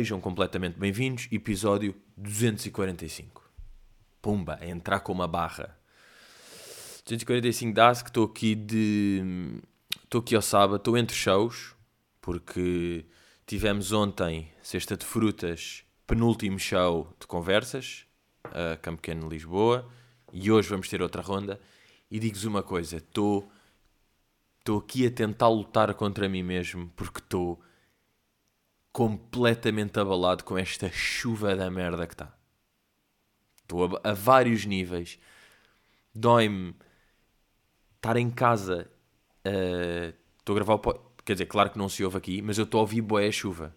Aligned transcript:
Sejam 0.00 0.18
completamente 0.18 0.78
bem-vindos, 0.78 1.28
episódio 1.30 1.94
245. 2.16 3.44
Pumba, 4.22 4.56
a 4.58 4.66
entrar 4.66 5.00
com 5.00 5.12
uma 5.12 5.28
barra. 5.28 5.78
245 7.04 7.74
dá-se 7.74 8.02
que 8.02 8.08
estou 8.08 8.24
aqui 8.24 8.54
de. 8.54 9.60
Estou 10.02 10.22
aqui 10.22 10.34
ao 10.34 10.40
sábado, 10.40 10.76
estou 10.76 10.96
entre 10.96 11.14
shows, 11.14 11.74
porque 12.18 13.04
tivemos 13.44 13.92
ontem, 13.92 14.50
sexta 14.62 14.96
de 14.96 15.04
frutas, 15.04 15.84
penúltimo 16.06 16.58
show 16.58 17.14
de 17.20 17.26
conversas, 17.26 18.06
a 18.44 18.78
Campo 18.78 19.02
Pequeno, 19.02 19.28
Lisboa, 19.28 19.86
e 20.32 20.50
hoje 20.50 20.70
vamos 20.70 20.88
ter 20.88 21.02
outra 21.02 21.20
ronda. 21.20 21.60
E 22.10 22.18
digo-vos 22.18 22.44
uma 22.44 22.62
coisa, 22.62 22.96
estou. 22.96 23.52
Estou 24.60 24.78
aqui 24.78 25.06
a 25.06 25.10
tentar 25.10 25.48
lutar 25.48 25.92
contra 25.92 26.26
mim 26.26 26.42
mesmo, 26.42 26.90
porque 26.96 27.18
estou 27.18 27.60
completamente 28.92 29.98
abalado 29.98 30.44
com 30.44 30.58
esta 30.58 30.90
chuva 30.90 31.54
da 31.54 31.70
merda 31.70 32.06
que 32.06 32.14
está. 32.14 32.34
Estou 33.62 33.84
a, 33.84 34.10
a, 34.10 34.12
vários 34.12 34.64
níveis. 34.64 35.18
Dói-me 36.14 36.74
estar 37.96 38.16
em 38.16 38.30
casa. 38.30 38.90
Uh, 39.46 40.14
estou 40.38 40.54
a 40.54 40.56
gravar 40.56 40.74
o. 40.74 41.10
Quer 41.24 41.34
dizer, 41.34 41.46
claro 41.46 41.70
que 41.70 41.78
não 41.78 41.88
se 41.88 42.02
ouve 42.04 42.16
aqui, 42.16 42.42
mas 42.42 42.58
eu 42.58 42.64
estou 42.64 42.78
a 42.78 42.82
ouvir 42.82 43.00
boé 43.00 43.30
chuva. 43.30 43.76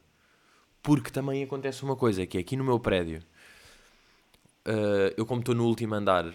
Porque 0.81 1.12
também 1.12 1.44
acontece 1.44 1.84
uma 1.84 1.95
coisa, 1.95 2.25
que 2.25 2.38
é 2.38 2.41
aqui 2.41 2.55
no 2.55 2.64
meu 2.64 2.80
prédio. 2.80 3.22
Uh, 4.66 5.14
eu, 5.16 5.25
como 5.25 5.42
estou 5.42 5.53
no 5.53 5.66
último 5.66 5.94
andar, 5.94 6.33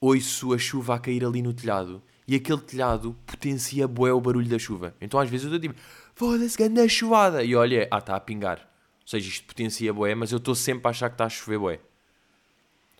ouço 0.00 0.52
a 0.52 0.58
chuva 0.58 0.96
a 0.96 0.98
cair 0.98 1.24
ali 1.24 1.40
no 1.40 1.54
telhado. 1.54 2.02
E 2.26 2.34
aquele 2.34 2.60
telhado 2.60 3.14
potencia 3.26 3.86
boé 3.86 4.12
o 4.12 4.20
barulho 4.20 4.48
da 4.48 4.58
chuva. 4.58 4.94
Então 5.00 5.20
às 5.20 5.28
vezes 5.28 5.46
eu 5.46 5.54
estou 5.54 5.70
tipo 5.70 5.80
foda-se, 6.14 6.56
grande 6.56 6.88
chuvada. 6.88 7.42
E 7.44 7.54
olha, 7.54 7.86
ah, 7.90 7.98
está 7.98 8.16
a 8.16 8.20
pingar. 8.20 8.58
Ou 9.02 9.08
seja, 9.08 9.28
isto 9.28 9.46
potencia 9.46 9.92
boé, 9.92 10.14
mas 10.14 10.32
eu 10.32 10.38
estou 10.38 10.54
sempre 10.54 10.86
a 10.86 10.90
achar 10.90 11.10
que 11.10 11.14
está 11.14 11.26
a 11.26 11.28
chover 11.28 11.58
boé. 11.58 11.80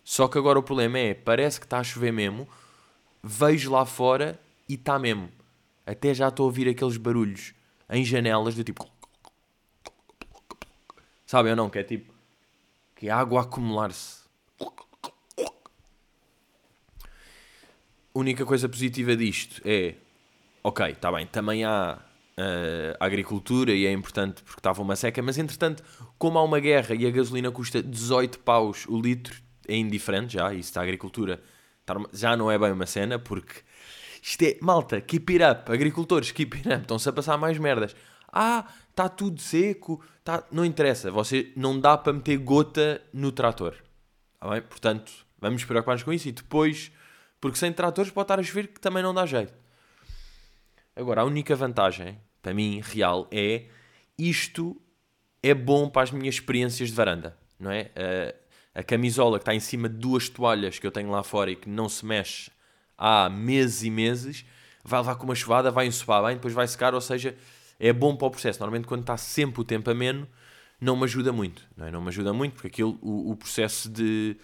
Só 0.03 0.27
que 0.27 0.37
agora 0.37 0.59
o 0.59 0.63
problema 0.63 0.99
é, 0.99 1.15
parece 1.15 1.59
que 1.59 1.65
está 1.65 1.79
a 1.79 1.83
chover 1.83 2.13
mesmo, 2.13 2.47
vejo 3.23 3.71
lá 3.71 3.85
fora 3.85 4.39
e 4.69 4.75
está 4.75 4.99
mesmo. 4.99 5.31
Até 5.83 6.13
já 6.13 6.27
estou 6.27 6.43
a 6.43 6.47
ouvir 6.47 6.69
aqueles 6.69 6.97
barulhos 6.97 7.55
em 7.89 8.05
janelas 8.05 8.53
do 8.53 8.63
tipo... 8.63 8.87
Sabem 11.25 11.51
ou 11.51 11.55
não? 11.55 11.69
Que 11.71 11.79
é 11.79 11.83
tipo... 11.83 12.13
Que 12.95 13.09
é 13.09 13.11
água 13.11 13.39
a 13.39 13.43
acumular-se. 13.43 14.25
A 18.15 18.19
única 18.19 18.45
coisa 18.45 18.69
positiva 18.69 19.15
disto 19.15 19.61
é... 19.65 19.95
Ok, 20.63 20.85
está 20.87 21.11
bem, 21.11 21.27
também 21.27 21.65
há 21.65 21.99
uh, 21.99 22.95
agricultura 22.99 23.73
e 23.73 23.85
é 23.85 23.91
importante 23.91 24.41
porque 24.41 24.59
estava 24.59 24.81
uma 24.81 24.95
seca, 24.95 25.21
mas 25.21 25.37
entretanto, 25.37 25.83
como 26.17 26.39
há 26.39 26.43
uma 26.43 26.59
guerra 26.59 26.95
e 26.95 27.05
a 27.05 27.11
gasolina 27.11 27.51
custa 27.51 27.83
18 27.83 28.39
paus 28.39 28.85
o 28.87 28.99
litro, 28.99 29.35
é 29.67 29.75
indiferente 29.75 30.33
já, 30.33 30.53
isso 30.53 30.73
da 30.73 30.81
agricultura 30.81 31.41
já 32.13 32.35
não 32.35 32.49
é 32.49 32.57
bem 32.57 32.71
uma 32.71 32.85
cena, 32.85 33.19
porque 33.19 33.61
isto 34.23 34.41
é, 34.43 34.57
malta, 34.61 34.99
keep 35.01 35.31
it 35.33 35.43
up, 35.43 35.71
agricultores, 35.71 36.31
keep 36.31 36.55
it 36.55 36.67
up, 36.67 36.81
estão-se 36.81 37.07
a 37.07 37.13
passar 37.13 37.37
mais 37.37 37.59
merdas. 37.59 37.95
Ah, 38.31 38.65
está 38.89 39.07
tudo 39.07 39.39
seco, 39.39 40.03
tá... 40.23 40.43
não 40.51 40.65
interessa, 40.65 41.11
você 41.11 41.51
não 41.55 41.79
dá 41.79 41.97
para 41.97 42.13
meter 42.13 42.37
gota 42.37 43.01
no 43.13 43.31
trator. 43.31 43.75
Tá 44.39 44.49
bem? 44.49 44.61
Portanto, 44.61 45.11
vamos 45.39 45.63
preocupar-nos 45.63 46.03
com 46.03 46.11
isso 46.11 46.27
e 46.27 46.31
depois, 46.31 46.91
porque 47.45 47.59
sem 47.59 47.71
tratores 47.71 48.09
pode 48.09 48.23
estar 48.23 48.39
a 48.39 48.43
chover 48.43 48.69
que 48.69 48.79
também 48.79 49.03
não 49.03 49.13
dá 49.13 49.23
jeito. 49.23 49.53
Agora, 50.95 51.21
a 51.21 51.25
única 51.25 51.55
vantagem, 51.55 52.19
para 52.41 52.55
mim, 52.55 52.81
real, 52.83 53.27
é 53.31 53.65
isto 54.17 54.75
é 55.43 55.53
bom 55.53 55.87
para 55.87 56.01
as 56.01 56.09
minhas 56.09 56.33
experiências 56.33 56.89
de 56.89 56.95
varanda, 56.95 57.37
não 57.59 57.69
é? 57.69 57.91
A, 58.73 58.79
a 58.79 58.83
camisola 58.83 59.37
que 59.37 59.43
está 59.43 59.53
em 59.53 59.59
cima 59.59 59.87
de 59.87 59.95
duas 59.95 60.27
toalhas 60.27 60.79
que 60.79 60.87
eu 60.87 60.91
tenho 60.91 61.11
lá 61.11 61.21
fora 61.21 61.51
e 61.51 61.55
que 61.55 61.69
não 61.69 61.87
se 61.87 62.03
mexe 62.03 62.49
há 62.97 63.29
meses 63.29 63.83
e 63.83 63.91
meses, 63.91 64.43
vai 64.83 65.01
levar 65.01 65.13
com 65.13 65.25
uma 65.25 65.35
chuvada, 65.35 65.69
vai 65.69 65.85
ensopar 65.85 66.23
bem, 66.25 66.37
depois 66.37 66.51
vai 66.51 66.67
secar, 66.67 66.95
ou 66.95 67.01
seja, 67.01 67.37
é 67.79 67.93
bom 67.93 68.15
para 68.15 68.25
o 68.25 68.31
processo. 68.31 68.59
Normalmente, 68.59 68.87
quando 68.87 69.01
está 69.01 69.17
sempre 69.17 69.61
o 69.61 69.63
tempo 69.63 69.87
ameno, 69.91 70.27
não 70.81 70.95
me 70.95 71.03
ajuda 71.03 71.31
muito, 71.31 71.61
não 71.77 71.85
é? 71.85 71.91
Não 71.91 72.01
me 72.01 72.07
ajuda 72.07 72.33
muito, 72.33 72.53
porque 72.53 72.69
aquilo, 72.69 72.97
o, 73.03 73.29
o 73.29 73.35
processo 73.35 73.87
de, 73.87 74.35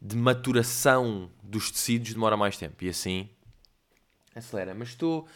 de 0.00 0.16
maturação 0.16 1.30
dos 1.42 1.70
tecidos 1.70 2.12
demora 2.12 2.36
mais 2.36 2.56
tempo 2.56 2.84
e 2.84 2.88
assim 2.88 3.28
acelera. 4.34 4.74
Mas 4.74 4.90
estou 4.90 5.26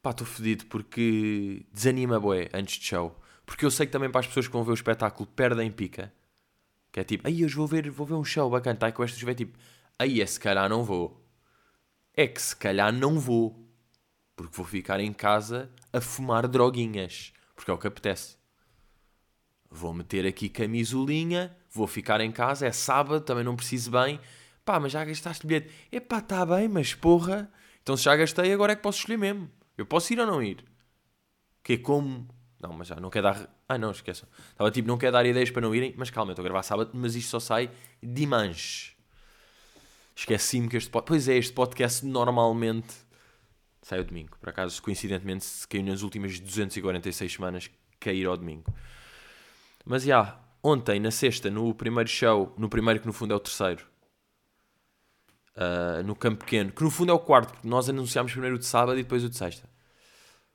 pá, 0.00 0.10
estou 0.10 0.26
fedido 0.26 0.66
porque 0.66 1.64
desanima 1.72 2.18
boé 2.18 2.48
antes 2.52 2.78
de 2.78 2.86
show. 2.86 3.18
Porque 3.46 3.64
eu 3.64 3.70
sei 3.70 3.86
que 3.86 3.92
também 3.92 4.10
para 4.10 4.20
as 4.20 4.26
pessoas 4.26 4.46
que 4.46 4.52
vão 4.52 4.64
ver 4.64 4.72
o 4.72 4.74
espetáculo 4.74 5.26
perdem 5.26 5.70
pica. 5.70 6.12
Que 6.90 7.00
é 7.00 7.04
tipo, 7.04 7.26
aí 7.26 7.44
hoje 7.44 7.54
vou 7.54 7.66
ver, 7.66 7.90
vou 7.90 8.06
ver 8.06 8.14
um 8.14 8.24
show 8.24 8.48
bacana, 8.50 8.78
tá? 8.78 8.88
E 8.88 8.92
com 8.92 9.02
esta 9.02 9.18
chuva 9.18 9.32
é 9.32 9.34
tipo, 9.34 9.58
aí 9.98 10.20
é 10.20 10.26
se 10.26 10.38
calhar 10.38 10.68
não 10.68 10.84
vou. 10.84 11.24
É 12.14 12.26
que 12.26 12.40
se 12.40 12.54
calhar 12.54 12.92
não 12.92 13.18
vou. 13.18 13.66
Porque 14.36 14.56
vou 14.56 14.66
ficar 14.66 15.00
em 15.00 15.12
casa 15.12 15.70
a 15.92 16.00
fumar 16.00 16.46
droguinhas. 16.46 17.32
Porque 17.54 17.70
é 17.70 17.74
o 17.74 17.78
que 17.78 17.86
apetece. 17.86 18.36
Vou 19.70 19.94
meter 19.94 20.26
aqui 20.26 20.48
camisolinha, 20.48 21.56
vou 21.72 21.86
ficar 21.86 22.20
em 22.20 22.30
casa, 22.30 22.66
é 22.66 22.72
sábado, 22.72 23.24
também 23.24 23.44
não 23.44 23.56
preciso 23.56 23.90
bem. 23.90 24.20
Pá, 24.64 24.78
mas 24.78 24.92
já 24.92 25.04
gastaste 25.04 25.46
bilhete. 25.46 25.72
Epá, 25.90 26.18
está 26.18 26.46
bem, 26.46 26.68
mas 26.68 26.94
porra. 26.94 27.50
Então 27.82 27.96
se 27.96 28.04
já 28.04 28.14
gastei, 28.14 28.52
agora 28.52 28.72
é 28.72 28.76
que 28.76 28.82
posso 28.82 28.98
escolher 28.98 29.16
mesmo. 29.16 29.50
Eu 29.76 29.86
posso 29.86 30.12
ir 30.12 30.20
ou 30.20 30.26
não 30.26 30.42
ir? 30.42 30.64
Que 31.62 31.74
é 31.74 31.78
como. 31.78 32.28
Não, 32.60 32.72
mas 32.72 32.86
já 32.86 32.96
não 32.96 33.10
quer 33.10 33.22
dar. 33.22 33.48
Ah, 33.68 33.76
não, 33.76 33.90
esqueçam. 33.90 34.28
Estava 34.50 34.70
tipo, 34.70 34.86
não 34.86 34.98
quer 34.98 35.10
dar 35.10 35.26
ideias 35.26 35.50
para 35.50 35.62
não 35.62 35.74
irem, 35.74 35.94
mas 35.96 36.10
calma, 36.10 36.30
eu 36.30 36.34
estou 36.34 36.42
a 36.42 36.46
gravar 36.46 36.62
sábado, 36.62 36.90
mas 36.94 37.16
isto 37.16 37.30
só 37.30 37.40
sai 37.40 37.70
dimanche. 38.00 38.92
Esqueci-me 40.14 40.68
que 40.68 40.76
este 40.76 40.90
podcast. 40.90 41.08
Pois 41.08 41.28
é, 41.28 41.36
este 41.38 41.52
podcast 41.52 42.06
normalmente 42.06 42.94
sai 43.80 43.98
ao 43.98 44.04
domingo. 44.04 44.36
Por 44.38 44.48
acaso, 44.50 44.80
coincidentemente, 44.82 45.44
se 45.44 45.66
caiu 45.66 45.82
nas 45.82 46.02
últimas 46.02 46.38
246 46.38 47.32
semanas, 47.32 47.70
cair 47.98 48.26
ao 48.26 48.36
domingo. 48.36 48.72
Mas 49.84 50.04
já, 50.04 50.38
ontem, 50.62 51.00
na 51.00 51.10
sexta, 51.10 51.50
no 51.50 51.74
primeiro 51.74 52.08
show, 52.08 52.54
no 52.56 52.68
primeiro 52.68 53.00
que 53.00 53.06
no 53.06 53.12
fundo 53.12 53.32
é 53.32 53.36
o 53.36 53.40
terceiro, 53.40 53.84
uh, 55.56 56.02
no 56.04 56.14
Campo 56.14 56.44
Pequeno, 56.44 56.72
que 56.72 56.82
no 56.82 56.90
fundo 56.90 57.10
é 57.10 57.14
o 57.14 57.18
quarto, 57.18 57.52
porque 57.52 57.68
nós 57.68 57.88
anunciámos 57.88 58.32
primeiro 58.32 58.56
o 58.56 58.58
de 58.58 58.66
sábado 58.66 58.98
e 58.98 59.02
depois 59.02 59.24
o 59.24 59.28
de 59.28 59.36
sexta. 59.36 59.68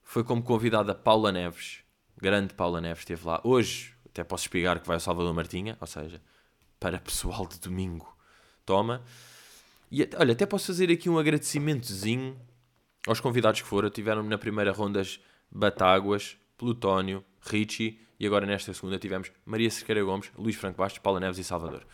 Foi 0.03 0.23
como 0.23 0.41
convidada 0.41 0.95
Paula 0.95 1.31
Neves, 1.31 1.79
grande 2.15 2.53
Paula 2.53 2.79
Neves, 2.79 2.99
esteve 2.99 3.25
lá. 3.25 3.41
Hoje, 3.43 3.93
até 4.05 4.23
posso 4.23 4.45
explicar 4.45 4.79
que 4.79 4.87
vai 4.87 4.95
ao 4.95 5.01
Salvador 5.01 5.33
Martinha, 5.33 5.77
ou 5.81 5.87
seja, 5.87 6.21
para 6.79 6.99
pessoal 6.99 7.45
de 7.45 7.59
domingo, 7.59 8.17
toma. 8.65 9.03
E 9.91 10.07
olha, 10.17 10.33
até 10.33 10.45
posso 10.45 10.67
fazer 10.67 10.91
aqui 10.91 11.09
um 11.09 11.17
agradecimentozinho 11.17 12.39
aos 13.05 13.19
convidados 13.19 13.61
que 13.61 13.67
foram. 13.67 13.89
Tiveram 13.89 14.23
na 14.23 14.37
primeira 14.37 14.71
rondas 14.71 15.19
Batáguas, 15.51 16.37
Plutónio, 16.57 17.23
Richie 17.41 17.99
e 18.19 18.25
agora 18.25 18.45
nesta 18.45 18.73
segunda 18.73 18.97
tivemos 18.97 19.31
Maria 19.45 19.69
Cerqueira 19.69 20.03
Gomes, 20.03 20.31
Luís 20.37 20.55
Franco 20.55 20.77
Bastos, 20.77 20.99
Paula 20.99 21.19
Neves 21.19 21.37
e 21.37 21.43
Salvador 21.43 21.85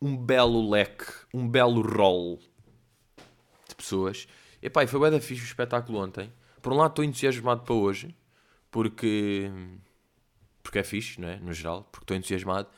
um 0.00 0.16
belo 0.16 0.68
leque, 0.70 1.12
um 1.34 1.48
belo 1.48 1.82
rol 1.82 2.40
de 3.68 3.74
pessoas. 3.74 4.26
E 4.62 4.70
pá, 4.70 4.86
foi 4.86 5.00
bem 5.00 5.10
da 5.10 5.20
fixe 5.20 5.42
o 5.42 5.44
espetáculo 5.44 5.98
ontem. 5.98 6.32
Por 6.62 6.72
um 6.72 6.76
lado 6.76 6.90
estou 6.90 7.04
entusiasmado 7.04 7.62
para 7.62 7.74
hoje, 7.74 8.14
porque 8.70 9.50
porque 10.62 10.78
é 10.78 10.84
fixe, 10.84 11.20
não 11.20 11.28
é? 11.28 11.36
No 11.38 11.52
geral, 11.52 11.84
porque 11.90 12.04
estou 12.04 12.16
entusiasmado. 12.16 12.68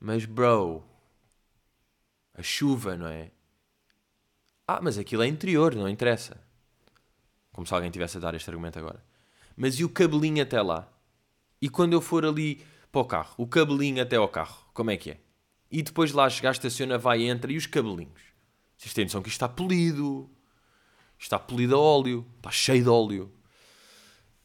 Mas 0.00 0.24
bro, 0.24 0.82
a 2.34 2.42
chuva, 2.42 2.96
não 2.96 3.06
é? 3.06 3.30
Ah, 4.66 4.80
mas 4.82 4.98
aquilo 4.98 5.22
é 5.22 5.26
interior, 5.26 5.74
não 5.74 5.88
interessa. 5.88 6.40
Como 7.52 7.66
se 7.66 7.74
alguém 7.74 7.90
tivesse 7.90 8.18
a 8.18 8.20
dar 8.20 8.34
este 8.34 8.50
argumento 8.50 8.78
agora. 8.78 9.02
Mas 9.56 9.78
e 9.80 9.84
o 9.84 9.88
cabelinho 9.88 10.42
até 10.42 10.60
lá? 10.60 10.88
E 11.60 11.68
quando 11.68 11.94
eu 11.94 12.00
for 12.00 12.24
ali 12.24 12.62
para 12.92 13.00
o 13.00 13.04
carro, 13.04 13.34
o 13.38 13.46
cabelinho 13.46 14.02
até 14.02 14.16
ao 14.16 14.28
carro, 14.28 14.66
como 14.74 14.90
é 14.90 14.96
que 14.96 15.12
é? 15.12 15.18
e 15.70 15.82
depois 15.82 16.12
lá 16.12 16.28
chegar, 16.30 16.52
estaciona, 16.52 16.96
vai, 16.98 17.22
entra 17.22 17.52
e 17.52 17.56
os 17.56 17.66
cabelinhos. 17.66 18.20
Vocês 18.76 18.94
têm 18.94 19.04
noção 19.04 19.22
que 19.22 19.28
isto 19.28 19.36
está 19.36 19.48
polido. 19.48 20.30
Está 21.18 21.38
polido 21.38 21.74
a 21.74 21.78
óleo. 21.78 22.26
Está 22.36 22.50
cheio 22.50 22.82
de 22.82 22.88
óleo. 22.88 23.32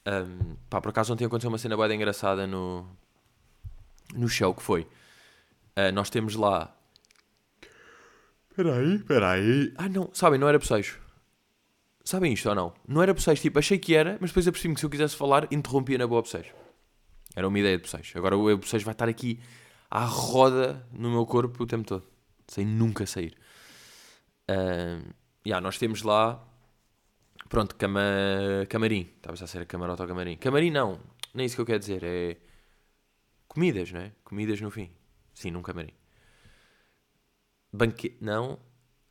Um, 0.05 0.55
pá, 0.69 0.81
por 0.81 0.89
acaso 0.89 1.13
ontem 1.13 1.25
aconteceu 1.25 1.49
uma 1.49 1.57
cena 1.57 1.77
bem 1.77 1.95
engraçada 1.95 2.47
no, 2.47 2.87
no 4.15 4.27
show 4.27 4.53
que 4.53 4.63
foi. 4.63 4.81
Uh, 5.77 5.91
nós 5.93 6.09
temos 6.09 6.35
lá. 6.35 6.75
Espera 8.49 8.75
aí, 8.77 8.95
espera 8.95 9.31
aí. 9.31 9.73
Ah, 9.77 9.89
não, 9.89 10.09
sabem, 10.13 10.39
não 10.39 10.47
era 10.47 10.57
bocejo. 10.57 10.99
Sabem 12.03 12.33
isto 12.33 12.49
ou 12.49 12.55
não? 12.55 12.73
Não 12.87 13.01
era 13.01 13.13
bocejo, 13.13 13.41
tipo, 13.41 13.59
achei 13.59 13.77
que 13.77 13.95
era, 13.95 14.17
mas 14.19 14.31
depois 14.31 14.47
apercebi-me 14.47 14.75
que 14.75 14.79
se 14.79 14.85
eu 14.85 14.89
quisesse 14.89 15.15
falar, 15.15 15.47
interrompia 15.51 15.97
na 15.97 16.07
boa 16.07 16.21
bocejo. 16.21 16.53
Era 17.35 17.47
uma 17.47 17.59
ideia 17.59 17.77
de 17.77 17.83
bocejo. 17.83 18.17
Agora 18.17 18.35
o 18.37 18.57
bocejo 18.57 18.85
vai 18.85 18.93
estar 18.93 19.07
aqui 19.07 19.39
à 19.89 20.03
roda 20.03 20.85
no 20.91 21.09
meu 21.09 21.25
corpo 21.25 21.63
o 21.63 21.67
tempo 21.67 21.87
todo, 21.87 22.07
sem 22.47 22.65
nunca 22.65 23.05
sair. 23.05 23.37
Uh, 24.49 25.13
yeah, 25.45 25.61
nós 25.61 25.77
temos 25.77 26.01
lá, 26.01 26.43
pronto, 27.49 27.75
cama, 27.75 28.01
camarim. 28.67 29.09
Estava 29.15 29.41
a 29.41 29.47
ser 29.47 29.65
camarote 29.65 30.01
ou 30.01 30.07
camarim. 30.07 30.37
Camarim 30.37 30.71
não, 30.71 30.99
nem 31.33 31.45
isso 31.45 31.55
que 31.55 31.61
eu 31.61 31.65
quero 31.65 31.79
dizer. 31.79 32.03
É 32.03 32.37
Comidas, 33.51 33.91
não 33.91 33.99
é? 33.99 34.13
Comidas 34.23 34.61
no 34.61 34.71
fim. 34.71 34.89
Sim, 35.33 35.51
num 35.51 35.61
camarim. 35.61 35.91
Banquete. 37.73 38.17
Não. 38.21 38.53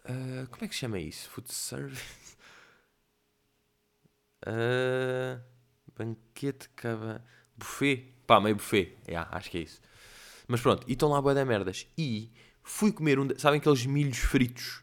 Uh, 0.02 0.48
como 0.50 0.64
é 0.64 0.68
que 0.68 0.74
se 0.74 0.80
chama 0.80 0.98
isso? 0.98 1.28
Food 1.28 1.52
service? 1.52 2.02
Uh, 4.46 5.40
banquete, 5.96 6.68
cava. 6.70 7.24
Buffet. 7.56 8.14
Pá, 8.26 8.40
meio 8.40 8.56
buffet. 8.56 8.96
Yeah, 9.08 9.28
acho 9.36 9.50
que 9.50 9.58
é 9.58 9.60
isso. 9.62 9.80
Mas 10.46 10.60
pronto, 10.60 10.84
e 10.88 10.92
estão 10.92 11.08
lá 11.08 11.20
boa 11.20 11.34
da 11.34 11.44
merdas. 11.44 11.86
E 11.96 12.32
fui 12.62 12.92
comer 12.92 13.18
um. 13.18 13.28
Sabem 13.38 13.58
aqueles 13.58 13.86
milhos 13.86 14.18
fritos? 14.18 14.82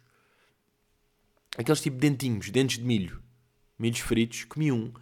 Aqueles 1.58 1.82
tipo 1.82 1.98
dentinhos, 1.98 2.50
dentes 2.50 2.78
de 2.78 2.86
milho. 2.86 3.22
Milhos 3.80 4.00
fritos. 4.00 4.44
Comi 4.46 4.72
um. 4.72 4.94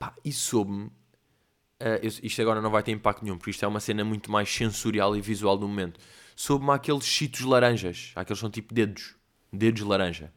Pá, 0.00 0.14
e 0.24 0.32
soube-me. 0.32 0.86
Uh, 0.86 1.98
isto 2.22 2.40
agora 2.40 2.60
não 2.60 2.70
vai 2.70 2.82
ter 2.82 2.92
impacto 2.92 3.22
nenhum, 3.24 3.36
porque 3.36 3.50
isto 3.50 3.64
é 3.64 3.68
uma 3.68 3.80
cena 3.80 4.04
muito 4.04 4.30
mais 4.30 4.52
sensorial 4.52 5.16
e 5.16 5.20
visual 5.20 5.56
do 5.56 5.66
momento. 5.66 6.00
Soube-me 6.34 6.72
aqueles 6.72 7.04
chitos 7.04 7.40
laranjas. 7.42 8.12
Aqueles 8.14 8.38
são 8.38 8.50
tipo 8.50 8.74
dedos. 8.74 9.14
Dedos 9.52 9.82
laranja. 9.82 10.32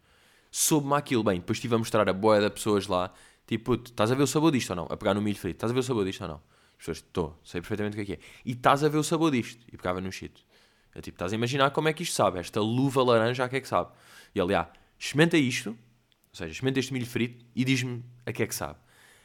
Soube-me 0.52 0.96
aquilo. 0.96 1.24
Bem, 1.24 1.40
depois 1.40 1.58
estive 1.58 1.76
a 1.76 1.78
mostrar 1.78 2.08
a 2.08 2.14
boia 2.14 2.42
de 2.42 2.50
pessoas 2.50 2.88
lá. 2.88 3.12
Tipo, 3.48 3.76
estás 3.76 4.12
a 4.12 4.16
ver 4.16 4.24
o 4.24 4.28
sabor 4.28 4.52
disto 4.52 4.72
ou 4.72 4.76
não? 4.76 4.88
A 4.90 4.98
pegar 4.98 5.14
no 5.14 5.22
milho 5.22 5.38
frito. 5.38 5.58
Estás 5.58 5.72
a 5.72 5.74
ver 5.74 5.80
o 5.80 5.84
sabor 5.84 6.06
disto 6.06 6.22
ou 6.22 6.28
não? 6.28 6.36
As 6.36 6.78
pessoas, 6.78 6.98
estou, 6.98 7.40
sei 7.44 7.62
perfeitamente 7.62 7.96
o 7.96 8.06
que 8.06 8.14
é 8.14 8.16
que 8.16 8.22
é. 8.22 8.26
E 8.46 8.52
estás 8.52 8.84
a 8.84 8.90
ver 8.90 8.98
o 8.98 9.04
sabor 9.04 9.32
disto. 9.32 9.64
E 9.72 9.78
pegava 9.78 10.02
no 10.02 10.12
shit. 10.12 10.46
É 10.94 11.02
tipo, 11.02 11.16
estás 11.16 11.34
a 11.34 11.36
imaginar 11.36 11.72
como 11.72 11.88
é 11.88 11.94
que 11.94 12.04
isto 12.04 12.14
sabe. 12.14 12.40
Esta 12.40 12.60
luva 12.60 13.04
laranja, 13.04 13.44
a 13.44 13.50
que 13.50 13.58
é 13.58 13.62
que 13.62 13.68
sabe? 13.68 13.92
E 14.34 14.40
ele, 14.40 14.56
ah, 14.56 14.72
experimenta 14.98 15.38
isto, 15.38 15.70
ou 15.70 15.78
seja, 16.32 16.52
experimenta 16.52 16.80
este 16.80 16.94
milho 16.94 17.06
frito 17.06 17.46
e 17.56 17.64
diz-me 17.64 18.04
a 18.26 18.32
que 18.32 18.44
é 18.44 18.48
que 18.48 18.56
sabe. 18.56 18.80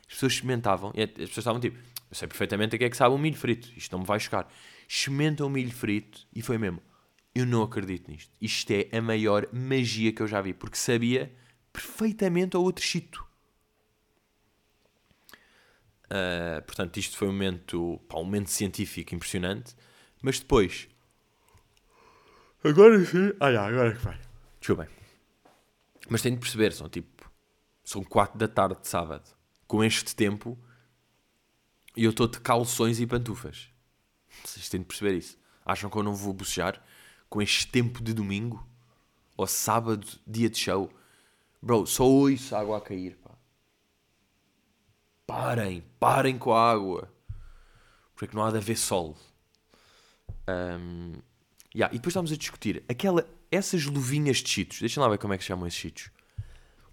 As 0.07 0.15
pessoas 0.15 0.33
experimentavam 0.33 0.93
e 0.95 1.03
as 1.03 1.11
pessoas 1.11 1.39
estavam 1.39 1.61
tipo, 1.61 1.77
eu 1.77 2.17
sei 2.17 2.27
perfeitamente 2.27 2.75
a 2.75 2.79
que 2.79 2.85
é 2.85 2.91
que 2.91 2.97
sabe 2.97 3.15
um 3.15 3.19
milho 3.19 3.37
frito, 3.37 3.69
isto 3.77 3.93
não 3.93 4.01
me 4.01 4.07
vai 4.07 4.19
chocar. 4.19 4.49
Experimentam 4.89 5.47
o 5.47 5.51
milho 5.51 5.71
frito 5.71 6.27
e 6.35 6.43
foi 6.43 6.59
mesmo, 6.59 6.83
eu 7.33 7.47
não 7.47 7.63
acredito 7.63 8.11
nisto. 8.11 8.33
Isto 8.41 8.73
é 8.73 8.89
a 8.97 9.01
maior 9.01 9.47
magia 9.53 10.13
que 10.13 10.21
eu 10.21 10.27
já 10.27 10.41
vi, 10.41 10.53
porque 10.53 10.77
sabia 10.77 11.33
perfeitamente 11.73 12.57
ao 12.57 12.63
outro 12.63 12.85
chito. 12.85 13.25
Uh, 16.11 16.61
portanto, 16.63 16.97
isto 16.97 17.17
foi 17.17 17.29
um 17.29 17.33
momento, 17.33 18.01
pá, 18.09 18.19
um 18.19 18.25
momento 18.25 18.51
científico 18.51 19.15
impressionante. 19.15 19.77
Mas 20.21 20.41
depois. 20.41 20.89
Agora 22.65 23.03
sim. 23.05 23.33
Ah, 23.39 23.53
já, 23.53 23.67
agora 23.67 23.91
é 23.91 23.93
que 23.93 24.05
vai. 24.05 24.21
Desculpem. 24.59 24.89
Mas 26.09 26.23
tenho 26.23 26.35
de 26.35 26.41
perceber, 26.41 26.73
são 26.73 26.89
tipo. 26.89 27.31
São 27.85 28.03
4 28.05 28.39
da 28.39 28.49
tarde 28.49 28.81
de 28.81 28.89
sábado. 28.89 29.31
Com 29.67 29.83
este 29.85 30.15
tempo. 30.15 30.59
E 31.97 32.05
eu 32.05 32.11
estou 32.11 32.27
de 32.27 32.41
calções 32.41 33.01
e 33.01 33.07
pantufas. 33.07 33.69
Vocês 34.45 34.69
têm 34.69 34.81
de 34.81 34.87
perceber 34.87 35.17
isso. 35.17 35.39
Acham 35.65 35.89
que 35.89 35.97
eu 35.97 36.03
não 36.03 36.15
vou 36.15 36.33
bocejar 36.33 36.83
com 37.29 37.41
este 37.41 37.67
tempo 37.67 38.03
de 38.03 38.13
domingo? 38.13 38.67
Ou 39.37 39.47
sábado, 39.47 40.07
dia 40.27 40.51
de 40.51 40.59
show? 40.59 40.91
Bro, 41.63 41.87
só 41.87 42.05
ouço 42.05 42.55
a 42.55 42.61
água 42.61 42.79
a 42.79 42.81
cair. 42.81 43.17
Parem, 45.31 45.85
parem 46.01 46.37
com 46.37 46.53
a 46.53 46.73
água. 46.73 47.09
Porque 48.17 48.37
não 48.37 48.45
há 48.45 48.51
de 48.51 48.57
haver 48.57 48.77
sol. 48.77 49.17
Um, 50.49 51.13
yeah, 51.73 51.95
e 51.95 51.99
depois 51.99 52.11
estávamos 52.11 52.33
a 52.33 52.37
discutir 52.37 52.83
aquela, 52.89 53.25
essas 53.49 53.85
luvinhas 53.87 54.39
de 54.39 54.49
cheetos. 54.49 54.81
Deixem 54.81 55.01
lá 55.01 55.09
ver 55.09 55.19
como 55.19 55.33
é 55.33 55.39
que 55.39 55.45
chamam 55.45 55.69
esses 55.69 55.79
cheetos. 55.79 56.11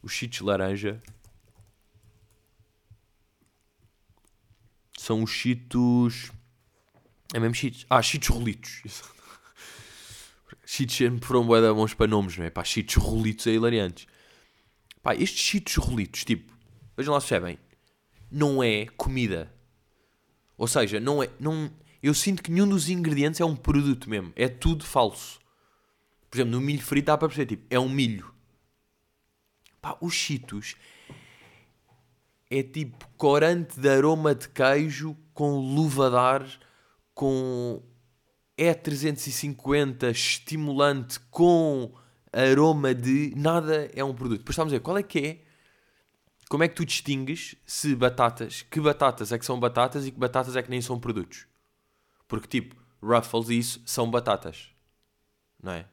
Os 0.03 0.11
cheetos 0.11 0.41
laranja 0.41 1.01
são 4.95 5.23
os 5.23 5.31
cheetos. 5.31 6.31
É 7.33 7.39
mesmo 7.39 7.55
cheetos? 7.55 7.87
Ah, 7.89 8.03
cheetos 8.03 8.27
rolitos. 8.29 8.83
cheetos 10.63 10.95
sempre 10.95 11.25
foram 11.25 11.43
bué 11.43 11.73
bons 11.73 11.95
para 11.95 12.05
nomes, 12.05 12.37
não 12.37 12.45
é? 12.45 12.51
Pá, 12.51 12.63
cheetos 12.63 12.97
rolitos 12.97 13.47
é 13.47 13.53
hilariantes. 13.53 14.05
Pá, 15.01 15.15
estes 15.15 15.39
cheetos 15.39 15.73
rolitos, 15.77 16.23
tipo, 16.23 16.53
vejam 16.95 17.15
lá 17.15 17.19
se 17.19 17.29
percebem 17.29 17.57
não 18.31 18.61
é 18.61 18.85
comida. 18.97 19.53
Ou 20.57 20.67
seja, 20.67 20.99
não 20.99 21.21
é, 21.21 21.29
não, 21.39 21.71
eu 22.01 22.13
sinto 22.13 22.41
que 22.41 22.51
nenhum 22.51 22.67
dos 22.67 22.89
ingredientes 22.89 23.39
é 23.39 23.45
um 23.45 23.55
produto 23.55 24.09
mesmo. 24.09 24.31
É 24.35 24.47
tudo 24.47 24.85
falso. 24.85 25.39
Por 26.29 26.37
exemplo, 26.37 26.51
no 26.51 26.61
milho 26.61 26.81
frito 26.81 27.05
dá 27.05 27.17
para 27.17 27.27
perceber, 27.27 27.55
tipo, 27.55 27.65
é 27.69 27.79
um 27.79 27.89
milho. 27.89 28.33
Pá, 29.81 29.97
os 30.01 30.13
cheetos 30.13 30.75
é 32.49 32.63
tipo 32.63 33.07
corante 33.17 33.79
de 33.79 33.89
aroma 33.89 34.33
de 34.33 34.47
queijo 34.49 35.15
com 35.33 35.57
luva 35.59 36.09
de 36.09 36.15
ar, 36.15 36.59
com 37.13 37.83
E350 38.57 40.09
estimulante 40.09 41.19
com 41.29 41.93
aroma 42.31 42.93
de... 42.93 43.33
Nada 43.35 43.89
é 43.93 44.03
um 44.03 44.13
produto. 44.13 44.39
Depois 44.39 44.53
estamos 44.53 44.73
a 44.73 44.75
dizer, 44.75 44.83
qual 44.83 44.97
é 44.97 45.03
que 45.03 45.19
é 45.19 45.46
como 46.49 46.63
é 46.63 46.67
que 46.67 46.75
tu 46.75 46.85
distingues 46.85 47.55
se 47.65 47.95
batatas, 47.95 48.61
que 48.61 48.79
batatas 48.79 49.31
é 49.31 49.39
que 49.39 49.45
são 49.45 49.59
batatas 49.59 50.05
e 50.05 50.11
que 50.11 50.19
batatas 50.19 50.55
é 50.55 50.63
que 50.63 50.69
nem 50.69 50.81
são 50.81 50.99
produtos? 50.99 51.45
Porque, 52.27 52.47
tipo, 52.47 52.75
Ruffles 53.01 53.49
e 53.49 53.57
isso 53.57 53.81
são 53.85 54.09
batatas. 54.09 54.69
Não 55.61 55.73
é? 55.73 55.85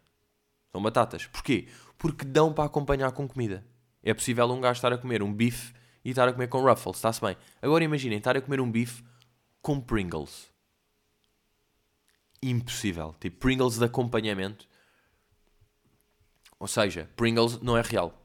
São 0.70 0.82
batatas. 0.82 1.26
Porquê? 1.26 1.68
Porque 1.98 2.24
dão 2.24 2.52
para 2.52 2.64
acompanhar 2.64 3.10
com 3.12 3.26
comida. 3.26 3.64
É 4.02 4.12
possível 4.12 4.50
um 4.50 4.60
gajo 4.60 4.78
estar 4.78 4.92
a 4.92 4.98
comer 4.98 5.22
um 5.22 5.32
bife 5.32 5.72
e 6.04 6.10
estar 6.10 6.28
a 6.28 6.32
comer 6.32 6.48
com 6.48 6.60
Ruffles, 6.60 6.96
está-se 6.96 7.20
bem. 7.20 7.36
Agora 7.62 7.82
imaginem 7.82 8.18
estar 8.18 8.36
a 8.36 8.40
comer 8.40 8.60
um 8.60 8.70
bife 8.70 9.02
com 9.62 9.80
Pringles. 9.80 10.52
Impossível. 12.42 13.14
Tipo, 13.18 13.38
Pringles 13.38 13.78
de 13.78 13.84
acompanhamento. 13.84 14.68
Ou 16.58 16.68
seja, 16.68 17.10
Pringles 17.16 17.60
não 17.60 17.76
é 17.76 17.82
real. 17.82 18.23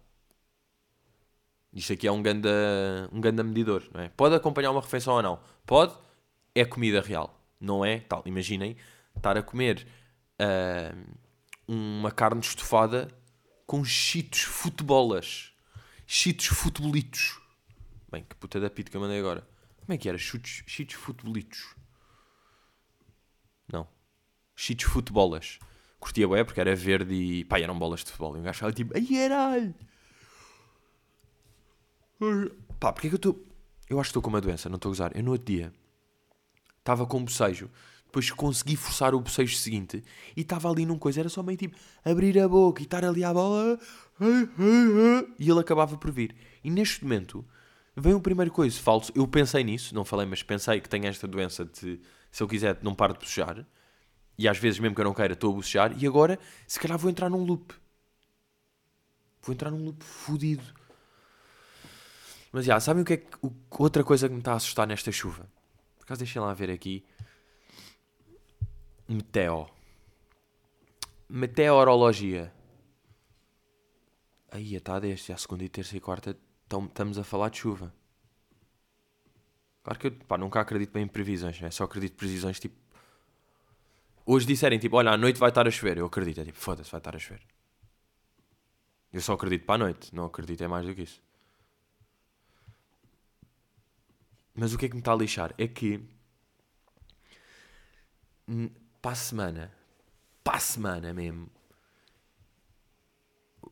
Isto 1.71 1.93
aqui 1.93 2.07
é 2.07 2.11
um 2.11 2.21
ganda, 2.21 2.49
um 3.11 3.21
ganda 3.21 3.43
medidor, 3.43 3.83
não 3.93 4.01
é? 4.01 4.09
Pode 4.09 4.35
acompanhar 4.35 4.71
uma 4.71 4.81
refeição 4.81 5.13
ou 5.13 5.21
não. 5.21 5.39
Pode, 5.65 5.93
é 6.55 6.65
comida 6.65 6.99
real. 7.01 7.39
Não 7.59 7.85
é 7.85 7.99
tal. 7.99 8.23
Imaginem 8.25 8.75
estar 9.15 9.37
a 9.37 9.43
comer 9.43 9.85
uh, 10.41 11.15
uma 11.67 12.11
carne 12.11 12.41
estofada 12.41 13.07
com 13.67 13.83
cheetos 13.83 14.41
futebolas. 14.41 15.53
Cheetos 16.07 16.47
futebolitos. 16.47 17.39
Bem, 18.11 18.23
que 18.23 18.35
puta 18.35 18.59
da 18.59 18.69
pita 18.69 18.89
que 18.89 18.97
eu 18.97 19.01
mandei 19.01 19.19
agora. 19.19 19.47
Como 19.81 19.93
é 19.93 19.97
que 19.97 20.09
era? 20.09 20.17
Cheetos, 20.17 20.63
futebolitos. 20.95 21.75
Não. 23.71 23.87
Cheetos 24.55 24.85
futebolas. 24.85 25.59
Curtia 25.99 26.27
bem 26.27 26.43
porque 26.43 26.59
era 26.59 26.75
verde 26.75 27.13
e 27.13 27.45
pá, 27.45 27.59
eram 27.59 27.77
bolas 27.77 27.99
de 27.99 28.07
futebol. 28.07 28.35
E 28.35 28.39
um 28.39 28.43
gajo 28.43 28.55
estava 28.55 28.73
tipo, 28.73 28.93
ai 28.95 29.05
caralho! 29.05 29.75
Pá, 32.79 32.91
porque 32.91 33.07
é 33.07 33.09
que 33.09 33.15
eu 33.15 33.17
estou. 33.17 33.45
Eu 33.89 33.99
acho 33.99 34.07
que 34.07 34.11
estou 34.11 34.21
com 34.21 34.29
uma 34.29 34.41
doença, 34.41 34.69
não 34.69 34.75
estou 34.75 34.89
a 34.89 34.93
usar. 34.93 35.15
Eu 35.15 35.23
no 35.23 35.31
outro 35.31 35.47
dia 35.47 35.73
estava 36.77 37.05
com 37.05 37.17
um 37.17 37.25
bocejo, 37.25 37.69
depois 38.05 38.31
consegui 38.31 38.75
forçar 38.75 39.13
o 39.13 39.19
bocejo 39.19 39.55
seguinte 39.55 40.03
e 40.35 40.41
estava 40.41 40.69
ali 40.69 40.85
num 40.85 40.97
coisa, 40.97 41.19
era 41.19 41.29
só 41.29 41.43
meio 41.43 41.57
tipo 41.57 41.77
abrir 42.03 42.39
a 42.39 42.47
boca 42.47 42.81
e 42.81 42.85
estar 42.85 43.05
ali 43.05 43.23
à 43.23 43.33
bola 43.33 43.79
e 45.39 45.49
ele 45.49 45.59
acabava 45.59 45.97
por 45.97 46.11
vir. 46.11 46.35
E 46.63 46.69
neste 46.69 47.03
momento 47.03 47.45
vem 47.95 48.13
o 48.13 48.21
primeiro 48.21 48.51
coisa 48.51 48.79
falso. 48.79 49.11
Eu 49.15 49.27
pensei 49.27 49.63
nisso, 49.63 49.93
não 49.93 50.03
falei, 50.03 50.25
mas 50.25 50.41
pensei 50.41 50.81
que 50.81 50.89
tenho 50.89 51.05
esta 51.05 51.27
doença 51.27 51.65
de 51.65 51.99
se 52.31 52.43
eu 52.43 52.47
quiser 52.47 52.79
não 52.81 52.95
paro 52.95 53.13
de 53.13 53.19
bocejar 53.19 53.65
e 54.37 54.47
às 54.47 54.57
vezes 54.57 54.79
mesmo 54.79 54.95
que 54.95 55.01
eu 55.01 55.05
não 55.05 55.13
queira 55.13 55.33
estou 55.33 55.51
a 55.51 55.55
bocejar 55.55 55.95
e 56.01 56.07
agora 56.07 56.39
se 56.67 56.79
calhar 56.79 56.97
vou 56.97 57.09
entrar 57.09 57.29
num 57.29 57.43
loop. 57.43 57.73
Vou 59.41 59.53
entrar 59.53 59.71
num 59.71 59.85
loop 59.85 60.03
fodido. 60.03 60.78
Mas 62.51 62.65
já, 62.65 62.79
sabem 62.79 63.03
o 63.03 63.05
que 63.05 63.13
é 63.13 63.17
que, 63.17 63.37
o, 63.41 63.53
outra 63.77 64.03
coisa 64.03 64.27
que 64.27 64.33
me 64.33 64.39
está 64.39 64.53
a 64.53 64.55
assustar 64.55 64.87
nesta 64.87 65.11
chuva? 65.11 65.47
Por 65.97 66.05
acaso 66.05 66.19
deixem 66.19 66.41
lá 66.41 66.53
ver 66.53 66.71
aqui. 66.71 67.05
Meteo. 69.07 69.69
Meteorologia. 71.27 72.51
Aí 74.51 74.75
está 74.75 74.99
deste, 74.99 75.31
a 75.31 75.37
segunda 75.37 75.63
e 75.63 75.69
terça 75.69 75.95
e 75.95 75.99
quarta 75.99 76.35
estamos 76.65 77.17
a 77.17 77.23
falar 77.23 77.49
de 77.49 77.57
chuva. 77.57 77.93
Claro 79.83 79.99
que 79.99 80.07
eu 80.07 80.11
pá, 80.11 80.37
nunca 80.37 80.59
acredito 80.59 80.91
bem 80.91 81.03
em 81.03 81.07
previsões, 81.07 81.59
né? 81.61 81.71
só 81.71 81.83
acredito 81.83 82.13
em 82.13 82.17
previsões 82.17 82.59
tipo. 82.59 82.75
Hoje 84.25 84.45
disserem 84.45 84.77
tipo, 84.77 84.95
olha, 84.97 85.11
à 85.11 85.17
noite 85.17 85.39
vai 85.39 85.49
estar 85.49 85.67
a 85.67 85.71
chover. 85.71 85.97
Eu 85.97 86.05
acredito, 86.05 86.41
é 86.41 86.45
tipo, 86.45 86.57
foda-se, 86.57 86.91
vai 86.91 86.99
estar 86.99 87.15
a 87.15 87.19
chover. 87.19 87.41
Eu 89.11 89.21
só 89.21 89.33
acredito 89.33 89.65
para 89.65 89.75
a 89.75 89.77
noite, 89.79 90.13
não 90.13 90.25
acredito 90.25 90.63
é 90.63 90.67
mais 90.67 90.85
do 90.85 90.93
que 90.93 91.03
isso. 91.03 91.21
Mas 94.59 94.73
o 94.73 94.77
que 94.77 94.87
é 94.87 94.89
que 94.89 94.95
me 94.95 94.99
está 94.99 95.13
a 95.13 95.15
lixar? 95.15 95.53
É 95.57 95.67
que 95.69 96.03
para 99.01 99.11
a 99.11 99.15
semana, 99.15 99.71
para 100.43 100.57
a 100.57 100.59
semana 100.59 101.13
mesmo, 101.13 101.49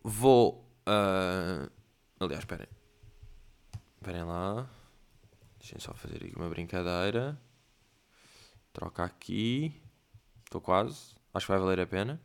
vou. 0.02 0.64
Uh... 0.88 1.70
Aliás, 2.20 2.40
esperem. 2.40 2.68
Esperem 3.98 4.24
lá. 4.24 4.70
Deixem 5.60 5.78
só 5.78 5.94
fazer 5.94 6.24
aqui 6.24 6.34
uma 6.38 6.48
brincadeira. 6.48 7.38
Troca 8.72 9.04
aqui. 9.04 9.82
Estou 10.46 10.62
quase. 10.62 11.16
Acho 11.34 11.48
que 11.48 11.52
vai 11.52 11.60
valer 11.60 11.82
a 11.82 11.88
pena. 11.88 12.22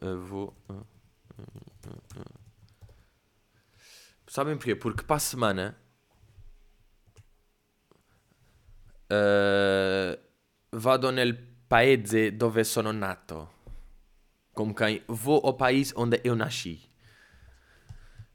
Eu 0.00 0.20
vou. 0.24 0.56
Sabem 4.36 4.58
porquê? 4.58 4.74
Porque 4.74 5.02
para 5.02 5.16
a 5.16 5.18
semana. 5.18 5.74
Uh, 9.10 10.20
vado 10.70 11.10
nel 11.10 11.34
paese 11.66 12.30
dove 12.32 12.62
sono 12.62 12.92
nato. 12.92 13.48
Como 14.52 14.74
quem 14.74 15.02
vou 15.08 15.40
ao 15.42 15.54
país 15.54 15.94
onde 15.96 16.20
eu 16.22 16.36
nasci. 16.36 16.86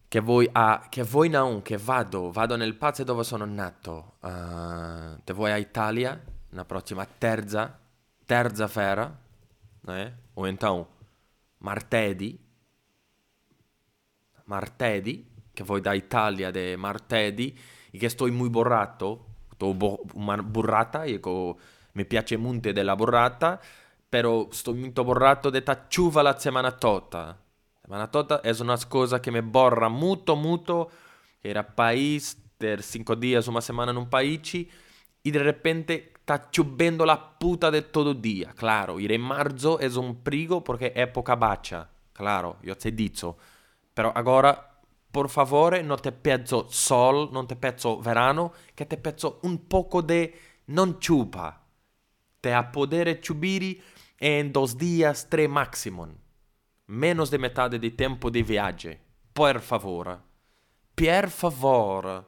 Che 0.09 0.19
voi, 0.19 0.49
a, 0.55 0.87
che 0.89 1.03
voi 1.03 1.29
non, 1.29 1.61
che 1.61 1.77
vado, 1.77 2.31
vado 2.31 2.57
nel 2.57 2.73
paese 2.73 3.03
dove 3.03 3.23
sono 3.23 3.45
nato. 3.45 4.17
Uh, 4.23 5.21
te 5.23 5.33
voi 5.33 5.51
a 5.51 5.59
Italia, 5.59 6.19
na 6.49 6.65
prossima 6.65 7.05
terza, 7.05 7.79
terza 8.25 8.67
feira, 8.67 9.15
né? 9.83 10.17
ou 10.33 10.47
então 10.47 10.87
martedì, 11.59 12.39
martedì, 14.45 15.30
che 15.53 15.63
voi 15.63 15.81
da 15.81 15.93
Italia 15.93 16.51
de 16.51 16.75
martedì, 16.75 17.57
e 17.91 17.97
che 17.97 18.09
sto 18.09 18.27
muy 18.27 18.49
borrato, 18.49 19.25
sto 19.53 19.73
bo, 19.73 19.99
burrata, 20.43 21.03
e 21.03 21.19
co, 21.19 21.59
mi 21.93 22.05
piace 22.05 22.37
molto 22.37 22.71
della 22.71 22.95
burrata, 22.95 23.59
però 24.07 24.47
sto 24.51 24.73
molto 24.73 25.03
borrato 25.03 25.49
de 25.49 25.63
ta 25.63 25.85
ciuva 25.87 26.21
la 26.21 26.37
settimana 26.37 26.71
tutta. 26.71 27.37
Manatota 27.91 28.39
es 28.41 28.61
una 28.61 28.77
cosa 28.87 29.19
que 29.19 29.31
me 29.31 29.41
borra 29.41 29.89
mucho, 29.89 30.37
mucho. 30.37 30.89
Era 31.43 31.61
país, 31.75 32.37
ter 32.57 32.81
cinco 32.83 33.17
días, 33.17 33.49
una 33.49 33.59
semana 33.59 33.91
en 33.91 33.97
un 33.97 34.09
país 34.09 34.53
y 35.23 35.31
de 35.31 35.39
repente 35.39 36.13
está 36.15 36.49
lloviendo 36.51 37.05
la 37.05 37.37
puta 37.37 37.69
de 37.69 37.81
todo 37.81 38.13
día. 38.13 38.53
Claro, 38.55 38.97
ir 38.97 39.11
en 39.11 39.19
marzo 39.19 39.77
es 39.79 39.97
un 39.97 40.23
prigo 40.23 40.63
porque 40.63 40.87
es 40.87 40.93
época 40.95 41.35
bacha. 41.35 41.89
Claro, 42.13 42.57
yo 42.63 42.77
te 42.77 42.91
dicho. 42.91 43.37
Pero 43.93 44.13
ahora, 44.15 44.70
por 45.11 45.29
favor, 45.29 45.83
no 45.83 45.97
te 45.97 46.11
pezzo 46.11 46.67
sol, 46.69 47.29
no 47.31 47.45
te 47.45 47.55
pezzo 47.55 47.99
verano, 48.01 48.53
que 48.75 48.85
te 48.85 48.97
pezzo 48.97 49.39
un 49.43 49.67
poco 49.67 50.01
de 50.01 50.33
non 50.67 50.99
chupa. 50.99 51.61
Te 52.39 52.53
a 52.53 52.71
poder 52.71 53.19
chubiri 53.21 53.81
en 54.19 54.51
dos 54.51 54.77
días, 54.77 55.27
tres 55.29 55.49
máximo 55.49 56.07
menos 56.91 57.29
de 57.29 57.37
metade 57.37 57.79
do 57.79 57.89
tempo 57.91 58.29
de 58.29 58.43
viagem. 58.43 58.99
Por 59.33 59.61
favor. 59.61 60.21
Per 60.93 61.29
favor. 61.29 62.25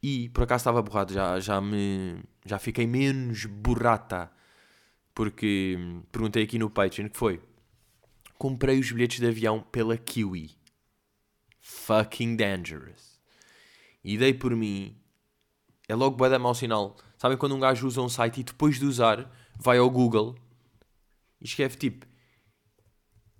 E 0.00 0.28
por 0.28 0.44
acaso 0.44 0.62
estava 0.62 0.80
borrado, 0.80 1.12
já, 1.12 1.40
já 1.40 1.60
me. 1.60 2.22
Já 2.46 2.58
fiquei 2.58 2.86
menos 2.86 3.46
burrata. 3.46 4.30
Porque 5.12 5.76
perguntei 6.12 6.44
aqui 6.44 6.58
no 6.58 6.70
Patreon 6.70 7.08
que 7.08 7.18
foi. 7.18 7.40
Comprei 8.38 8.78
os 8.78 8.90
bilhetes 8.90 9.18
de 9.18 9.26
avião 9.26 9.60
pela 9.60 9.96
Kiwi. 9.96 10.50
Fucking 11.66 12.36
dangerous. 12.36 13.18
E 14.04 14.18
dei 14.18 14.34
por 14.34 14.54
mim. 14.54 14.94
É 15.88 15.94
logo 15.94 16.14
bué 16.14 16.28
da 16.28 16.38
mau 16.38 16.54
sinal. 16.54 16.94
Sabem 17.16 17.38
quando 17.38 17.54
um 17.54 17.58
gajo 17.58 17.86
usa 17.86 18.02
um 18.02 18.08
site 18.08 18.42
e 18.42 18.44
depois 18.44 18.78
de 18.78 18.84
usar 18.84 19.30
vai 19.56 19.78
ao 19.78 19.88
Google 19.88 20.36
e 21.40 21.46
escreve 21.46 21.76
tipo 21.76 22.06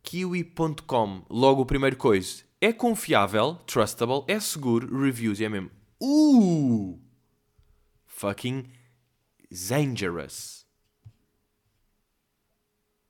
kiwi.com, 0.03 1.27
logo 1.29 1.61
o 1.63 1.67
primeiro 1.67 1.97
coisa. 1.97 2.45
É 2.63 2.73
confiável, 2.73 3.57
trustable, 3.67 4.25
é 4.27 4.41
seguro, 4.41 5.03
reviews 5.03 5.39
e 5.39 5.45
é 5.45 5.49
mesmo. 5.51 5.71
Uh! 6.01 6.99
Fucking 8.07 8.71
dangerous. 9.51 10.67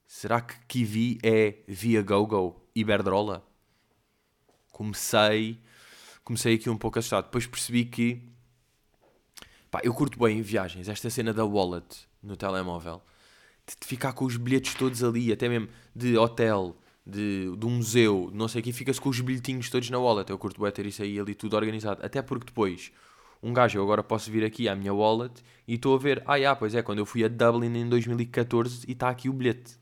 Será 0.05 0.41
que 0.41 0.59
Kiwi 0.65 1.19
é 1.23 1.63
via 1.69 2.01
GoGo 2.01 2.69
Iberdrola? 2.75 3.54
Comecei, 4.75 5.57
comecei 6.21 6.55
aqui 6.55 6.69
um 6.69 6.75
pouco 6.75 6.99
assustado. 6.99 7.23
Depois 7.23 7.47
percebi 7.47 7.85
que 7.85 8.21
pá, 9.71 9.79
eu 9.85 9.93
curto 9.93 10.19
bem 10.19 10.41
viagens. 10.41 10.89
Esta 10.89 11.09
cena 11.09 11.33
da 11.33 11.45
wallet 11.45 12.05
no 12.21 12.35
telemóvel, 12.35 13.01
de 13.65 13.87
ficar 13.87 14.11
com 14.11 14.25
os 14.25 14.35
bilhetes 14.35 14.73
todos 14.75 15.01
ali, 15.01 15.31
até 15.31 15.47
mesmo 15.47 15.69
de 15.95 16.17
hotel, 16.17 16.75
de, 17.07 17.55
de 17.55 17.65
um 17.65 17.69
museu, 17.69 18.29
não 18.33 18.49
sei 18.49 18.59
o 18.59 18.63
que, 18.65 18.73
fica-se 18.73 18.99
com 18.99 19.07
os 19.07 19.21
bilhetinhos 19.21 19.69
todos 19.69 19.89
na 19.89 19.97
wallet. 19.97 20.29
Eu 20.29 20.37
curto 20.37 20.61
bem 20.61 20.69
ter 20.73 20.85
isso 20.85 21.01
aí 21.01 21.17
ali 21.17 21.33
tudo 21.33 21.55
organizado. 21.55 22.05
Até 22.05 22.21
porque 22.21 22.47
depois, 22.47 22.91
um 23.41 23.53
gajo, 23.53 23.79
eu 23.79 23.83
agora 23.83 24.03
posso 24.03 24.29
vir 24.29 24.43
aqui 24.43 24.67
à 24.67 24.75
minha 24.75 24.93
wallet 24.93 25.41
e 25.65 25.75
estou 25.75 25.95
a 25.95 25.97
ver, 25.97 26.21
ah, 26.27 26.35
yeah, 26.35 26.53
pois 26.53 26.75
é, 26.75 26.81
quando 26.81 26.99
eu 26.99 27.05
fui 27.05 27.23
a 27.23 27.29
Dublin 27.29 27.73
em 27.77 27.87
2014 27.87 28.85
e 28.89 28.91
está 28.91 29.07
aqui 29.07 29.29
o 29.29 29.33
bilhete. 29.33 29.79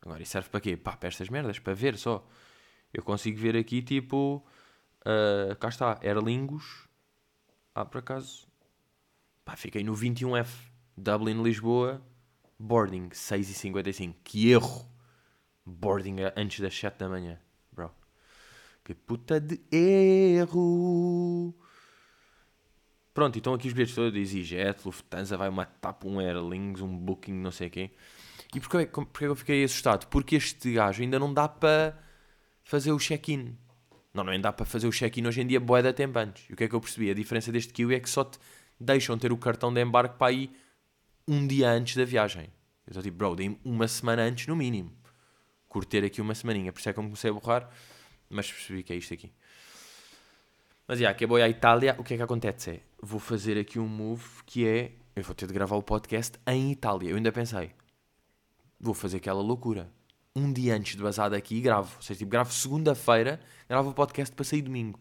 Agora, 0.00 0.22
isso 0.22 0.30
serve 0.30 0.48
para 0.48 0.60
quê? 0.60 0.76
Pá, 0.76 0.96
para 0.96 1.08
estas 1.08 1.28
merdas, 1.28 1.58
para 1.58 1.74
ver 1.74 1.98
só. 1.98 2.24
Eu 2.94 3.02
consigo 3.02 3.38
ver 3.38 3.56
aqui, 3.56 3.82
tipo, 3.82 4.42
uh, 5.00 5.56
cá 5.56 5.68
está, 5.68 5.98
Aer 6.02 6.18
Lingus. 6.18 6.88
Ah, 7.74 7.84
por 7.84 7.98
acaso, 7.98 8.46
pá, 9.44 9.56
fiquei 9.56 9.82
no 9.82 9.94
21F. 9.94 10.72
Dublin, 10.96 11.42
Lisboa, 11.42 12.00
boarding, 12.56 13.08
6h55. 13.08 14.14
Que 14.22 14.52
erro! 14.52 14.94
boarding 15.64 16.16
antes 16.36 16.60
das 16.60 16.78
7 16.78 16.98
da 16.98 17.08
manhã, 17.08 17.38
bro. 17.72 17.90
Que 18.82 18.94
puta 18.94 19.40
de 19.40 19.60
erro! 19.72 21.54
Pronto, 23.12 23.38
então 23.38 23.54
aqui 23.54 23.68
os 23.68 23.72
bilhetes 23.72 23.94
todos 23.94 24.28
Jet, 24.28 24.84
Lufthansa, 24.84 25.36
vai 25.36 25.48
uma 25.48 25.64
TAP, 25.64 26.04
um 26.04 26.20
Airlings, 26.20 26.80
um 26.80 26.96
Booking, 26.96 27.32
não 27.32 27.50
sei 27.50 27.70
quê. 27.70 27.90
E 28.54 28.60
porquê, 28.60 28.86
porquê 28.86 29.24
eu 29.24 29.36
fiquei 29.36 29.64
assustado? 29.64 30.06
Porque 30.08 30.36
este 30.36 30.72
gajo 30.72 31.02
ainda 31.02 31.18
não 31.18 31.32
dá 31.32 31.48
para 31.48 31.98
fazer 32.64 32.90
o 32.90 32.98
check-in. 32.98 33.56
Não, 34.12 34.24
não 34.24 34.40
dá 34.40 34.52
para 34.52 34.66
fazer 34.66 34.88
o 34.88 34.90
check-in 34.90 35.26
hoje 35.26 35.40
em 35.40 35.46
dia, 35.46 35.60
boeda 35.60 35.92
tempo 35.92 36.18
antes. 36.18 36.44
E 36.50 36.54
o 36.54 36.56
que 36.56 36.64
é 36.64 36.68
que 36.68 36.74
eu 36.74 36.80
percebi? 36.80 37.10
A 37.10 37.14
diferença 37.14 37.52
deste 37.52 37.72
Kiwi 37.72 37.94
é 37.94 38.00
que 38.00 38.10
só 38.10 38.24
te 38.24 38.38
deixam 38.80 39.16
ter 39.16 39.30
o 39.30 39.36
cartão 39.36 39.72
de 39.72 39.80
embarque 39.80 40.18
para 40.18 40.32
ir 40.32 40.50
um 41.28 41.46
dia 41.46 41.70
antes 41.70 41.96
da 41.96 42.04
viagem. 42.04 42.44
Eu 42.86 42.90
estou 42.90 43.02
tipo, 43.02 43.16
bro, 43.16 43.36
dei 43.36 43.56
uma 43.64 43.86
semana 43.86 44.22
antes 44.22 44.48
no 44.48 44.56
mínimo 44.56 44.92
curter 45.74 46.04
aqui 46.04 46.20
uma 46.20 46.36
semaninha. 46.36 46.72
Por 46.72 46.78
isso 46.78 46.88
é 46.88 46.92
que 46.92 47.00
eu 47.00 47.02
comecei 47.02 47.30
a 47.30 47.32
borrar, 47.32 47.68
mas 48.30 48.50
percebi 48.50 48.84
que 48.84 48.92
é 48.92 48.96
isto 48.96 49.12
aqui. 49.12 49.32
Mas, 50.86 51.00
já, 51.00 51.12
que 51.12 51.26
vou 51.26 51.38
à 51.38 51.48
Itália, 51.48 51.96
o 51.98 52.04
que 52.04 52.14
é 52.14 52.16
que 52.16 52.22
acontece? 52.22 52.70
É, 52.70 52.80
vou 53.02 53.18
fazer 53.18 53.58
aqui 53.58 53.80
um 53.80 53.88
move 53.88 54.44
que 54.46 54.68
é, 54.68 54.92
eu 55.16 55.24
vou 55.24 55.34
ter 55.34 55.48
de 55.48 55.52
gravar 55.52 55.74
o 55.74 55.82
podcast 55.82 56.38
em 56.46 56.70
Itália. 56.70 57.10
Eu 57.10 57.16
ainda 57.16 57.32
pensei, 57.32 57.72
vou 58.78 58.94
fazer 58.94 59.16
aquela 59.16 59.42
loucura. 59.42 59.90
Um 60.36 60.52
dia 60.52 60.74
antes 60.76 60.96
de 60.96 61.02
basar 61.02 61.30
daqui, 61.30 61.60
gravo. 61.60 61.94
Ou 61.96 62.02
seja, 62.02 62.18
tipo, 62.18 62.30
gravo 62.30 62.52
segunda-feira, 62.52 63.40
gravo 63.68 63.90
o 63.90 63.94
podcast 63.94 64.34
para 64.34 64.44
sair 64.44 64.62
domingo. 64.62 64.98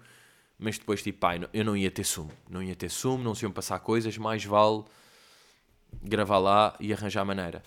Mas 0.60 0.78
depois, 0.78 1.02
tipo, 1.02 1.20
pai, 1.20 1.42
eu 1.54 1.66
não 1.66 1.76
ia 1.76 1.90
ter 1.90 2.04
sumo. 2.04 2.32
Não 2.50 2.62
ia 2.62 2.76
ter 2.76 2.90
sumo, 2.90 3.24
não 3.24 3.34
se 3.34 3.44
iam 3.44 3.52
passar 3.52 3.80
coisas, 3.80 4.18
mais 4.18 4.46
vale 4.46 4.84
gravar 6.02 6.38
lá 6.38 6.76
e 6.80 6.94
arranjar 6.94 7.26
maneira 7.26 7.64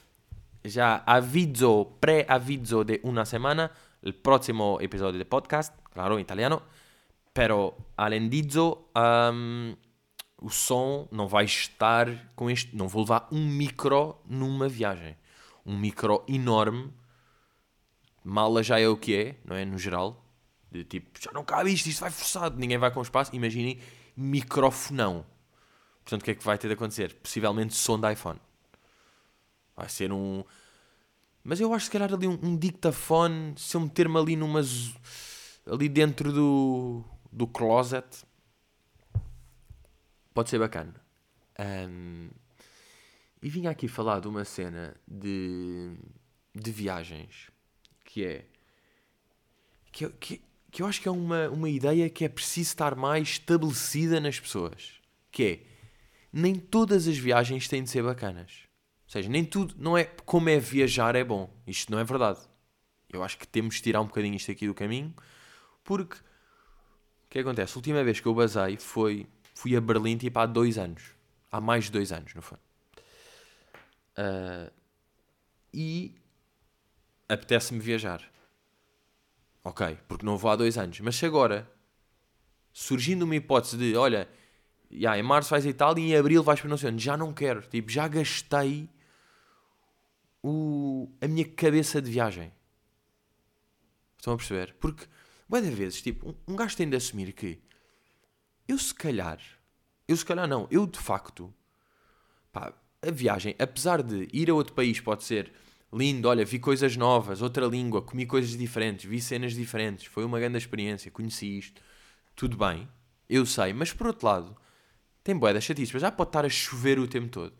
ya 0.67 1.03
aviso, 1.07 1.97
pre-aviso 2.01 2.85
de 2.85 3.01
una 3.05 3.25
semana 3.25 3.71
el 4.03 4.15
próximo 4.15 4.79
episodio 4.81 5.19
de 5.19 5.25
podcast, 5.25 5.75
claro, 5.93 6.17
en 6.17 6.21
italiano. 6.21 6.63
Pero, 7.33 7.77
além 7.97 8.29
disso, 8.29 8.89
um, 8.97 9.77
o 10.41 10.49
som 10.51 11.07
não 11.11 11.29
vai 11.29 11.45
estar 11.45 12.09
com 12.35 12.51
este. 12.51 12.75
Não 12.75 12.89
vou 12.89 13.03
levar 13.03 13.29
um 13.31 13.45
micro 13.45 14.17
numa 14.27 14.69
viagem. 14.69 15.17
Um 15.65 15.77
micro 15.77 16.25
enorme. 16.29 16.93
Mala 18.29 18.61
já 18.61 18.81
é 18.81 18.89
o 18.89 18.97
que 18.97 19.15
é, 19.15 19.37
não 19.45 19.55
é? 19.55 19.65
No 19.65 19.79
geral. 19.79 20.21
De 20.69 20.83
tipo, 20.83 21.09
já 21.23 21.31
não 21.31 21.45
cabe 21.45 21.73
isto, 21.73 21.87
isto 21.87 22.01
vai 22.01 22.11
forçado. 22.11 22.59
Ninguém 22.59 22.77
vai 22.77 22.91
com 22.91 23.01
espaço. 23.01 23.31
Imaginem 23.37 23.79
microfonão. 24.17 25.25
Portanto, 26.03 26.23
o 26.23 26.25
que 26.25 26.33
é 26.33 26.35
que 26.35 26.45
vai 26.45 26.59
ter 26.59 26.67
de 26.67 26.75
acontecer? 26.75 27.15
Possivelmente 27.15 27.77
som 27.77 28.01
de 28.01 28.13
iPhone. 28.13 28.41
Vai 29.77 29.89
ser 29.89 30.11
um. 30.13 30.43
Mas 31.45 31.61
eu 31.61 31.73
acho 31.73 31.85
se 31.85 31.91
calhar 31.93 32.13
ali 32.13 32.27
um, 32.27 32.37
um 32.43 32.57
dictafone, 32.57 33.55
se 33.57 33.77
eu 33.77 33.81
meter-me 33.81 34.19
ali 34.19 34.35
numas. 34.35 34.93
ali 35.65 35.89
dentro 35.89 36.33
do. 36.33 37.05
do 37.31 37.47
closet. 37.47 38.25
Pode 40.35 40.51
ser 40.51 40.59
bacana. 40.59 40.95
Um, 41.89 42.29
e 43.41 43.49
vim 43.49 43.69
aqui 43.69 43.87
falar 43.87 44.19
de 44.19 44.27
uma 44.27 44.45
cena 44.45 44.97
de. 45.07 45.95
de 46.53 46.73
viagens. 46.73 47.55
Que 48.17 48.25
é. 48.25 48.45
Que, 49.93 50.09
que, 50.09 50.43
que 50.71 50.81
eu 50.83 50.87
acho 50.87 51.03
que 51.03 51.07
é 51.07 51.11
uma, 51.11 51.51
uma 51.51 51.69
ideia 51.69 52.09
que 52.09 52.25
é 52.25 52.31
preciso 52.31 52.71
estar 52.71 52.95
mais 52.95 53.29
estabelecida 53.29 54.19
nas 54.19 54.41
pessoas. 54.41 55.03
Que 55.31 55.45
é. 55.45 55.61
Nem 56.33 56.55
todas 56.55 57.07
as 57.07 57.19
viagens 57.19 57.69
têm 57.69 57.83
de 57.83 57.91
ser 57.91 58.03
bacanas. 58.03 58.63
Ou 59.05 59.11
seja, 59.11 59.29
nem 59.29 59.45
tudo, 59.45 59.75
não 59.77 59.99
é 59.99 60.05
como 60.25 60.49
é 60.49 60.59
viajar 60.59 61.15
é 61.15 61.23
bom. 61.23 61.55
Isto 61.67 61.93
não 61.93 61.99
é 61.99 62.05
verdade. 62.05 62.41
Eu 63.13 63.23
acho 63.23 63.37
que 63.37 63.47
temos 63.47 63.75
de 63.75 63.83
tirar 63.83 64.01
um 64.01 64.07
bocadinho 64.07 64.37
isto 64.37 64.51
aqui 64.51 64.67
do 64.67 64.73
caminho, 64.73 65.15
porque 65.85 66.17
O 66.17 67.29
que 67.29 67.41
acontece? 67.41 67.75
A 67.75 67.77
última 67.77 68.03
vez 68.03 68.19
que 68.19 68.27
eu 68.27 68.35
basei 68.35 68.79
foi. 68.79 69.27
Fui 69.55 69.77
a 69.77 69.81
Berlim 69.81 70.17
tipo 70.17 70.39
há 70.39 70.47
dois 70.47 70.79
anos. 70.79 71.03
Há 71.53 71.61
mais 71.61 71.85
de 71.85 71.93
dois 71.93 72.13
anos, 72.13 72.33
não 72.35 72.41
foi? 72.41 72.59
Uh, 74.17 74.73
e 75.75 76.15
apetece-me 77.29 77.81
viajar. 77.81 78.23
Ok, 79.63 79.99
porque 80.07 80.25
não 80.25 80.37
vou 80.37 80.51
há 80.51 80.57
dois 80.57 80.79
anos. 80.79 81.01
Mas 81.01 81.17
se 81.17 81.27
agora, 81.27 81.71
surgindo 82.73 83.25
uma 83.25 83.35
hipótese 83.35 83.77
de, 83.77 83.97
olha, 83.97 84.29
yeah, 84.91 85.19
em 85.19 85.23
março 85.23 85.51
vais 85.51 85.67
a 85.67 85.69
Itália 85.69 86.03
e 86.03 86.13
em 86.13 86.17
abril 86.17 86.43
vais 86.43 86.61
para 86.61 86.71
não 86.71 86.77
sei 86.77 86.91
onde, 86.91 87.03
já 87.03 87.17
não 87.17 87.33
quero. 87.33 87.63
Tipo, 87.63 87.91
já 87.91 88.07
gastei 88.07 88.89
o, 90.43 91.11
a 91.21 91.27
minha 91.27 91.45
cabeça 91.45 92.01
de 92.01 92.11
viagem. 92.11 92.53
Estão 94.17 94.35
a 94.35 94.37
perceber? 94.37 94.75
Porque, 94.81 95.07
muitas 95.49 95.75
vezes, 95.75 96.03
tipo, 96.03 96.31
um, 96.31 96.53
um 96.53 96.57
gajo 96.57 96.77
tem 96.77 96.89
de 96.89 96.97
assumir 96.97 97.33
que 97.33 97.61
eu 98.69 98.79
se 98.79 98.95
calhar, 98.95 99.41
eu 100.07 100.17
se 100.17 100.25
calhar 100.25 100.47
não, 100.47 100.67
eu 100.71 100.87
de 100.87 100.99
facto, 100.99 101.53
pá, 102.53 102.73
a 103.03 103.11
viagem, 103.11 103.55
apesar 103.59 104.03
de 104.03 104.29
ir 104.33 104.51
a 104.51 104.55
outro 104.55 104.75
país 104.75 105.01
pode 105.01 105.25
ser 105.25 105.53
lindo, 105.93 106.29
olha, 106.29 106.45
vi 106.45 106.59
coisas 106.59 106.97
novas, 106.97 107.43
outra 107.43 107.67
língua, 107.67 108.03
comi 108.03 108.27
coisas 108.27 108.57
diferentes, 108.57 109.05
vi 109.05 109.21
cenas 109.21 109.55
diferentes, 109.55 110.07
foi 110.07 110.25
uma 110.25 110.39
grande 110.39 110.59
experiência, 110.59 111.11
conheci 111.11 111.59
isto, 111.59 111.81
tudo 112.35 112.57
bem, 112.57 112.89
eu 113.29 113.47
sei, 113.47 113.73
mas 113.73 113.93
por 113.93 114.09
outro 114.09 114.27
lado, 114.27 114.57
tem 115.23 115.37
boedas 115.37 115.65
chatices, 115.65 115.93
mas 115.93 116.03
já 116.03 116.11
pode 116.11 116.29
estar 116.29 116.45
a 116.45 116.49
chover 116.49 116.99
o 116.99 117.09
tempo 117.09 117.29
todo. 117.29 117.53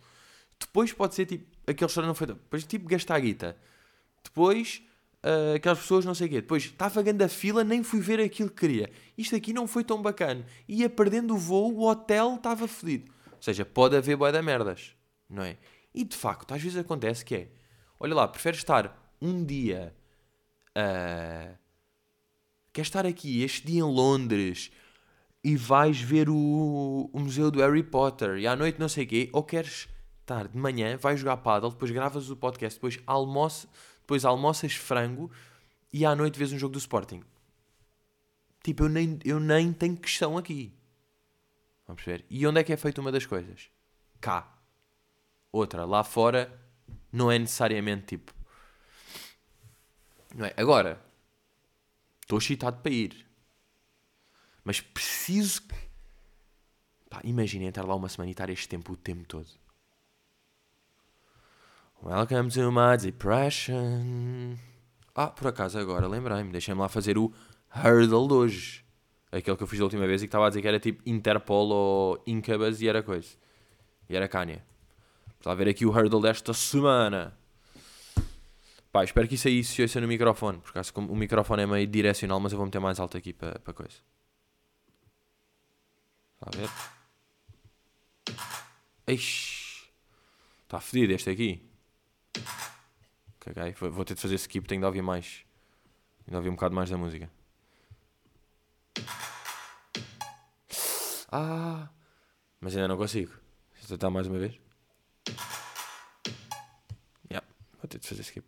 Depois 0.59 0.93
pode 0.93 1.15
ser 1.15 1.27
tipo, 1.27 1.45
aquele 1.67 1.87
restaurante 1.87 2.09
não 2.09 2.15
foi. 2.15 2.27
Depois 2.29 2.65
tipo 2.65 2.87
gastar 2.87 3.17
a 3.17 3.21
guita. 3.21 3.57
Depois 4.23 4.83
uh, 5.25 5.57
aquelas 5.57 5.81
pessoas 5.81 6.05
não 6.05 6.15
sei 6.15 6.29
o 6.29 6.31
quê. 6.31 6.37
Depois 6.37 6.65
estava 6.65 7.03
ganhando 7.03 7.23
a 7.23 7.29
fila, 7.29 7.65
nem 7.65 7.83
fui 7.83 8.01
ver 8.01 8.21
aquilo 8.21 8.51
que 8.51 8.61
queria. 8.61 8.91
Isto 9.19 9.37
aqui 9.37 9.53
não 9.53 9.67
foi 9.67 9.85
tão 9.85 10.01
bacana. 10.01 10.47
Ia 10.69 10.89
perdendo 10.89 11.35
o 11.35 11.39
voo, 11.39 11.75
o 11.75 11.89
hotel 11.89 12.37
estava 12.37 12.67
fodido. 12.69 13.11
Ou 13.33 13.43
seja, 13.43 13.65
pode 13.65 13.97
haver 13.97 14.17
boia 14.17 14.33
da 14.33 14.43
merdas, 14.43 14.95
não 15.29 15.43
é? 15.43 15.57
E 15.95 16.05
de 16.05 16.17
facto, 16.17 16.53
às 16.55 16.63
vezes 16.63 16.79
acontece 16.79 17.25
que 17.25 17.35
é, 17.35 17.49
olha 17.99 18.15
lá, 18.15 18.29
prefere 18.29 18.57
estar 18.57 19.15
um 19.21 19.45
dia. 19.45 19.95
Uh, 20.77 21.57
quer 22.73 22.83
estar 22.83 23.07
aqui 23.07 23.43
este 23.43 23.67
dia 23.67 23.81
em 23.81 23.83
Londres 23.83 24.71
e 25.43 25.57
vais 25.57 26.01
ver 26.01 26.29
o, 26.29 27.09
o 27.13 27.21
museu 27.21 27.51
do 27.51 27.61
Harry 27.61 27.83
Potter 27.83 28.37
e 28.39 28.47
à 28.47 28.55
noite 28.57 28.79
não 28.79 28.89
sei 28.89 29.05
o 29.05 29.07
quê, 29.07 29.31
ou 29.33 29.43
queres 29.43 29.89
estar 30.21 30.49
de 30.49 30.59
manhã, 30.59 30.97
vais 30.97 31.21
jogar 31.21 31.37
paddle, 31.39 31.71
depois 31.71 31.91
gravas 31.91 32.29
o 32.31 32.37
podcast, 32.37 32.79
depois 32.79 32.99
almoças, 33.07 33.69
depois 34.01 34.25
almoças 34.25 34.75
frango 34.75 35.31
e 35.93 36.05
à 36.05 36.15
noite 36.15 36.39
vês 36.39 36.53
um 36.53 36.59
jogo 36.59 36.73
do 36.73 36.79
Sporting. 36.79 37.23
Tipo, 38.63 38.85
eu 38.85 38.89
nem, 38.89 39.19
eu 39.25 39.39
nem 39.39 39.73
tenho 39.73 39.97
questão 39.97 40.37
aqui. 40.37 40.75
Vamos 41.87 42.03
ver. 42.03 42.25
E 42.29 42.45
onde 42.47 42.61
é 42.61 42.65
que 42.65 42.73
é 42.73 42.77
feita 42.77 43.01
uma 43.01 43.13
das 43.13 43.25
coisas? 43.25 43.71
Cá. 44.21 44.53
Outra, 45.53 45.85
lá 45.85 46.03
fora, 46.03 46.53
não 47.17 47.33
é 47.33 47.39
necessariamente 47.39 48.17
tipo. 48.17 48.33
Não 50.35 50.45
é? 50.45 50.53
Agora, 50.57 51.01
estou 52.21 52.39
excitado 52.39 52.83
para 52.83 52.93
ir. 52.93 53.27
Mas 54.63 54.81
preciso. 54.81 55.63
Pá, 57.09 57.21
imagina 57.25 57.65
entrar 57.65 57.87
lá 57.87 57.95
uma 57.95 58.09
semana 58.09 58.31
e 58.31 58.33
estar 58.33 58.51
este 58.51 58.69
tempo 58.69 58.93
o 58.93 58.97
tempo 58.97 59.27
todo. 59.27 59.49
Welcome 62.03 62.51
to 62.51 62.71
my 62.71 62.99
depression. 63.01 64.57
Ah, 65.15 65.29
por 65.29 65.47
acaso 65.47 65.79
agora 65.79 66.07
lembrei-me, 66.07 66.53
deixei-me 66.53 66.81
lá 66.81 66.89
fazer 66.89 67.17
o 67.17 67.33
hurdle 67.75 68.29
de 68.29 68.35
hoje. 68.35 68.85
Aquele 69.33 69.57
que 69.57 69.63
eu 69.63 69.67
fiz 69.67 69.79
da 69.79 69.87
última 69.87 70.07
vez 70.07 70.23
e 70.23 70.27
que 70.27 70.29
estava 70.29 70.47
a 70.47 70.49
dizer 70.51 70.61
que 70.61 70.69
era 70.69 70.79
tipo 70.79 71.03
Interpol 71.07 71.69
ou 71.69 72.23
Incubus 72.27 72.83
e 72.83 72.89
era 72.89 73.03
coisa. 73.03 73.31
E 74.09 74.15
era 74.15 74.29
Kanye. 74.29 74.61
Está 75.47 75.53
a 75.53 75.55
ver 75.55 75.69
aqui 75.69 75.87
o 75.87 75.91
hurdle 75.91 76.21
desta 76.21 76.53
semana. 76.53 77.39
Pá, 78.91 79.05
espero 79.05 79.29
que 79.29 79.37
isso 79.37 79.47
aí 79.47 79.63
se 79.63 79.81
ouça 79.81 80.01
no 80.01 80.09
microfone. 80.09 80.59
Porque 80.59 80.77
acho 80.77 80.93
o 80.99 81.15
microfone 81.15 81.63
é 81.63 81.67
meio 81.67 81.87
direcional, 81.87 82.41
mas 82.41 82.51
eu 82.51 82.59
vou 82.59 82.67
meter 82.67 82.81
mais 82.81 82.99
alto 82.99 83.17
aqui 83.17 83.33
para, 83.33 83.57
para 83.61 83.73
coisa. 83.73 83.95
Está 86.35 86.51
a 86.53 86.57
ver? 86.57 86.69
Ixi. 89.07 89.89
Está 90.65 90.81
fedido 90.81 91.13
este 91.13 91.31
aqui. 91.31 91.65
Caguei. 93.39 93.73
Vou 93.75 94.05
ter 94.05 94.15
de 94.15 94.21
fazer 94.21 94.35
skip, 94.35 94.67
tenho 94.67 94.81
de 94.81 94.87
ouvir 94.89 95.03
mais. 95.03 95.45
Tenho 96.25 96.33
de 96.33 96.37
ouvir 96.39 96.49
um 96.49 96.57
bocado 96.57 96.75
mais 96.75 96.91
da 96.91 96.99
música. 96.99 97.31
Ah! 101.31 101.89
Mas 102.61 102.75
ainda 102.75 102.89
não 102.89 102.97
consigo. 102.97 103.31
Vou 103.79 103.89
tentar 103.91 104.11
mais 104.11 104.27
uma 104.27 104.41
vez. 104.41 104.66
De 107.99 108.09
fazer 108.09 108.23
skip. 108.23 108.47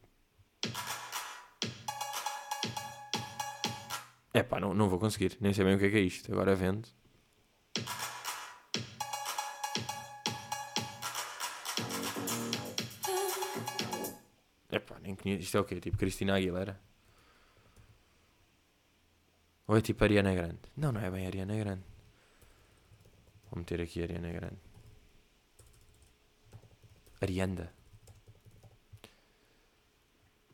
É 4.33 4.43
pá, 4.43 4.61
não, 4.61 4.75
não 4.75 4.89
vou 4.89 4.99
conseguir. 4.99 5.37
Nem 5.41 5.53
sei 5.53 5.65
bem 5.65 5.75
o 5.75 5.79
que 5.79 5.87
é, 5.87 5.91
que 5.91 5.97
é 5.97 6.01
isto. 6.01 6.33
Agora 6.33 6.55
vendo. 6.55 6.89
Isto 15.25 15.59
é 15.59 15.61
o 15.61 15.65
quê? 15.65 15.81
Tipo 15.81 15.97
Cristina 15.97 16.37
Aguilera? 16.37 16.81
Ou 19.67 19.77
é 19.77 19.81
tipo 19.81 20.03
Ariana 20.05 20.35
Grande? 20.35 20.61
Não, 20.77 20.93
não 20.93 21.01
é 21.01 21.11
bem 21.11 21.27
Ariana 21.27 21.57
Grande. 21.57 21.85
Vou 23.51 23.59
meter 23.59 23.81
aqui 23.81 24.03
Ariana 24.03 24.31
Grande. 24.31 24.59
Arianda. 27.21 27.78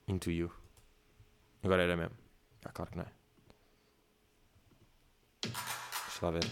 Into 0.06 0.30
You. 0.30 0.50
Agora 1.62 1.82
era 1.82 1.96
mesmo. 1.96 2.16
Ah, 2.64 2.72
claro 2.72 2.90
que 2.90 2.96
não 2.98 3.04
é. 3.04 3.12
Deixa 5.42 6.26
lá 6.26 6.30
ver. 6.30 6.44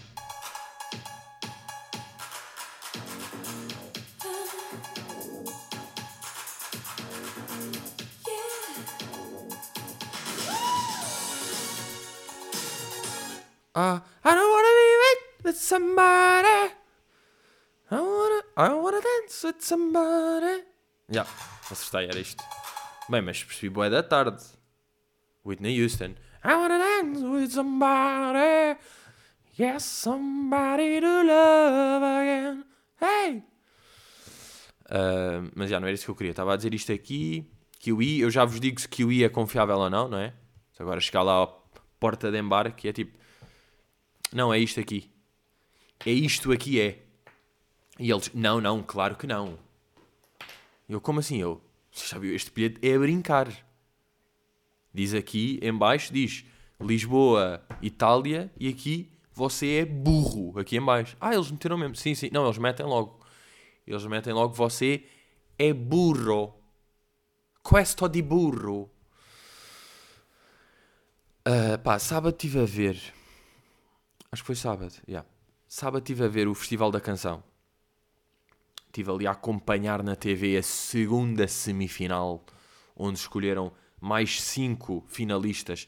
Uh, 13.75 13.99
I 14.23 14.35
don't 14.35 14.51
wanna 14.53 14.71
be 14.77 15.49
with 15.49 15.57
somebody. 15.57 16.73
I 17.89 17.99
wanna, 17.99 18.41
I 18.55 18.73
wanna 18.73 19.01
dance 19.01 19.43
with 19.43 19.61
somebody. 19.61 20.63
Yeah, 21.09 21.27
acertei, 21.71 22.05
era 22.07 22.19
isto. 22.19 22.43
Bem, 23.09 23.21
mas 23.21 23.43
percebi 23.43 23.69
boa 23.69 23.89
da 23.89 24.01
tarde. 24.01 24.41
Whitney 25.45 25.81
Houston. 25.81 26.15
I 26.43 26.55
wanna 26.55 26.77
dance 26.77 27.21
with 27.21 27.51
somebody. 27.51 28.79
Yes, 29.59 29.83
somebody 29.83 31.01
to 31.01 31.23
love 31.23 32.03
again. 32.03 32.65
Hey! 33.01 33.43
Uh, 34.89 35.51
mas 35.53 35.69
já 35.69 35.79
não 35.79 35.87
era 35.87 35.93
isso 35.93 36.05
que 36.05 36.11
eu 36.11 36.15
queria. 36.15 36.31
Estava 36.31 36.53
a 36.53 36.55
dizer 36.55 36.73
isto 36.73 36.93
aqui. 36.93 37.45
Kiwi, 37.79 38.21
eu 38.21 38.31
já 38.31 38.45
vos 38.45 38.59
digo 38.59 38.79
se 38.79 38.87
Kiwi 38.87 39.25
é 39.25 39.29
confiável 39.29 39.77
ou 39.77 39.89
não, 39.89 40.07
não 40.07 40.17
é? 40.17 40.33
Se 40.71 40.81
agora 40.81 41.01
chegar 41.01 41.23
lá 41.23 41.43
à 41.43 41.47
porta 41.99 42.31
de 42.31 42.39
embarque, 42.39 42.87
é 42.87 42.93
tipo, 42.93 43.17
não, 44.31 44.53
é 44.53 44.59
isto 44.59 44.79
aqui. 44.79 45.11
É 46.05 46.11
isto 46.11 46.51
aqui, 46.53 46.79
é. 46.79 47.03
E 47.99 48.09
eles, 48.09 48.31
não, 48.33 48.61
não, 48.61 48.81
claro 48.81 49.15
que 49.15 49.27
não. 49.27 49.59
Eu, 50.87 51.01
como 51.01 51.19
assim? 51.19 51.39
Eu, 51.41 51.61
você 51.93 52.07
já 52.07 52.19
viu, 52.19 52.35
este 52.35 52.51
bilhete 52.51 52.79
é 52.81 52.95
a 52.95 52.99
brincar. 52.99 53.47
Diz 54.93 55.13
aqui, 55.13 55.59
em 55.61 55.75
baixo, 55.75 56.13
diz 56.13 56.45
Lisboa, 56.79 57.65
Itália, 57.81 58.51
e 58.59 58.67
aqui 58.67 59.11
você 59.33 59.77
é 59.77 59.85
burro, 59.85 60.59
aqui 60.59 60.77
em 60.77 60.81
baixo. 60.81 61.15
Ah, 61.19 61.33
eles 61.33 61.49
meteram 61.49 61.77
mesmo. 61.77 61.95
Sim, 61.95 62.13
sim. 62.13 62.29
Não, 62.31 62.45
eles 62.45 62.57
metem 62.57 62.85
logo. 62.85 63.25
Eles 63.85 64.05
metem 64.05 64.33
logo, 64.33 64.53
você 64.53 65.05
é 65.57 65.73
burro. 65.73 66.55
Questo 67.63 68.07
di 68.09 68.21
burro. 68.21 68.89
Uh, 71.47 71.77
pá, 71.83 71.99
sábado 71.99 72.33
estive 72.33 72.59
a 72.59 72.65
ver 72.65 73.13
Acho 74.33 74.41
que 74.41 74.47
foi 74.47 74.55
sábado, 74.55 74.93
yeah. 75.07 75.27
Sábado 75.67 76.01
estive 76.01 76.23
a 76.23 76.27
ver 76.27 76.47
o 76.47 76.55
Festival 76.55 76.89
da 76.89 76.99
Canção. 76.99 77.43
Estive 78.93 79.09
ali 79.09 79.25
a 79.25 79.31
acompanhar 79.31 80.03
na 80.03 80.15
TV 80.15 80.55
a 80.55 80.61
segunda 80.61 81.47
semifinal, 81.47 82.45
onde 82.95 83.17
escolheram 83.17 83.73
mais 83.99 84.39
cinco 84.39 85.03
finalistas. 85.07 85.87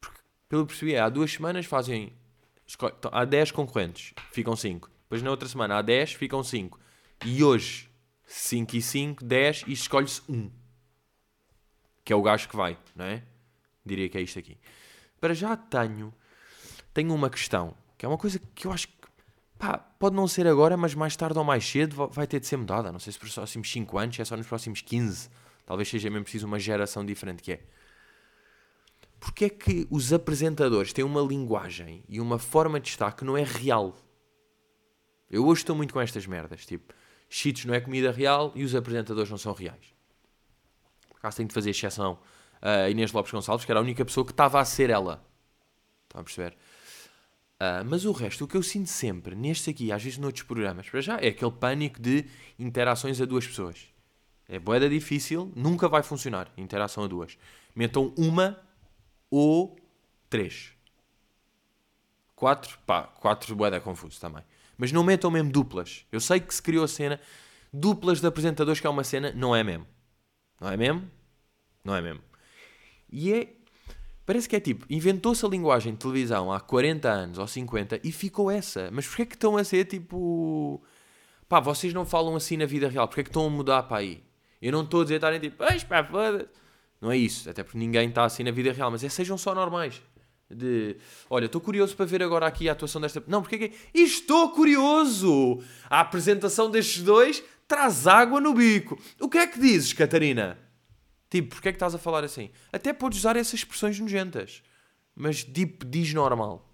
Porque, 0.00 0.20
pelo 0.48 0.62
que 0.62 0.68
percebi, 0.68 0.96
há 0.96 1.08
duas 1.08 1.32
semanas 1.32 1.66
fazem. 1.66 2.12
Há 3.10 3.24
10 3.24 3.50
concorrentes, 3.50 4.14
ficam 4.30 4.54
5. 4.54 4.88
Depois 5.02 5.22
na 5.24 5.30
outra 5.30 5.48
semana 5.48 5.76
há 5.76 5.82
10, 5.82 6.12
ficam 6.12 6.44
5. 6.44 6.78
E 7.26 7.42
hoje, 7.42 7.90
5 8.28 8.76
e 8.76 8.80
5, 8.80 9.24
10 9.24 9.64
e 9.66 9.72
escolhe-se 9.72 10.22
um. 10.28 10.52
Que 12.04 12.12
é 12.12 12.16
o 12.16 12.22
gajo 12.22 12.48
que 12.48 12.54
vai, 12.54 12.78
não 12.94 13.06
é? 13.06 13.24
Diria 13.84 14.08
que 14.08 14.16
é 14.16 14.20
isto 14.20 14.38
aqui. 14.38 14.56
Para 15.20 15.34
já 15.34 15.56
tenho 15.56 16.14
tenho 16.92 17.12
uma 17.12 17.28
questão, 17.28 17.74
que 17.98 18.06
é 18.06 18.08
uma 18.08 18.16
coisa 18.16 18.40
que 18.54 18.68
eu 18.68 18.72
acho 18.72 18.86
pá, 19.64 19.78
pode 19.98 20.14
não 20.14 20.28
ser 20.28 20.46
agora, 20.46 20.76
mas 20.76 20.94
mais 20.94 21.16
tarde 21.16 21.38
ou 21.38 21.44
mais 21.44 21.66
cedo 21.66 22.08
vai 22.08 22.26
ter 22.26 22.38
de 22.38 22.46
ser 22.46 22.56
mudada. 22.56 22.92
Não 22.92 22.98
sei 22.98 23.12
se 23.12 23.22
nos 23.22 23.34
próximos 23.34 23.70
5 23.70 23.98
anos, 23.98 24.20
é 24.20 24.24
só 24.24 24.36
nos 24.36 24.46
próximos 24.46 24.82
15. 24.82 25.30
Talvez 25.64 25.88
seja 25.88 26.10
mesmo 26.10 26.24
preciso 26.24 26.46
uma 26.46 26.58
geração 26.58 27.04
diferente 27.04 27.42
que 27.42 27.52
é. 27.52 27.60
Porque 29.18 29.46
é 29.46 29.48
que 29.48 29.86
os 29.90 30.12
apresentadores 30.12 30.92
têm 30.92 31.04
uma 31.04 31.22
linguagem 31.22 32.04
e 32.06 32.20
uma 32.20 32.38
forma 32.38 32.78
de 32.78 32.90
estar 32.90 33.12
que 33.12 33.24
não 33.24 33.36
é 33.36 33.42
real? 33.42 33.96
Eu 35.30 35.46
hoje 35.46 35.62
estou 35.62 35.74
muito 35.74 35.94
com 35.94 36.00
estas 36.00 36.26
merdas, 36.26 36.66
tipo, 36.66 36.92
cheats 37.30 37.64
não 37.64 37.74
é 37.74 37.80
comida 37.80 38.12
real 38.12 38.52
e 38.54 38.62
os 38.62 38.74
apresentadores 38.74 39.30
não 39.30 39.38
são 39.38 39.54
reais. 39.54 39.94
Por 41.08 41.16
acaso 41.16 41.38
tenho 41.38 41.48
de 41.48 41.54
fazer 41.54 41.70
exceção 41.70 42.18
a 42.60 42.90
Inês 42.90 43.12
Lopes 43.12 43.32
Gonçalves, 43.32 43.64
que 43.64 43.72
era 43.72 43.80
a 43.80 43.82
única 43.82 44.04
pessoa 44.04 44.26
que 44.26 44.32
estava 44.32 44.60
a 44.60 44.64
ser 44.64 44.90
ela. 44.90 45.24
Estão 46.04 46.20
a 46.20 46.24
perceber? 46.24 46.54
Uh, 47.64 47.84
mas 47.86 48.04
o 48.04 48.12
resto, 48.12 48.44
o 48.44 48.48
que 48.48 48.56
eu 48.56 48.62
sinto 48.62 48.88
sempre, 48.90 49.34
neste 49.34 49.70
aqui, 49.70 49.90
às 49.90 50.02
vezes 50.02 50.18
noutros 50.18 50.42
programas, 50.42 50.90
para 50.90 51.00
já, 51.00 51.16
é 51.18 51.28
aquele 51.28 51.52
pânico 51.52 52.00
de 52.00 52.26
interações 52.58 53.20
a 53.20 53.24
duas 53.24 53.46
pessoas. 53.46 53.86
É 54.46 54.58
boeda 54.58 54.88
difícil, 54.88 55.50
nunca 55.56 55.88
vai 55.88 56.02
funcionar. 56.02 56.52
Interação 56.56 57.04
a 57.04 57.06
duas. 57.06 57.38
Metam 57.74 58.12
uma 58.18 58.60
ou 59.30 59.76
três. 60.28 60.72
Quatro, 62.36 62.78
pá, 62.84 63.04
quatro 63.04 63.54
boeda 63.56 63.80
confuso 63.80 64.20
também. 64.20 64.44
Mas 64.76 64.92
não 64.92 65.02
metam 65.02 65.30
mesmo 65.30 65.50
duplas. 65.50 66.04
Eu 66.12 66.20
sei 66.20 66.40
que 66.40 66.54
se 66.54 66.60
criou 66.60 66.84
a 66.84 66.88
cena, 66.88 67.18
duplas 67.72 68.20
de 68.20 68.26
apresentadores 68.26 68.80
que 68.80 68.86
é 68.86 68.90
uma 68.90 69.04
cena, 69.04 69.32
não 69.32 69.56
é 69.56 69.64
mesmo. 69.64 69.86
Não 70.60 70.68
é 70.68 70.76
mesmo? 70.76 71.10
Não 71.82 71.94
é 71.94 72.02
mesmo. 72.02 72.22
E 73.10 73.32
é. 73.32 73.54
Parece 74.26 74.48
que 74.48 74.56
é 74.56 74.60
tipo, 74.60 74.86
inventou-se 74.88 75.44
a 75.44 75.48
linguagem 75.48 75.92
de 75.92 75.98
televisão 75.98 76.50
há 76.50 76.58
40 76.58 77.08
anos 77.08 77.38
ou 77.38 77.46
50 77.46 78.00
e 78.02 78.10
ficou 78.10 78.50
essa. 78.50 78.88
Mas 78.90 79.06
porquê 79.06 79.22
é 79.22 79.26
que 79.26 79.34
estão 79.34 79.56
a 79.56 79.64
ser 79.64 79.84
tipo. 79.84 80.82
Pá, 81.46 81.60
vocês 81.60 81.92
não 81.92 82.06
falam 82.06 82.34
assim 82.34 82.56
na 82.56 82.64
vida 82.64 82.88
real, 82.88 83.06
porquê 83.06 83.20
é 83.20 83.24
que 83.24 83.28
estão 83.28 83.46
a 83.46 83.50
mudar 83.50 83.82
para 83.82 83.98
aí? 83.98 84.22
Eu 84.62 84.72
não 84.72 84.82
estou 84.82 85.02
a 85.02 85.04
dizer 85.04 85.16
estarem 85.16 85.38
tipo, 85.38 85.58
pá, 85.58 86.04
foda 86.04 86.50
Não 87.00 87.12
é 87.12 87.18
isso, 87.18 87.50
até 87.50 87.62
porque 87.62 87.76
ninguém 87.76 88.08
está 88.08 88.24
assim 88.24 88.42
na 88.42 88.50
vida 88.50 88.72
real, 88.72 88.90
mas 88.90 89.04
é 89.04 89.10
sejam 89.10 89.36
só 89.36 89.54
normais. 89.54 90.00
De, 90.50 90.96
olha, 91.28 91.46
estou 91.46 91.60
curioso 91.60 91.94
para 91.94 92.06
ver 92.06 92.22
agora 92.22 92.46
aqui 92.46 92.66
a 92.68 92.72
atuação 92.72 93.00
desta. 93.00 93.22
Não, 93.26 93.42
porque 93.42 93.56
é 93.56 93.68
que. 93.68 93.74
Estou 93.92 94.50
curioso! 94.52 95.62
A 95.90 96.00
apresentação 96.00 96.70
destes 96.70 97.02
dois 97.02 97.42
traz 97.68 98.06
água 98.06 98.40
no 98.40 98.54
bico. 98.54 98.98
O 99.20 99.28
que 99.28 99.38
é 99.38 99.46
que 99.46 99.58
dizes, 99.58 99.92
Catarina? 99.92 100.63
Tipo, 101.30 101.54
porque 101.54 101.68
é 101.68 101.72
que 101.72 101.76
estás 101.76 101.94
a 101.94 101.98
falar 101.98 102.24
assim? 102.24 102.50
Até 102.72 102.92
podes 102.92 103.18
usar 103.18 103.36
essas 103.36 103.54
expressões 103.54 103.98
nojentas. 103.98 104.62
Mas, 105.16 105.44
tipo, 105.44 105.84
diz 105.84 106.12
normal. 106.12 106.68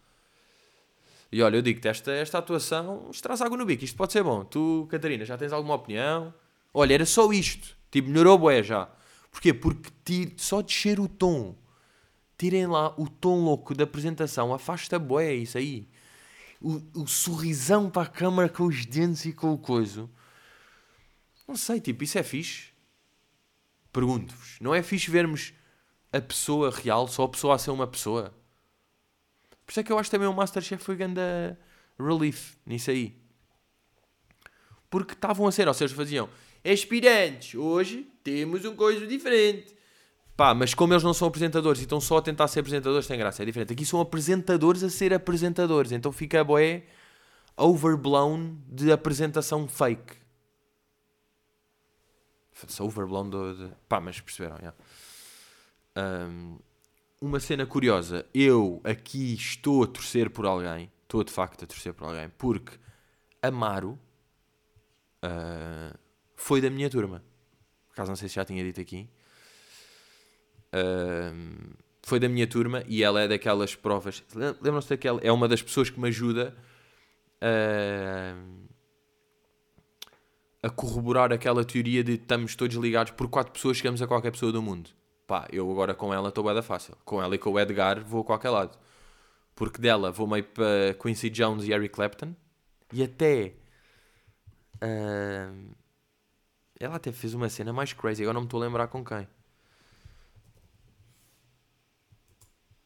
E 1.33 1.43
olha, 1.43 1.57
eu 1.57 1.63
digo-te, 1.63 1.87
esta, 1.87 2.11
esta 2.13 2.39
atuação 2.39 3.11
traz 3.23 3.41
água 3.41 3.57
no 3.57 3.65
bico. 3.65 3.85
Isto 3.85 3.97
pode 3.97 4.13
ser 4.13 4.23
bom. 4.23 4.45
Tu, 4.45 4.87
Catarina, 4.91 5.25
já 5.25 5.39
tens 5.39 5.53
alguma 5.53 5.75
opinião? 5.75 6.35
Olha, 6.75 6.95
era 6.95 7.07
só 7.07 7.33
isto. 7.33 7.77
Tipo, 7.91 8.09
melhorou 8.09 8.39
bué 8.39 8.63
já. 8.63 8.89
Porquê? 9.31 9.55
Porque 9.55 9.91
tire, 10.05 10.35
só 10.37 10.61
descer 10.61 10.99
o 10.99 11.09
tom. 11.09 11.55
Tirem 12.37 12.67
lá 12.67 12.95
o 12.99 13.09
tom 13.09 13.45
louco 13.45 13.75
da 13.75 13.85
apresentação. 13.85 14.53
Afasta 14.53 14.99
bué 14.99 15.35
isso 15.35 15.57
aí. 15.57 15.89
O, 16.61 16.83
o 17.03 17.07
sorrisão 17.07 17.89
para 17.89 18.03
a 18.03 18.11
câmara 18.11 18.49
com 18.49 18.65
os 18.65 18.85
dentes 18.85 19.25
e 19.25 19.33
com 19.33 19.53
o 19.53 19.59
coiso. 19.59 20.11
Não 21.47 21.57
sei, 21.57 21.81
tipo, 21.81 22.03
isso 22.03 22.19
é 22.19 22.23
fixe. 22.23 22.70
Pergunto-vos, 23.93 24.57
não 24.61 24.75
é 24.75 24.83
fixe 24.83 25.11
vermos 25.11 25.53
a 26.13 26.21
pessoa 26.21 26.71
real, 26.71 27.09
só 27.09 27.25
a 27.25 27.29
pessoa 27.29 27.55
a 27.55 27.59
ser 27.59 27.71
uma 27.71 27.87
pessoa? 27.87 28.35
Por 29.65 29.73
isso 29.73 29.81
é 29.81 29.83
que 29.83 29.93
eu 29.93 29.99
acho 29.99 30.11
também 30.11 30.29
o 30.29 30.33
Masterchef 30.33 30.83
foi 30.83 30.97
grande 30.97 31.21
relief 31.99 32.55
nisso 32.67 32.91
aí. 32.91 33.17
Porque 34.89 35.13
estavam 35.13 35.47
a 35.47 35.53
ser, 35.53 35.69
ou 35.69 35.75
seja, 35.75 35.95
faziam 35.95 36.29
aspirantes, 36.65 37.55
hoje 37.55 38.07
temos 38.23 38.65
um 38.65 38.75
coisa 38.75 39.07
diferente. 39.07 39.77
Pá, 40.37 40.55
mas 40.55 40.73
como 40.75 40.93
eles 40.93 41.03
não 41.03 41.13
são 41.13 41.29
apresentadores 41.29 41.81
e 41.81 41.85
estão 41.85 42.01
só 42.01 42.17
a 42.17 42.23
tentar 42.23 42.49
ser 42.49 42.61
apresentadores, 42.61 43.07
tem 43.07 43.19
graça, 43.19 43.43
é 43.43 43.47
diferente. 43.47 43.73
Aqui 43.73 43.85
são 43.85 44.01
apresentadores 44.01 44.83
a 44.83 44.89
ser 44.89 45.13
apresentadores, 45.13 45.93
então 45.93 46.11
fica 46.11 46.43
boé 46.43 46.85
overblown 47.57 48.57
de 48.67 48.91
apresentação 48.91 49.69
fake. 49.69 50.20
Foda-se, 52.61 52.83
overblown 52.83 53.31
do, 53.31 53.55
de... 53.55 53.75
Pá, 53.89 54.01
mas 54.01 54.21
perceberam, 54.21 54.59
já. 54.63 54.75
Um, 55.97 56.59
uma 57.19 57.41
cena 57.41 57.65
curiosa. 57.65 58.27
Eu 58.35 58.83
aqui 58.85 59.33
estou 59.33 59.83
a 59.83 59.87
torcer 59.87 60.29
por 60.29 60.45
alguém. 60.45 60.93
Estou 61.03 61.25
de 61.25 61.33
facto 61.33 61.65
a 61.65 61.67
torcer 61.67 61.95
por 61.95 62.09
alguém. 62.09 62.29
Porque 62.37 62.79
Amaro 63.41 63.99
uh, 65.25 65.99
foi 66.37 66.61
da 66.61 66.69
minha 66.69 66.91
turma. 66.91 67.25
Por 67.89 67.95
acaso 67.95 68.11
não 68.11 68.17
sei 68.17 68.29
se 68.29 68.35
já 68.35 68.45
tinha 68.45 68.63
dito 68.63 68.79
aqui. 68.79 69.09
Foi 72.03 72.21
da 72.21 72.29
minha 72.29 72.47
turma 72.47 72.85
e 72.87 73.03
ela 73.03 73.23
é 73.23 73.29
daquelas 73.29 73.75
provas. 73.75 74.23
Lembram-se 74.35 74.91
daquela? 74.91 75.19
É 75.23 75.33
uma 75.33 75.49
das 75.49 75.63
pessoas 75.63 75.89
que 75.89 75.99
me 75.99 76.09
ajuda. 76.09 76.55
Uh, 77.43 78.60
a 80.63 80.69
corroborar 80.69 81.33
aquela 81.33 81.65
teoria 81.65 82.05
de 82.05 82.13
estamos 82.13 82.55
todos 82.55 82.77
ligados 82.77 83.13
por 83.13 83.29
quatro 83.29 83.53
pessoas, 83.53 83.79
chegamos 83.79 84.03
a 84.03 84.07
qualquer 84.07 84.31
pessoa 84.31 84.53
do 84.53 84.63
mundo. 84.63 84.91
Pá, 85.27 85.47
eu 85.53 85.71
agora 85.71 85.95
com 85.95 86.13
ela 86.13 86.29
estou 86.29 86.45
bem 86.45 86.55
da 86.55 86.63
fácil. 86.63 86.97
Com 87.05 87.23
ela 87.23 87.35
e 87.35 87.39
com 87.39 87.51
o 87.51 87.61
Edgar 87.61 88.05
vou 88.05 88.23
a 88.23 88.25
qualquer 88.25 88.51
lado. 88.51 88.77
Porque 89.55 89.81
dela 89.81 90.11
vou 90.11 90.27
meio 90.27 90.45
para 90.45 90.95
Quincy 91.01 91.31
Jones 91.31 91.65
e 91.67 91.73
Eric 91.73 91.95
Clapton. 91.95 92.35
E 92.93 93.03
até. 93.03 93.55
Uh, 94.83 95.75
ela 96.79 96.97
até 96.97 97.13
fez 97.13 97.33
uma 97.35 97.49
cena 97.49 97.73
mais 97.73 97.93
crazy. 97.93 98.23
Agora 98.23 98.35
não 98.35 98.41
me 98.43 98.47
estou 98.47 98.61
a 98.61 98.67
lembrar 98.67 98.89
com 98.89 99.05
quem. 99.05 99.29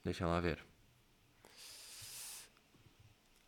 Deixa 0.05 0.27
lá 0.27 0.39
ver. 0.39 0.63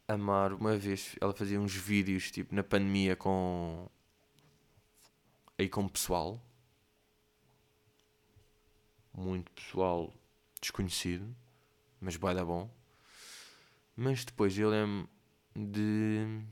Amar, 0.08 0.52
uma 0.54 0.76
vez 0.76 1.16
ela 1.20 1.34
fazia 1.34 1.60
uns 1.60 1.74
vídeos 1.74 2.30
tipo 2.30 2.54
na 2.54 2.62
pandemia 2.62 3.14
com 3.14 3.88
aí 5.58 5.68
com 5.68 5.88
pessoal, 5.88 6.40
muito 9.12 9.50
pessoal 9.52 10.12
desconhecido, 10.60 11.34
mas 12.00 12.16
vai 12.16 12.34
dar 12.34 12.44
bom. 12.44 12.70
Mas 13.96 14.24
depois 14.24 14.58
eu 14.58 14.68
lembro 14.68 15.08
de. 15.54 16.42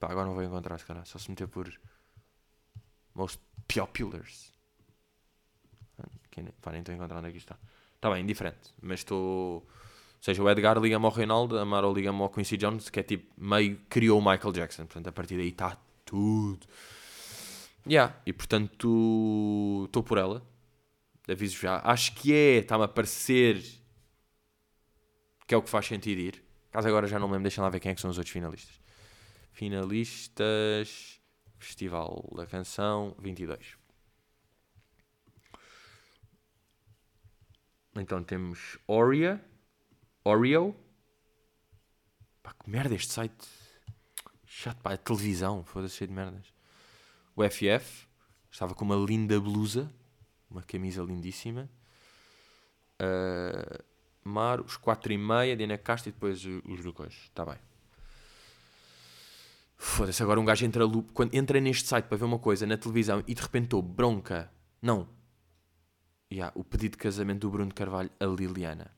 Pá, 0.00 0.10
agora 0.10 0.26
não 0.26 0.34
vou 0.34 0.42
encontrar, 0.42 0.78
se 0.78 0.86
calhar, 0.86 1.04
só 1.04 1.18
se 1.18 1.28
meter 1.28 1.48
por. 1.48 1.70
Most 3.14 3.40
populars. 3.66 4.52
Pá, 6.62 6.72
nem 6.72 6.80
estou 6.80 6.94
encontrando 6.94 7.26
aqui 7.26 7.38
está. 7.38 7.58
Está 7.94 8.10
bem, 8.10 8.22
indiferente, 8.22 8.72
mas 8.80 9.00
estou. 9.00 9.66
Ou 10.18 10.22
seja, 10.22 10.42
o 10.42 10.48
Edgar 10.48 10.78
liga-me 10.78 11.04
ao 11.04 11.12
Reinaldo, 11.12 11.58
a 11.58 11.64
Maro 11.64 11.92
liga-me 11.92 12.20
ao 12.22 12.28
Quincy 12.28 12.56
Jones, 12.56 12.88
que 12.90 13.00
é 13.00 13.02
tipo, 13.02 13.32
meio 13.36 13.78
criou 13.88 14.18
o 14.18 14.22
Michael 14.22 14.52
Jackson. 14.52 14.86
Portanto, 14.86 15.08
a 15.08 15.12
partir 15.12 15.36
daí 15.36 15.48
está 15.48 15.76
tudo. 16.04 16.66
Yeah. 17.88 18.20
E 18.26 18.32
portanto 18.32 19.84
estou 19.86 20.02
por 20.02 20.18
ela. 20.18 20.46
Aviso 21.28 21.58
já. 21.58 21.80
Acho 21.84 22.14
que 22.14 22.32
é, 22.32 22.58
está-me 22.58 22.84
a 22.84 22.88
parecer 22.88 23.62
que 25.46 25.54
é 25.54 25.56
o 25.56 25.62
que 25.62 25.70
faz 25.70 25.86
sentido 25.86 26.20
ir. 26.20 26.44
Caso 26.70 26.88
agora 26.88 27.06
já 27.06 27.18
não 27.18 27.26
me 27.26 27.32
lembro, 27.32 27.44
deixem 27.44 27.62
lá 27.62 27.70
ver 27.70 27.80
quem 27.80 27.90
é 27.90 27.94
que 27.94 28.00
são 28.00 28.10
os 28.10 28.18
outros 28.18 28.32
finalistas. 28.32 28.80
Finalistas 29.52 31.20
Festival 31.58 32.28
da 32.36 32.46
Canção 32.46 33.16
22. 33.18 33.76
Então 37.96 38.22
temos 38.22 38.78
Oria, 38.86 39.42
Oreo. 40.24 40.76
Pá, 42.42 42.52
que 42.52 42.70
merda 42.70 42.94
este 42.94 43.12
site. 43.12 43.48
Chato, 44.46 44.80
pá, 44.82 44.92
é 44.92 44.96
televisão, 44.96 45.64
foda-se 45.64 45.96
cheio 45.96 46.08
de 46.08 46.14
merdas 46.14 46.57
o 47.42 47.50
FF, 47.50 48.06
estava 48.50 48.74
com 48.74 48.84
uma 48.84 48.96
linda 48.96 49.40
blusa, 49.40 49.92
uma 50.50 50.62
camisa 50.62 51.02
lindíssima. 51.02 51.68
Uh, 53.00 53.84
Mar, 54.24 54.60
os 54.60 54.76
4 54.76 55.12
e 55.12 55.18
meia, 55.18 55.56
Diana 55.56 55.78
Castro 55.78 56.10
e 56.10 56.12
depois 56.12 56.44
os 56.44 56.94
coisa. 56.94 57.12
Está 57.12 57.44
bem. 57.44 57.56
Foda-se, 59.76 60.22
agora 60.22 60.40
um 60.40 60.44
gajo 60.44 60.66
entra, 60.66 60.84
quando 61.14 61.34
entra 61.34 61.60
neste 61.60 61.88
site 61.88 62.06
para 62.06 62.16
ver 62.16 62.24
uma 62.24 62.38
coisa 62.38 62.66
na 62.66 62.76
televisão 62.76 63.22
e 63.26 63.34
de 63.34 63.40
repente 63.40 63.64
estou 63.64 63.80
bronca. 63.80 64.50
Não. 64.82 65.08
Yeah, 66.30 66.52
o 66.58 66.64
pedido 66.64 66.92
de 66.92 66.98
casamento 66.98 67.42
do 67.42 67.50
Bruno 67.50 67.72
Carvalho 67.72 68.10
a 68.18 68.26
Liliana. 68.26 68.90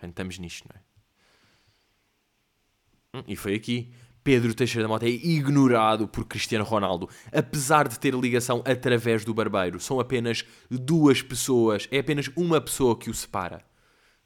Estamos 0.00 0.38
nisto, 0.38 0.68
não 0.68 0.78
é? 0.78 3.18
Hum, 3.18 3.24
e 3.26 3.34
foi 3.34 3.54
aqui. 3.54 3.92
Pedro 4.28 4.54
Teixeira 4.54 4.82
da 4.82 4.88
Mota 4.88 5.06
é 5.06 5.08
ignorado 5.08 6.06
por 6.06 6.26
Cristiano 6.26 6.62
Ronaldo, 6.62 7.08
apesar 7.32 7.88
de 7.88 7.98
ter 7.98 8.12
ligação 8.12 8.62
através 8.66 9.24
do 9.24 9.32
barbeiro. 9.32 9.80
São 9.80 9.98
apenas 9.98 10.44
duas 10.70 11.22
pessoas, 11.22 11.88
é 11.90 12.00
apenas 12.00 12.28
uma 12.36 12.60
pessoa 12.60 12.94
que 12.94 13.08
o 13.08 13.14
separa. 13.14 13.64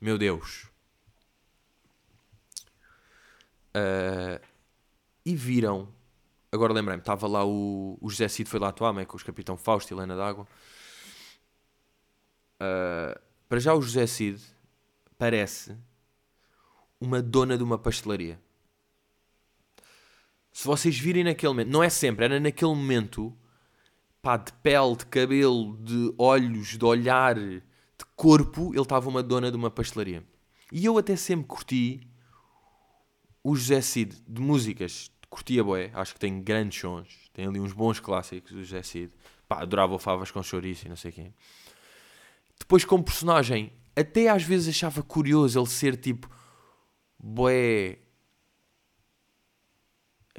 Meu 0.01 0.19
Deus. 0.19 0.67
Ah, 3.73 4.41
e 5.25 5.37
viram. 5.37 5.89
Agora 6.51 6.73
lembrei-me, 6.73 7.01
estava 7.01 7.29
lá 7.29 7.45
o, 7.45 7.97
o 8.01 8.11
José 8.11 8.27
Cid, 8.27 8.51
foi 8.51 8.59
lá 8.59 8.71
atuar, 8.71 8.99
é, 8.99 9.05
com 9.05 9.17
os 9.17 9.23
Capitão 9.23 9.57
Fausto 9.57 9.93
e 9.93 9.97
Helena 9.97 10.17
d'Água. 10.17 10.49
Ah, 12.59 13.21
para 13.49 13.61
já, 13.61 13.73
o 13.73 13.81
José 13.81 14.09
Cid 14.09 14.43
parece 15.17 15.77
uma 17.01 17.23
dona 17.23 17.57
de 17.57 17.63
uma 17.63 17.79
pastelaria. 17.79 18.41
Se 20.53 20.67
vocês 20.67 20.99
virem 20.99 21.25
naquele 21.25 21.53
momento, 21.53 21.71
não 21.71 21.83
é 21.83 21.89
sempre, 21.89 22.25
era 22.25 22.39
naquele 22.39 22.75
momento, 22.75 23.35
pá, 24.21 24.37
de 24.37 24.53
pele, 24.55 24.97
de 24.97 25.07
cabelo, 25.07 25.77
de 25.79 26.15
olhos, 26.19 26.77
de 26.77 26.85
olhar, 26.85 27.35
de 27.37 27.63
corpo, 28.15 28.73
ele 28.73 28.83
estava 28.83 29.09
uma 29.09 29.23
dona 29.23 29.51
de 29.51 29.57
uma 29.57 29.71
pastelaria. 29.71 30.25
E 30.71 30.85
eu 30.85 30.99
até 30.99 31.17
sempre 31.17 31.47
curti 31.47 32.07
o 33.43 33.57
José 33.57 33.81
Cid 33.81 34.23
de 34.29 34.41
músicas, 34.41 35.11
curtia 35.29 35.65
boé, 35.65 35.91
acho 35.95 36.15
que 36.15 36.21
tem 36.21 36.43
grandes 36.43 36.79
sons, 36.81 37.31
tem 37.33 37.47
ali 37.47 37.59
uns 37.59 37.73
bons 37.73 37.99
clássicos, 37.99 38.53
o 38.53 38.63
José 38.63 38.83
Cid. 38.83 39.13
Pá, 39.49 39.63
adorava 39.63 39.95
o 39.95 39.99
Favas 39.99 40.31
com 40.31 40.43
chouriço 40.43 40.87
e 40.87 40.89
não 40.89 40.97
sei 40.97 41.11
quê. 41.11 41.33
Depois, 42.59 42.85
como 42.85 43.03
personagem, 43.03 43.73
até 43.97 44.29
às 44.29 44.43
vezes 44.43 44.69
achava 44.69 45.03
curioso 45.03 45.59
ele 45.59 45.67
ser 45.67 45.97
tipo, 45.97 46.31
boé, 47.19 47.99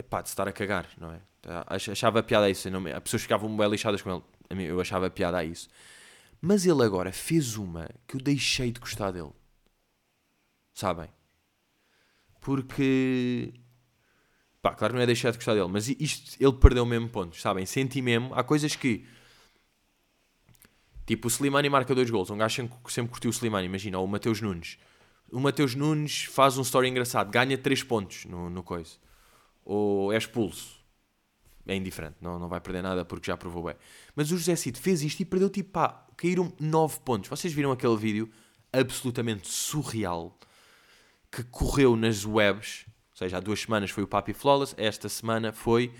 pá, 0.01 0.21
de 0.21 0.29
estar 0.29 0.47
a 0.47 0.51
cagar, 0.51 0.89
não 0.97 1.11
é? 1.11 1.21
Achava 1.67 2.23
piada 2.23 2.45
a 2.45 2.49
isso, 2.49 2.67
as 2.67 3.03
pessoas 3.03 3.21
ficavam 3.21 3.55
bem 3.55 3.69
lixadas 3.69 4.01
com 4.01 4.23
ele, 4.49 4.65
eu 4.65 4.79
achava 4.79 5.09
piada 5.09 5.37
a 5.37 5.43
isso. 5.43 5.67
Mas 6.41 6.65
ele 6.65 6.83
agora 6.83 7.11
fez 7.11 7.55
uma 7.55 7.89
que 8.07 8.15
eu 8.15 8.21
deixei 8.21 8.71
de 8.71 8.79
gostar 8.79 9.11
dele. 9.11 9.31
Sabem? 10.73 11.09
Porque. 12.41 13.53
Pá, 14.61 14.73
claro 14.73 14.93
que 14.93 14.97
não 14.97 15.03
é 15.03 15.05
deixar 15.05 15.31
de 15.31 15.37
gostar 15.37 15.53
dele, 15.53 15.69
mas 15.69 15.87
isto, 15.87 16.35
ele 16.41 16.53
perdeu 16.53 16.85
mesmo 16.85 17.09
ponto, 17.09 17.35
sabem? 17.37 17.65
Senti 17.65 18.01
mesmo. 18.01 18.33
Há 18.33 18.43
coisas 18.43 18.75
que. 18.75 19.05
Tipo, 21.05 21.27
o 21.27 21.31
Slimani 21.31 21.69
marca 21.69 21.93
dois 21.93 22.09
gols. 22.09 22.29
Um 22.29 22.37
gajo 22.37 22.55
sempre, 22.55 22.77
sempre 22.91 23.11
curtiu 23.11 23.29
o 23.29 23.33
Slimani, 23.33 23.67
imagina. 23.67 23.97
Ou 23.99 24.05
o 24.05 24.07
Mateus 24.07 24.41
Nunes. 24.41 24.77
O 25.31 25.39
Mateus 25.39 25.75
Nunes 25.75 26.25
faz 26.25 26.57
um 26.57 26.61
story 26.61 26.89
engraçado, 26.89 27.31
ganha 27.31 27.57
3 27.57 27.83
pontos 27.83 28.25
no, 28.25 28.49
no 28.49 28.63
coisa. 28.63 28.97
Ou 29.65 30.11
é 30.11 30.17
expulso. 30.17 30.83
É 31.65 31.75
indiferente, 31.75 32.17
não, 32.19 32.37
não 32.37 32.49
vai 32.49 32.59
perder 32.59 32.81
nada 32.81 33.05
porque 33.05 33.27
já 33.27 33.37
provou 33.37 33.63
bem. 33.63 33.75
Mas 34.15 34.29
o 34.31 34.37
José 34.37 34.55
Cid 34.55 34.77
fez 34.77 35.01
isto 35.01 35.21
e 35.21 35.25
perdeu 35.25 35.49
tipo 35.49 35.71
pá, 35.71 36.05
caíram 36.17 36.51
9 36.59 36.99
pontos. 36.99 37.29
Vocês 37.29 37.53
viram 37.53 37.71
aquele 37.71 37.95
vídeo 37.95 38.29
absolutamente 38.71 39.47
surreal 39.47 40.37
que 41.31 41.43
correu 41.43 41.95
nas 41.95 42.25
webs, 42.25 42.85
ou 43.11 43.17
seja, 43.17 43.37
há 43.37 43.39
duas 43.39 43.61
semanas 43.61 43.91
foi 43.91 44.03
o 44.03 44.07
Papi 44.07 44.33
Flawless, 44.33 44.75
esta 44.77 45.07
semana 45.07 45.51
foi 45.51 45.93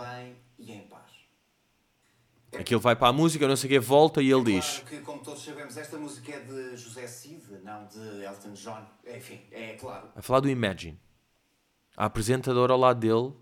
Aquilo 2.58 2.80
vai 2.80 2.96
para 2.96 3.08
a 3.08 3.12
música, 3.12 3.46
não 3.46 3.56
sei 3.56 3.68
o 3.68 3.72
que, 3.74 3.78
volta 3.78 4.20
e 4.20 4.30
ele 4.30 4.42
claro 4.42 4.44
diz. 4.44 4.78
que, 4.80 4.98
como 5.00 5.22
todos 5.22 5.44
sabemos, 5.44 5.76
esta 5.76 5.96
música 5.96 6.32
é 6.32 6.40
de 6.40 6.76
José 6.76 7.06
Cid, 7.06 7.42
não 7.62 7.86
de 7.86 8.24
Elton 8.24 8.52
John. 8.54 8.84
Enfim, 9.06 9.40
é 9.52 9.74
claro. 9.74 10.08
A 10.16 10.22
falar 10.22 10.40
do 10.40 10.48
Imagine. 10.48 10.98
A 11.96 12.06
apresentadora 12.06 12.72
ao 12.72 12.78
lado 12.78 13.00
dele, 13.00 13.34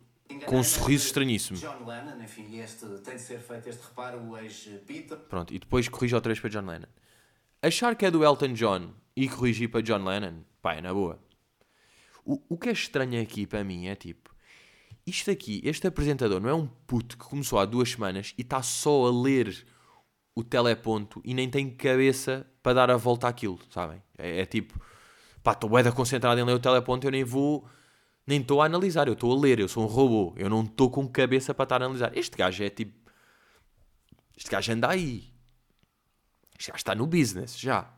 com 0.45 0.59
um 0.59 0.62
sorriso 0.62 1.07
estranhíssimo. 1.07 1.59
John 1.59 1.87
Lennon, 1.87 2.23
enfim, 2.23 2.59
este, 2.59 2.87
tem 3.05 3.15
de 3.15 3.23
ser 3.23 3.39
feito 3.39 3.69
este 3.69 3.83
reparo, 3.83 4.19
o 4.19 4.37
ex-Peter. 4.37 5.17
Pronto, 5.17 5.55
e 5.55 5.59
depois 5.59 5.89
corrige 5.89 6.15
outra 6.15 6.31
vez 6.31 6.41
para 6.41 6.51
John 6.51 6.67
Lennon. 6.67 6.89
Achar 7.62 7.97
que 7.97 8.05
é 8.05 8.11
do 8.11 8.25
Elton 8.25 8.53
John 8.53 8.93
e 9.16 9.29
corrigir 9.29 9.70
para 9.70 9.81
John 9.81 10.05
Lennon, 10.05 10.42
pá, 10.61 10.74
é 10.74 10.83
na 10.83 10.92
boa. 10.92 11.18
O, 12.24 12.42
o 12.50 12.59
que 12.59 12.68
é 12.68 12.72
estranho 12.72 13.20
aqui 13.22 13.46
para 13.46 13.64
mim 13.64 13.87
é 13.87 13.94
tipo, 13.94 14.35
isto 15.07 15.31
aqui, 15.31 15.61
este 15.64 15.87
apresentador 15.87 16.40
não 16.40 16.48
é 16.48 16.55
um 16.55 16.66
puto 16.66 17.16
que 17.16 17.24
começou 17.24 17.59
há 17.59 17.64
duas 17.64 17.90
semanas 17.90 18.35
e 18.37 18.42
está 18.42 18.62
só 18.62 19.07
a 19.07 19.11
ler 19.11 19.66
o 20.35 20.44
teleponto 20.44 21.22
e 21.24 21.33
nem 21.33 21.48
tem 21.48 21.70
cabeça 21.70 22.46
para 22.62 22.74
dar 22.74 22.90
a 22.90 22.96
volta 22.96 23.26
àquilo, 23.26 23.59
sabem? 23.70 24.02
É, 24.18 24.40
é 24.40 24.46
tipo, 24.46 24.79
pá, 25.42 25.52
estou 25.52 25.70
bem 25.70 25.90
concentrado 25.92 26.38
em 26.38 26.44
ler 26.44 26.55
o 26.55 26.59
teleponto, 26.59 27.07
eu 27.07 27.11
nem 27.11 27.24
vou, 27.24 27.66
nem 28.26 28.40
estou 28.40 28.61
a 28.61 28.66
analisar, 28.66 29.07
eu 29.07 29.14
estou 29.14 29.33
a 29.33 29.40
ler, 29.40 29.61
eu 29.61 29.68
sou 29.68 29.85
um 29.85 29.87
robô, 29.87 30.35
eu 30.37 30.50
não 30.50 30.62
estou 30.64 30.90
com 30.90 31.09
cabeça 31.09 31.55
para 31.55 31.62
estar 31.62 31.81
a 31.81 31.87
analisar. 31.87 32.14
Este 32.14 32.37
gajo 32.37 32.62
é 32.62 32.68
tipo, 32.68 33.11
este 34.37 34.50
gajo 34.50 34.72
anda 34.72 34.90
aí, 34.90 35.33
este 36.59 36.70
gajo 36.70 36.79
está 36.79 36.94
no 36.94 37.07
business, 37.07 37.59
já. 37.59 37.96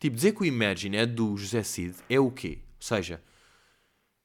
Tipo, 0.00 0.16
dizer 0.16 0.32
que 0.32 0.40
o 0.40 0.46
Imagine 0.46 0.96
é 0.96 1.06
do 1.06 1.36
José 1.36 1.62
Cid 1.62 1.94
é 2.08 2.18
o 2.18 2.30
quê? 2.30 2.62
Ou 2.64 2.82
seja, 2.82 3.22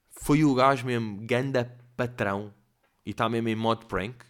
foi 0.10 0.46
o 0.46 0.56
gajo 0.56 0.86
mesmo, 0.86 1.18
ganda 1.28 1.66
patrão 1.98 2.54
e 3.06 3.12
está 3.12 3.28
mesmo 3.28 3.50
em 3.50 3.56
modo 3.56 3.86
prank. 3.86 4.24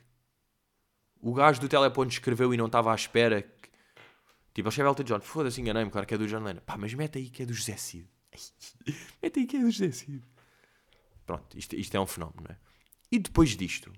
O 1.22 1.34
gajo 1.36 1.62
do 1.62 1.70
teleponto 1.70 2.12
escreveu 2.12 2.52
e 2.52 2.58
não 2.58 2.66
estava 2.66 2.92
à 2.92 2.96
espera. 2.96 3.44
Que... 3.44 3.70
Tipo, 4.56 4.62
ele 4.62 4.70
escreve 4.70 4.90
Elton 4.90 5.04
John. 5.04 5.22
Foda-se, 5.22 5.62
enganei-me, 5.62 5.92
claro 5.92 6.08
que 6.08 6.16
é 6.16 6.18
do 6.18 6.28
John 6.28 6.44
Lennon. 6.44 6.62
Pá, 6.62 6.78
mas 6.78 6.94
mete 6.96 7.20
aí 7.20 7.30
que 7.30 7.44
é 7.44 7.46
do 7.46 7.54
José 7.54 7.78
Cid. 7.78 8.10
mete 9.22 9.40
aí 9.40 9.46
que 9.46 9.58
é 9.58 9.60
do 9.60 9.70
José 9.70 9.92
Cid. 9.92 10.24
Pronto, 11.28 11.58
isto, 11.58 11.76
isto 11.76 11.96
é 11.96 12.00
um 12.00 12.08
fenómeno, 12.08 12.44
não 12.48 12.56
é? 12.56 12.58
E 13.12 13.20
depois 13.20 13.56
disto... 13.56 13.94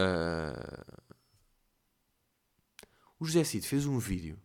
Uh... 0.00 1.09
O 3.20 3.26
José 3.26 3.44
Cid 3.44 3.68
fez 3.68 3.84
um 3.84 3.98
vídeo 3.98 4.38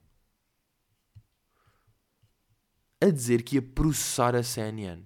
a 2.99 3.09
dizer 3.09 3.41
que 3.41 3.55
ia 3.55 3.61
processar 3.61 4.35
a 4.35 4.43
CNN. 4.43 5.01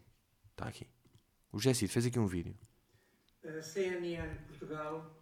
Está 0.50 0.68
aqui. 0.68 0.88
O 1.52 1.60
José 1.60 1.88
fez 1.88 2.08
aqui 2.08 2.18
um 2.18 2.26
vídeo. 2.26 2.58
A 3.44 3.62
CNN 3.62 4.36
Portugal 4.48 5.16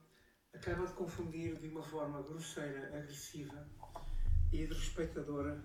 acaba 0.54 0.88
de 0.88 0.94
confundir 0.94 1.58
de 1.58 1.68
uma 1.68 1.84
forma 1.84 2.22
grosseira, 2.22 2.88
agressiva 2.98 3.68
e 4.54 4.66
desrespeitadora 4.66 5.62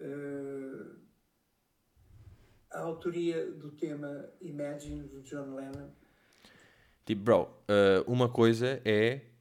uh, 0.00 0.96
a 2.72 2.80
autoria 2.80 3.48
do 3.52 3.70
tema 3.70 4.28
Imagine 4.40 5.06
do 5.06 5.22
John 5.22 5.54
Lennon. 5.54 5.90
Tipo, 7.04 7.22
bro, 7.22 7.42
uh, 7.42 8.10
uma 8.12 8.28
coisa 8.28 8.82
é. 8.84 9.35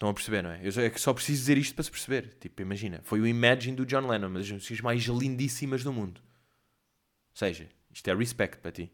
Estão 0.00 0.08
a 0.08 0.14
perceber, 0.14 0.42
não 0.42 0.50
é? 0.50 0.66
Eu 0.66 0.72
só, 0.72 0.80
é 0.80 0.88
que 0.88 0.98
só 0.98 1.12
preciso 1.12 1.40
dizer 1.40 1.58
isto 1.58 1.74
para 1.74 1.84
se 1.84 1.90
perceber. 1.90 2.34
Tipo, 2.40 2.62
imagina, 2.62 3.00
foi 3.02 3.20
o 3.20 3.26
Imagine 3.26 3.76
do 3.76 3.84
John 3.84 4.08
Lennon, 4.08 4.28
uma 4.28 4.38
das 4.38 4.50
músicas 4.50 4.80
mais 4.80 5.02
lindíssimas 5.02 5.84
do 5.84 5.92
mundo 5.92 6.22
seja, 7.40 7.68
isto 7.90 8.08
é 8.10 8.14
respect 8.14 8.58
para 8.58 8.72
ti. 8.72 8.92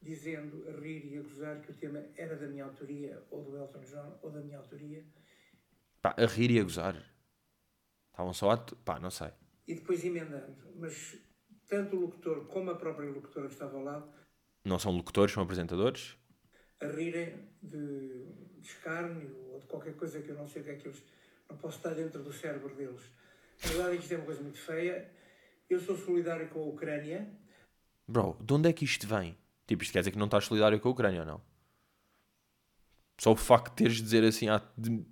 Dizendo, 0.00 0.66
a 0.68 0.80
rir 0.80 1.12
e 1.12 1.18
a 1.18 1.22
gozar 1.22 1.60
que 1.60 1.70
o 1.70 1.74
tema 1.74 2.02
era 2.16 2.36
da 2.36 2.46
minha 2.46 2.64
autoria, 2.64 3.22
ou 3.30 3.42
do 3.42 3.56
Elton 3.56 3.80
John, 3.80 4.18
ou 4.22 4.30
da 4.30 4.40
minha 4.40 4.58
autoria. 4.58 5.04
Pá, 6.00 6.14
a 6.16 6.26
rir 6.26 6.50
e 6.50 6.60
a 6.60 6.62
gozar. 6.62 6.94
Estavam 8.10 8.32
só 8.32 8.50
a. 8.50 8.56
pá, 8.56 9.00
não 9.00 9.10
sei. 9.10 9.30
E 9.66 9.74
depois 9.74 10.04
emendando. 10.04 10.54
Mas 10.76 11.16
tanto 11.66 11.96
o 11.96 12.00
locutor 12.00 12.46
como 12.46 12.70
a 12.70 12.74
própria 12.74 13.10
locutora 13.10 13.46
que 13.48 13.54
estava 13.54 13.76
ao 13.76 13.82
lado. 13.82 14.12
Não 14.64 14.78
são 14.78 14.92
locutores, 14.92 15.32
são 15.32 15.42
apresentadores? 15.42 16.16
A 16.80 16.86
rirem 16.86 17.48
de, 17.62 18.26
de 18.58 18.68
escárnio 18.68 19.34
ou 19.52 19.60
de 19.60 19.66
qualquer 19.66 19.94
coisa 19.94 20.20
que 20.20 20.28
eu 20.28 20.34
não 20.34 20.48
sei 20.48 20.62
o 20.62 20.64
que 20.64 20.70
é 20.70 20.74
que 20.76 20.88
eles. 20.88 21.02
Não 21.48 21.56
posso 21.56 21.76
estar 21.76 21.94
dentro 21.94 22.22
do 22.22 22.32
cérebro 22.32 22.74
deles. 22.74 23.02
Na 23.62 23.70
verdade, 23.70 23.96
isto 23.96 24.12
é 24.12 24.16
uma 24.16 24.26
coisa 24.26 24.42
muito 24.42 24.58
feia. 24.58 25.10
Eu 25.68 25.80
sou 25.80 25.96
solidário 25.96 26.48
com 26.48 26.60
a 26.60 26.66
Ucrânia 26.66 27.28
Bro, 28.06 28.36
de 28.40 28.52
onde 28.52 28.68
é 28.68 28.72
que 28.72 28.84
isto 28.84 29.06
vem? 29.06 29.36
Tipo, 29.66 29.82
isto 29.82 29.92
quer 29.92 30.00
dizer 30.00 30.10
que 30.10 30.18
não 30.18 30.26
estás 30.26 30.44
solidário 30.44 30.78
com 30.78 30.88
a 30.88 30.92
Ucrânia 30.92 31.20
ou 31.20 31.26
não? 31.26 31.40
Só 33.18 33.32
o 33.32 33.36
facto 33.36 33.70
de 33.70 33.76
teres 33.76 33.96
de 33.96 34.02
dizer 34.02 34.24
assim, 34.24 34.48
ah, 34.48 34.62
de 34.76 35.04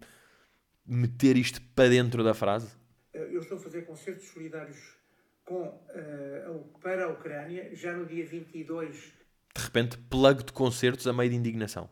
meter 0.84 1.36
isto 1.36 1.60
para 1.74 1.88
dentro 1.88 2.22
da 2.22 2.34
frase? 2.34 2.76
Eu 3.14 3.40
estou 3.40 3.56
a 3.56 3.60
fazer 3.60 3.82
concertos 3.82 4.28
solidários 4.28 4.96
com, 5.44 5.62
uh, 5.62 6.78
para 6.80 7.06
a 7.06 7.08
Ucrânia 7.08 7.74
já 7.74 7.92
no 7.94 8.04
dia 8.04 8.26
22. 8.26 9.12
De 9.54 9.62
repente, 9.62 9.98
plug 9.98 10.44
de 10.44 10.52
concertos 10.52 11.06
a 11.06 11.12
meio 11.12 11.30
de 11.30 11.36
indignação. 11.36 11.88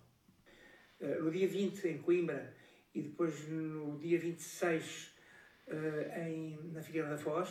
Uh, 1.00 1.24
no 1.24 1.30
dia 1.30 1.46
20 1.46 1.84
em 1.88 1.98
Coimbra 1.98 2.54
e 2.94 3.02
depois 3.02 3.48
no 3.48 3.98
dia 3.98 4.18
26 4.18 5.12
uh, 5.68 5.72
em, 6.26 6.58
na 6.72 6.82
Figueira 6.82 7.08
da 7.08 7.18
Foz 7.18 7.48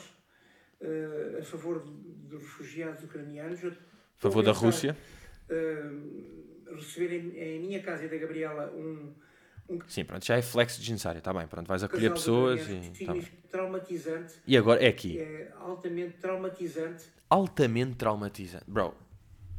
uh, 0.82 1.40
a 1.40 1.44
favor 1.44 1.84
dos 1.84 2.42
refugiados 2.42 3.04
ucranianos. 3.04 3.64
A 3.64 3.72
favor 4.18 4.44
da 4.44 4.52
Rússia? 4.52 4.96
Receber 6.72 7.14
em, 7.14 7.38
em, 7.38 7.60
minha 7.62 7.82
casa 7.82 8.06
e 8.06 8.10
da 8.10 8.18
Gabriela 8.18 8.72
um, 8.72 9.12
Sim, 9.88 10.04
pronto, 10.04 10.26
já 10.26 10.36
é 10.36 10.42
flex 10.42 10.78
desnecessário, 10.78 11.20
está 11.20 11.32
bem, 11.32 11.46
pronto, 11.48 11.68
vais 11.68 11.84
acolher 11.84 12.12
pessoas 12.12 12.68
e... 12.68 13.06
tá 13.06 13.14
traumatizante, 13.52 14.36
E 14.48 14.58
agora, 14.58 14.84
é 14.84 14.88
aqui, 14.88 15.20
é 15.20 15.52
altamente 15.60 16.18
traumatizante. 16.18 17.06
altamente 17.30 17.96
traumatizante. 17.96 18.66
Bro, 18.68 18.96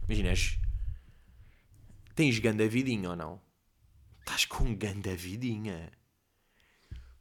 imagina, 0.08 0.30
és- 0.30 0.58
tens 2.14 2.38
ganda 2.38 2.66
vidinha 2.68 3.10
ou 3.10 3.16
não? 3.16 3.40
Estás 4.20 4.44
com 4.44 4.74
ganda 4.74 5.14
vidinha. 5.16 5.90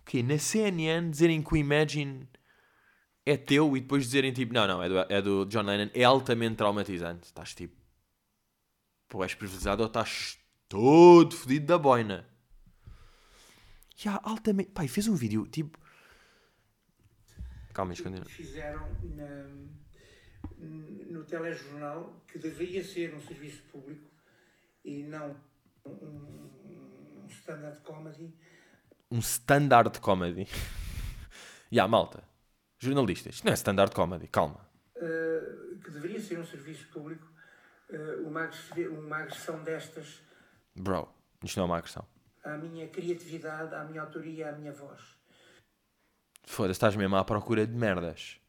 O 0.02 0.06
quê? 0.06 0.22
Na 0.24 0.38
CNN 0.38 1.10
dizerem 1.12 1.42
que 1.42 1.54
o 1.54 1.58
Imagine 1.58 2.28
é 3.26 3.38
teu 3.38 3.76
e 3.78 3.82
depois 3.82 4.04
dizerem 4.06 4.34
tipo, 4.34 4.54
não, 4.54 4.68
não, 4.68 4.82
é 4.84 4.90
do, 4.90 4.98
é 5.14 5.22
do 5.22 5.46
John 5.46 5.62
Lennon, 5.64 5.90
é 5.94 6.04
altamente 6.04 6.56
traumatizante. 6.56 7.26
Estás 7.26 7.54
tipo, 7.54 7.76
pô, 9.08 9.24
és 9.24 9.34
privilegiado 9.36 9.82
ou 9.84 9.88
estás 9.88 10.38
todo 10.68 11.36
fodido 11.36 11.66
da 11.68 11.78
boina. 11.78 12.28
Já, 13.96 14.20
altamente. 14.24 14.72
Pai, 14.72 14.88
fez 14.88 15.08
um 15.08 15.16
vídeo 15.16 15.46
tipo. 15.48 15.78
Calma, 17.74 17.94
escondendo. 17.94 18.28
fizeram 18.30 18.88
na- 19.16 19.70
no 20.60 21.24
telejornal 21.24 22.22
que 22.28 22.38
deveria 22.38 22.84
ser 22.84 23.14
um 23.16 23.22
serviço 23.22 23.64
público 23.72 24.10
e 24.84 25.04
não 25.04 25.36
um, 25.86 26.50
um 27.24 27.28
stand-up 27.30 27.82
comedy. 27.82 28.34
um 29.12 29.20
standard 29.20 30.00
comedy. 30.00 30.48
Ya, 31.72 31.88
malta. 31.88 32.24
Jornalistas. 32.80 33.36
Isto 33.36 33.46
não 33.46 33.52
é 33.52 33.56
standard 33.56 33.94
comedy. 33.94 34.28
Calma. 34.28 34.60
eh, 34.96 35.76
que 35.84 35.92
deveria 35.92 36.20
ser 36.20 36.40
um 36.40 36.46
serviço 36.46 36.88
público, 36.88 37.28
eh, 37.92 38.16
uma, 38.26 38.46
agressi- 38.46 38.88
uma 38.88 39.18
agressão 39.18 39.64
destas 39.64 40.20
Bro, 40.76 41.08
isto 41.44 41.58
não 41.58 41.64
é 41.64 41.68
uma 41.68 41.78
agressão. 41.78 42.04
à 42.44 42.58
minha 42.58 42.88
criatividade, 42.88 43.76
à 43.76 43.84
minha 43.84 44.02
autoria, 44.02 44.50
à 44.50 44.52
minha 44.54 44.72
voz. 44.74 45.00
Foda-se, 46.44 46.72
estás 46.78 46.96
mesmo 46.96 47.16
à 47.16 47.24
procura 47.24 47.68
de 47.68 47.76
merdas. 47.76 48.40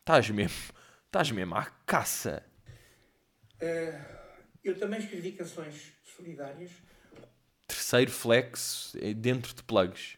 Estás 0.00 0.28
mesmo. 0.28 0.74
Estás 1.12 1.30
mesmo 1.30 1.54
à 1.54 1.66
caça. 1.84 2.42
Eh, 3.60 4.00
eu 4.64 4.78
também 4.78 4.98
escrevi 4.98 5.32
canções 5.32 5.92
solidárias. 6.16 6.70
Terceiro 7.66 8.10
flex 8.10 8.96
eh, 8.98 9.12
dentro 9.12 9.54
de 9.54 9.62
plugs. 9.62 10.16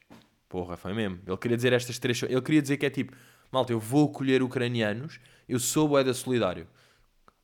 Porra, 0.48 0.76
foi 0.76 0.94
mesmo. 0.94 1.20
Ele 1.26 1.36
queria 1.36 1.56
dizer 1.56 1.72
estas 1.72 1.98
três. 1.98 2.22
Ele 2.22 2.40
queria 2.40 2.62
dizer 2.62 2.76
que 2.76 2.86
é 2.86 2.90
tipo, 2.90 3.12
malta, 3.50 3.72
eu 3.72 3.80
vou 3.80 4.08
acolher 4.08 4.40
ucranianos, 4.40 5.18
eu 5.48 5.58
sou 5.58 5.88
boeda 5.88 6.14
solidário. 6.14 6.68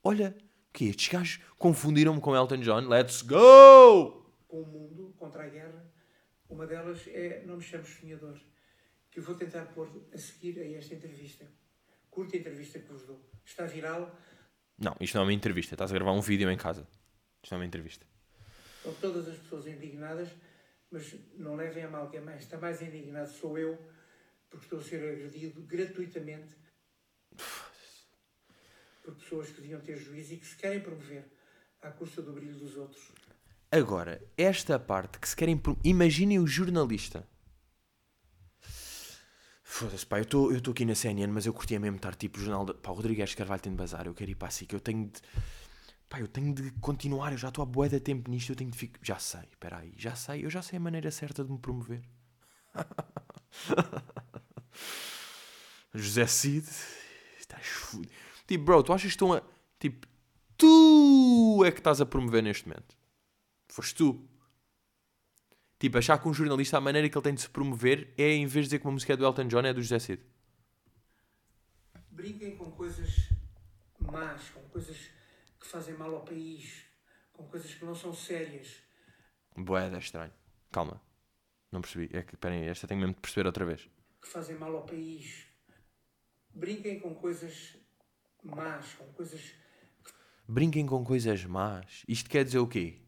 Olha, 0.01 0.33
que 0.73 0.85
estes 0.85 1.09
gajos 1.09 1.41
confundiram-me 1.59 2.21
com 2.21 2.37
Elton 2.37 2.59
John. 2.59 2.89
Let's 2.89 3.21
go! 3.21 4.25
com 4.47 4.63
o 4.63 4.67
mundo 4.67 5.13
contra 5.19 5.43
a 5.43 5.49
guerra. 5.49 5.93
Uma 6.49 6.69
delas 6.69 7.01
é 7.09 7.43
Não 7.45 7.57
Me 7.57 7.63
Chames 7.65 7.89
Sonhador, 7.89 8.39
que 9.11 9.19
eu 9.19 9.25
vou 9.25 9.35
tentar 9.35 9.65
pôr 9.75 9.91
a 10.15 10.19
seguir 10.19 10.57
a 10.61 10.79
esta 10.79 10.95
entrevista. 10.95 11.51
Curta 12.11 12.37
entrevista 12.37 12.79
que 12.79 12.93
vos 12.93 13.03
dou. 13.05 13.21
Está 13.45 13.65
viral, 13.65 14.15
Não, 14.79 14.97
isto 15.01 15.15
não 15.15 15.23
é 15.23 15.27
uma 15.27 15.33
entrevista. 15.33 15.75
Estás 15.75 15.91
a 15.91 15.95
gravar 15.95 16.13
um 16.13 16.21
vídeo 16.21 16.51
em 16.51 16.57
casa. 16.57 16.87
Isto 17.43 17.53
não 17.53 17.59
é 17.59 17.61
uma 17.61 17.67
entrevista. 17.67 18.07
estão 18.77 18.95
todas 18.95 19.29
as 19.29 19.37
pessoas 19.39 19.67
indignadas, 19.67 20.29
mas 20.91 21.15
não 21.37 21.55
levem 21.57 21.85
a 21.85 21.91
mal 21.91 22.09
que 22.11 22.17
é 22.17 22.21
mais. 22.21 22.43
Está 22.43 22.59
mais 22.59 22.81
indignado 22.83 23.31
sou 23.31 23.59
eu, 23.59 23.79
porque 24.49 24.67
estou 24.67 24.79
a 24.81 24.83
ser 24.83 24.97
agredido 24.97 25.63
gratuitamente 25.63 26.57
por 29.03 29.15
pessoas 29.15 29.49
que 29.49 29.61
deviam 29.61 29.81
ter 29.81 29.97
juízo 29.97 30.35
e 30.35 30.37
que 30.37 30.47
se 30.47 30.57
querem 30.57 30.81
promover 30.81 31.25
à 31.83 31.91
custa 31.91 32.21
do 32.23 32.33
brilho 32.33 32.59
dos 32.59 32.77
outros. 32.77 33.13
Agora, 33.71 34.21
esta 34.37 34.79
parte 34.79 35.19
que 35.19 35.29
se 35.29 35.37
querem. 35.37 35.61
Imaginem 35.85 36.39
o 36.39 36.47
jornalista. 36.47 37.27
Foda-se, 39.71 40.05
pá, 40.05 40.19
eu 40.19 40.25
estou 40.25 40.73
aqui 40.73 40.85
na 40.85 40.97
CNN, 40.97 41.33
mas 41.33 41.47
eu 41.47 41.55
curtia 41.55 41.79
mesmo 41.79 41.95
estar 41.95 42.17
tipo 42.17 42.41
jornal. 42.41 42.65
De... 42.65 42.75
Pá, 42.75 42.91
o 42.91 42.95
Rodrigues 42.95 43.37
Carvalho 43.37 43.63
tem 43.63 43.71
de 43.71 43.79
bazar, 43.79 44.05
eu 44.05 44.13
quero 44.13 44.29
ir 44.29 44.35
para 44.35 44.49
a 44.49 44.51
SIC, 44.51 44.73
eu 44.73 44.81
tenho 44.81 45.07
de. 45.07 45.21
Pá, 46.09 46.19
eu 46.19 46.27
tenho 46.27 46.53
de 46.53 46.73
continuar, 46.81 47.31
eu 47.31 47.39
já 47.39 47.51
estou 47.51 47.63
há 47.63 47.67
bué 47.67 47.89
de 47.89 48.01
tempo 48.01 48.29
nisto, 48.29 48.51
eu 48.51 48.57
tenho 48.57 48.69
de 48.69 48.77
ficar. 48.77 48.99
Já 49.01 49.21
sei, 49.21 49.45
espera 49.49 49.79
aí, 49.79 49.95
já 49.97 50.17
sei, 50.17 50.45
eu 50.45 50.51
já 50.51 50.61
sei 50.61 50.77
a 50.77 50.81
maneira 50.81 51.09
certa 51.13 51.45
de 51.45 51.53
me 51.53 51.59
promover. 51.59 52.03
José 55.95 56.27
Cid, 56.27 56.67
estás 57.39 57.65
fudido. 57.65 58.13
Tipo, 58.49 58.65
bro, 58.65 58.83
tu 58.83 58.93
achas 58.93 59.03
que 59.03 59.09
estão 59.11 59.33
a. 59.33 59.41
Tipo, 59.79 60.05
tu 60.59 61.63
é 61.65 61.71
que 61.71 61.79
estás 61.79 62.01
a 62.01 62.07
promover 62.07 62.43
neste 62.43 62.67
momento. 62.67 62.97
Foste 63.69 63.95
tu. 63.95 64.29
Tipo, 65.81 65.97
achar 65.97 66.19
que 66.19 66.29
um 66.29 66.35
jornalista, 66.35 66.77
a 66.77 66.81
maneira 66.81 67.09
que 67.09 67.17
ele 67.17 67.25
tem 67.25 67.35
de 67.35 67.41
se 67.41 67.49
promover 67.49 68.13
é, 68.19 68.29
em 68.35 68.47
vez 68.47 68.67
de 68.67 68.69
dizer 68.69 68.79
que 68.81 68.85
uma 68.87 68.93
música 68.93 69.15
é 69.15 69.17
do 69.17 69.25
Elton 69.25 69.49
John, 69.49 69.61
é 69.61 69.73
do 69.73 69.81
José 69.81 69.99
Cid. 69.99 70.23
Brinquem 72.11 72.55
com 72.55 72.71
coisas 72.71 73.31
más, 73.99 74.51
com 74.51 74.61
coisas 74.69 74.97
que 75.59 75.67
fazem 75.67 75.95
mal 75.97 76.15
ao 76.15 76.23
país, 76.23 76.85
com 77.33 77.45
coisas 77.49 77.73
que 77.75 77.83
não 77.83 77.95
são 77.95 78.13
sérias. 78.13 78.83
Boeda, 79.57 79.97
é 79.97 79.99
estranho. 79.99 80.33
Calma. 80.71 81.01
Não 81.73 81.81
percebi. 81.81 82.15
É 82.15 82.23
que, 82.23 82.35
esperem, 82.35 82.65
esta 82.67 82.87
tenho 82.87 83.01
mesmo 83.01 83.15
de 83.15 83.21
perceber 83.21 83.47
outra 83.47 83.65
vez. 83.65 83.89
que 84.21 84.29
fazem 84.29 84.59
mal 84.59 84.77
ao 84.77 84.85
país. 84.85 85.47
Brinquem 86.55 87.01
com 87.01 87.15
coisas 87.15 87.79
más, 88.43 88.93
com 88.95 89.07
coisas 89.15 89.55
Brinquem 90.47 90.85
com 90.85 91.03
coisas 91.05 91.45
más. 91.47 92.05
Isto 92.07 92.29
quer 92.29 92.45
dizer 92.45 92.59
o 92.59 92.67
quê? 92.67 93.01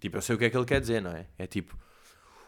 Tipo, 0.00 0.16
eu 0.18 0.22
sei 0.22 0.34
o 0.36 0.38
que 0.38 0.44
é 0.46 0.50
que 0.50 0.56
ele 0.56 0.64
quer 0.66 0.80
dizer, 0.80 1.00
não 1.02 1.10
é? 1.12 1.26
É 1.38 1.46
tipo, 1.46 1.76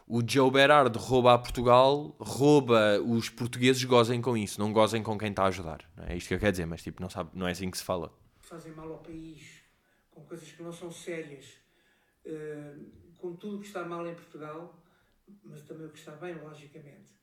o 0.07 0.21
Joe 0.27 0.49
Berardo 0.51 0.97
rouba 0.99 1.33
a 1.33 1.37
Portugal, 1.37 2.15
rouba 2.19 2.99
os 3.01 3.29
portugueses 3.29 3.83
gozem 3.83 4.21
com 4.21 4.35
isso, 4.37 4.59
não 4.59 4.71
gozem 4.73 5.03
com 5.03 5.17
quem 5.17 5.29
está 5.29 5.43
a 5.43 5.47
ajudar. 5.47 5.79
Não 5.95 6.05
é? 6.05 6.13
é 6.13 6.17
isto 6.17 6.27
que 6.27 6.33
eu 6.35 6.39
quero 6.39 6.51
dizer, 6.51 6.65
mas 6.65 6.81
tipo, 6.83 7.01
não, 7.01 7.09
sabe, 7.09 7.29
não 7.33 7.47
é 7.47 7.51
assim 7.51 7.69
que 7.69 7.77
se 7.77 7.83
fala. 7.83 8.11
fazem 8.41 8.73
mal 8.73 8.91
ao 8.91 8.99
país, 8.99 9.61
com 10.11 10.21
coisas 10.23 10.51
que 10.51 10.63
não 10.63 10.71
são 10.73 10.91
sérias, 10.91 11.45
eh, 12.25 12.75
com 13.17 13.35
tudo 13.35 13.57
o 13.57 13.59
que 13.61 13.67
está 13.67 13.83
mal 13.85 14.07
em 14.07 14.15
Portugal, 14.15 14.81
mas 15.43 15.61
também 15.63 15.85
o 15.87 15.89
que 15.91 15.99
está 15.99 16.11
bem, 16.13 16.35
logicamente. 16.35 17.13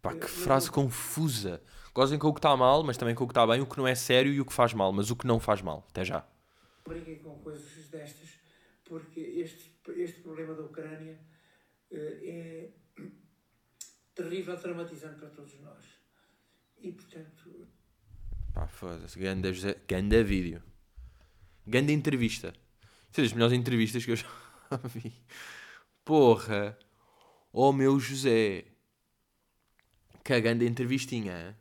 Pá, 0.00 0.12
Eu- 0.12 0.16
que 0.18 0.24
eu 0.24 0.28
frase 0.28 0.70
confusa. 0.70 1.62
Gozem 1.94 2.18
com 2.18 2.28
o 2.28 2.32
que 2.34 2.38
está 2.38 2.56
mal, 2.56 2.82
mas 2.82 2.96
também 2.96 3.14
com 3.14 3.24
o 3.24 3.26
que 3.26 3.32
está 3.32 3.46
bem, 3.46 3.60
o 3.60 3.66
que 3.66 3.78
não 3.78 3.86
é 3.86 3.94
sério 3.94 4.32
e 4.32 4.40
o 4.40 4.44
que 4.46 4.52
faz 4.52 4.72
mal, 4.74 4.92
mas 4.92 5.10
o 5.10 5.16
que 5.16 5.26
não 5.26 5.38
faz 5.40 5.62
mal. 5.62 5.86
Até 5.90 6.04
já. 6.04 6.24
Brinquem 6.86 7.18
com 7.18 7.38
coisas 7.40 7.88
destas, 7.88 8.33
porque 8.94 9.18
este, 9.18 9.74
este 9.96 10.20
problema 10.20 10.54
da 10.54 10.62
Ucrânia 10.62 11.18
eh, 11.90 12.20
é 12.22 13.02
terrível, 14.14 14.56
traumatizante 14.56 15.18
para 15.18 15.30
todos 15.30 15.58
nós. 15.58 15.84
E, 16.78 16.92
portanto, 16.92 17.66
Pá, 18.52 18.68
foda-se. 18.68 19.18
Ganda, 19.18 19.50
ganda 19.88 20.22
vídeo. 20.22 20.62
Ganda 21.66 21.90
entrevista. 21.90 22.54
Isso 23.10 23.20
é 23.20 23.24
das 23.24 23.32
melhores 23.32 23.58
entrevistas 23.58 24.04
que 24.04 24.12
eu 24.12 24.16
já 24.16 24.28
vi. 24.94 25.12
Porra. 26.04 26.78
Oh 27.52 27.72
meu 27.72 27.98
José. 27.98 28.64
Que 30.22 30.40
ganda 30.40 30.64
entrevistinha. 30.64 31.58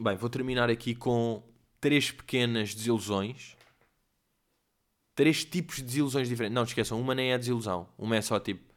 Bem, 0.00 0.16
vou 0.16 0.30
terminar 0.30 0.70
aqui 0.70 0.94
com 0.94 1.51
três 1.82 2.12
pequenas 2.12 2.74
desilusões. 2.74 3.56
Três 5.14 5.44
tipos 5.44 5.76
de 5.76 5.82
desilusões 5.82 6.28
diferentes. 6.28 6.54
Não, 6.54 6.62
esqueçam, 6.62 6.98
uma 6.98 7.14
nem 7.14 7.32
é 7.32 7.36
desilusão. 7.36 7.88
Uma 7.98 8.16
é 8.16 8.22
só 8.22 8.40
tipo. 8.40 8.72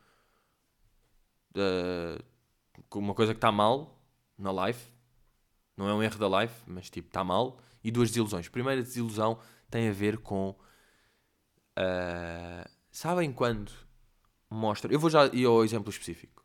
com 2.90 3.00
uma 3.00 3.14
coisa 3.14 3.34
que 3.34 3.38
está 3.38 3.52
mal 3.52 4.02
na 4.38 4.52
live. 4.52 4.80
Não 5.78 5.88
é 5.88 5.94
um 5.94 6.02
erro 6.04 6.18
da 6.18 6.28
live, 6.28 6.54
mas 6.66 6.90
tipo, 6.90 7.08
está 7.08 7.24
mal. 7.24 7.60
E 7.84 7.92
duas 7.92 8.10
desilusões. 8.10 8.50
Primeira 8.50 8.82
desilusão 8.82 9.40
tem 9.70 9.88
a 9.88 9.94
ver 9.94 10.18
com. 10.18 10.56
ah, 11.76 12.68
sabem 12.92 13.32
quando 13.32 13.72
mostra. 14.50 14.92
Eu 14.92 15.00
vou 15.00 15.12
já 15.12 15.28
ir 15.28 15.46
ao 15.46 15.64
exemplo 15.64 15.92
específico. 15.92 16.44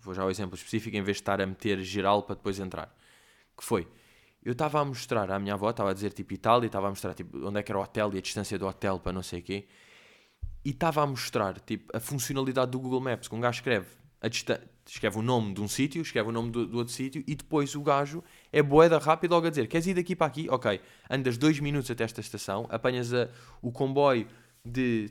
Vou 0.00 0.14
já 0.14 0.22
ao 0.22 0.30
exemplo 0.30 0.56
específico 0.56 0.96
em 0.96 1.02
vez 1.02 1.18
de 1.18 1.22
estar 1.22 1.40
a 1.42 1.46
meter 1.46 1.82
geral 1.82 2.22
para 2.22 2.36
depois 2.36 2.58
entrar. 2.58 2.96
Que 3.56 3.62
foi. 3.62 3.86
Eu 4.48 4.52
estava 4.52 4.80
a 4.80 4.84
mostrar 4.86 5.30
à 5.30 5.38
minha 5.38 5.52
avó, 5.52 5.68
estava 5.68 5.90
a 5.90 5.92
dizer 5.92 6.10
tipo 6.10 6.32
Itália, 6.32 6.68
estava 6.68 6.86
a 6.86 6.88
mostrar 6.88 7.12
tipo, 7.12 7.46
onde 7.46 7.60
é 7.60 7.62
que 7.62 7.70
era 7.70 7.78
o 7.78 7.82
hotel 7.82 8.14
e 8.14 8.16
a 8.16 8.20
distância 8.22 8.58
do 8.58 8.66
hotel 8.66 8.98
para 8.98 9.12
não 9.12 9.22
sei 9.22 9.40
o 9.40 9.42
quê. 9.42 9.66
E 10.64 10.70
estava 10.70 11.02
a 11.02 11.06
mostrar 11.06 11.60
tipo, 11.60 11.94
a 11.94 12.00
funcionalidade 12.00 12.70
do 12.70 12.80
Google 12.80 12.98
Maps. 12.98 13.28
Que 13.28 13.34
um 13.34 13.40
gajo 13.40 13.58
escreve, 13.58 13.88
a 14.22 14.26
escreve 14.26 15.18
o 15.18 15.20
nome 15.20 15.52
de 15.52 15.60
um 15.60 15.68
sítio, 15.68 16.00
escreve 16.00 16.30
o 16.30 16.32
nome 16.32 16.50
do, 16.50 16.66
do 16.66 16.78
outro 16.78 16.94
sítio 16.94 17.22
e 17.26 17.34
depois 17.34 17.74
o 17.74 17.82
gajo 17.82 18.24
é 18.50 18.62
boeda 18.62 18.96
rápido 18.96 19.32
logo 19.32 19.46
a 19.46 19.50
dizer: 19.50 19.66
Queres 19.66 19.86
ir 19.86 19.92
daqui 19.92 20.16
para 20.16 20.28
aqui? 20.28 20.48
Ok, 20.48 20.80
andas 21.10 21.36
dois 21.36 21.60
minutos 21.60 21.90
até 21.90 22.04
esta 22.04 22.22
estação, 22.22 22.66
apanhas 22.70 23.12
a- 23.12 23.28
o 23.60 23.70
comboio 23.70 24.26
de 24.64 25.10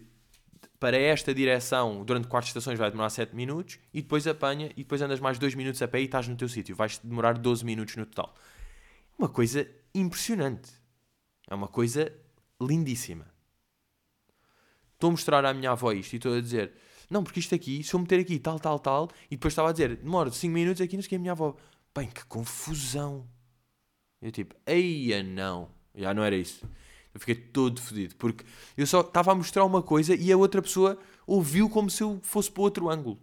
para 0.79 0.97
esta 0.97 1.31
direção 1.31 2.03
durante 2.03 2.27
quatro 2.27 2.47
estações 2.47 2.79
vai 2.79 2.89
demorar 2.89 3.11
7 3.11 3.35
minutos 3.35 3.77
e 3.93 4.01
depois 4.01 4.25
apanha 4.25 4.71
e 4.75 4.81
depois 4.81 4.99
andas 4.99 5.19
mais 5.19 5.37
2 5.37 5.53
minutos 5.53 5.79
a 5.83 5.87
pé 5.87 6.01
e 6.01 6.05
estás 6.05 6.27
no 6.27 6.35
teu 6.35 6.49
sítio. 6.49 6.75
Vais 6.75 6.97
demorar 7.03 7.37
12 7.37 7.63
minutos 7.63 7.95
no 7.97 8.05
total. 8.07 8.33
Uma 9.17 9.29
coisa 9.29 9.67
impressionante. 9.93 10.71
É 11.49 11.55
uma 11.55 11.67
coisa 11.67 12.13
lindíssima. 12.61 13.25
estou 14.93 15.09
a 15.09 15.11
mostrar 15.11 15.45
à 15.45 15.53
minha 15.53 15.71
avó 15.71 15.91
isto 15.91 16.13
e 16.13 16.15
estou 16.17 16.35
a 16.35 16.41
dizer, 16.41 16.73
não, 17.09 17.23
porque 17.23 17.39
isto 17.39 17.55
aqui, 17.55 17.83
se 17.83 17.93
eu 17.93 17.99
meter 17.99 18.19
aqui 18.19 18.39
tal, 18.39 18.59
tal, 18.59 18.79
tal, 18.79 19.09
e 19.27 19.35
depois 19.35 19.53
estava 19.53 19.69
a 19.69 19.71
dizer, 19.71 19.95
demora 19.95 20.31
5 20.31 20.53
minutos 20.53 20.81
aqui, 20.81 20.95
não 20.95 21.01
sei 21.01 21.07
o 21.07 21.09
que, 21.09 21.15
a 21.15 21.19
minha 21.19 21.31
avó, 21.31 21.55
bem, 21.95 22.09
que 22.09 22.25
confusão. 22.25 23.27
Eu 24.21 24.31
tipo, 24.31 24.55
eia 24.65 25.23
não, 25.23 25.69
já 25.95 26.13
não 26.13 26.23
era 26.23 26.35
isso. 26.35 26.67
Eu 27.13 27.19
fiquei 27.19 27.35
todo 27.35 27.81
fodido, 27.81 28.15
porque 28.15 28.45
eu 28.75 28.85
só 28.85 29.01
estava 29.01 29.31
a 29.31 29.35
mostrar 29.35 29.63
uma 29.65 29.81
coisa 29.81 30.15
e 30.15 30.31
a 30.31 30.37
outra 30.37 30.61
pessoa 30.61 30.99
ouviu 31.25 31.69
como 31.69 31.89
se 31.89 32.03
eu 32.03 32.19
fosse 32.23 32.51
para 32.51 32.63
outro 32.63 32.89
ângulo. 32.89 33.19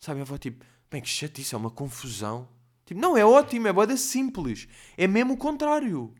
Sabe, 0.00 0.20
a 0.20 0.22
avó 0.22 0.38
tipo, 0.38 0.64
bem, 0.90 1.00
que 1.00 1.08
chatice, 1.08 1.54
é 1.54 1.58
uma 1.58 1.70
confusão. 1.70 2.48
Tipo, 2.84 3.00
não, 3.00 3.16
é 3.16 3.24
ótimo, 3.24 3.66
é 3.68 3.72
boda 3.72 3.96
simples. 3.96 4.68
É 4.96 5.06
mesmo 5.06 5.34
o 5.34 5.36
contrário. 5.36 6.14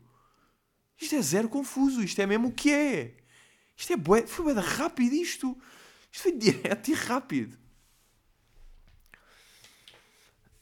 Isto 0.99 1.15
é 1.15 1.21
zero 1.21 1.49
confuso, 1.49 2.01
isto 2.03 2.19
é 2.21 2.25
mesmo 2.25 2.47
o 2.47 2.51
que 2.51 2.71
é. 2.71 3.17
Isto 3.75 3.93
é 3.93 3.97
bué, 3.97 4.25
foi 4.25 4.53
bué 4.53 4.61
rápido 4.61 5.13
isto. 5.13 5.57
Isto 6.11 6.23
foi 6.23 6.31
direto 6.37 6.89
e 6.89 6.93
rápido. 6.93 7.57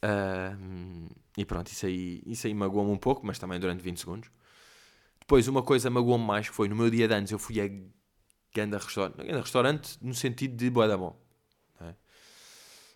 Uh, 0.04 1.10
e 1.38 1.46
pronto, 1.46 1.68
isso 1.68 1.86
aí, 1.86 2.22
isso 2.26 2.48
aí 2.48 2.54
magoou-me 2.54 2.92
um 2.92 2.98
pouco, 2.98 3.26
mas 3.26 3.40
também 3.40 3.60
durante 3.60 3.82
20 3.82 4.00
segundos. 4.00 4.30
Depois, 5.20 5.48
uma 5.48 5.64
coisa 5.64 5.90
magoou-me 5.90 6.26
mais 6.26 6.50
que 6.50 6.56
foi 6.56 6.68
no 6.68 6.76
meu 6.76 6.90
dia 6.90 7.08
de 7.08 7.14
anos, 7.14 7.32
eu 7.32 7.40
fui 7.40 7.62
a 7.62 7.70
Ganda 8.54 8.78
Restaurante. 8.78 9.18
Ganda 9.18 9.42
Restaurante 9.42 9.98
no 10.02 10.14
sentido 10.14 10.58
de 10.58 10.70
boeda 10.70 10.98
bom. 10.98 11.23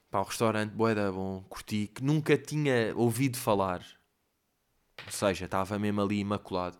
Pá, 0.10 0.20
o 0.22 0.24
restaurante 0.24 0.72
boeda 0.72 1.12
bom, 1.12 1.44
curti, 1.50 1.88
que 1.88 2.04
nunca 2.04 2.38
tinha 2.38 2.94
ouvido 2.96 3.38
falar. 3.38 3.86
Ou 5.06 5.12
seja, 5.12 5.46
estava 5.46 5.78
mesmo 5.78 6.02
ali 6.02 6.20
imaculado. 6.20 6.78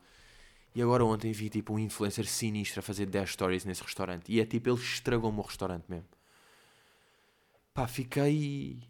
E 0.74 0.82
agora 0.82 1.04
ontem 1.04 1.32
vi 1.32 1.50
tipo 1.50 1.74
um 1.74 1.80
influencer 1.80 2.26
sinistro 2.28 2.80
a 2.80 2.84
fazer 2.84 3.08
10 3.08 3.32
stories 3.32 3.66
nesse 3.66 3.82
restaurante. 3.82 4.32
E 4.32 4.40
é 4.40 4.46
tipo, 4.46 4.70
ele 4.70 4.78
estragou-me 4.78 5.40
o 5.40 5.42
restaurante 5.42 5.86
mesmo. 5.90 6.08
Pá, 7.74 7.88
fiquei. 7.88 8.84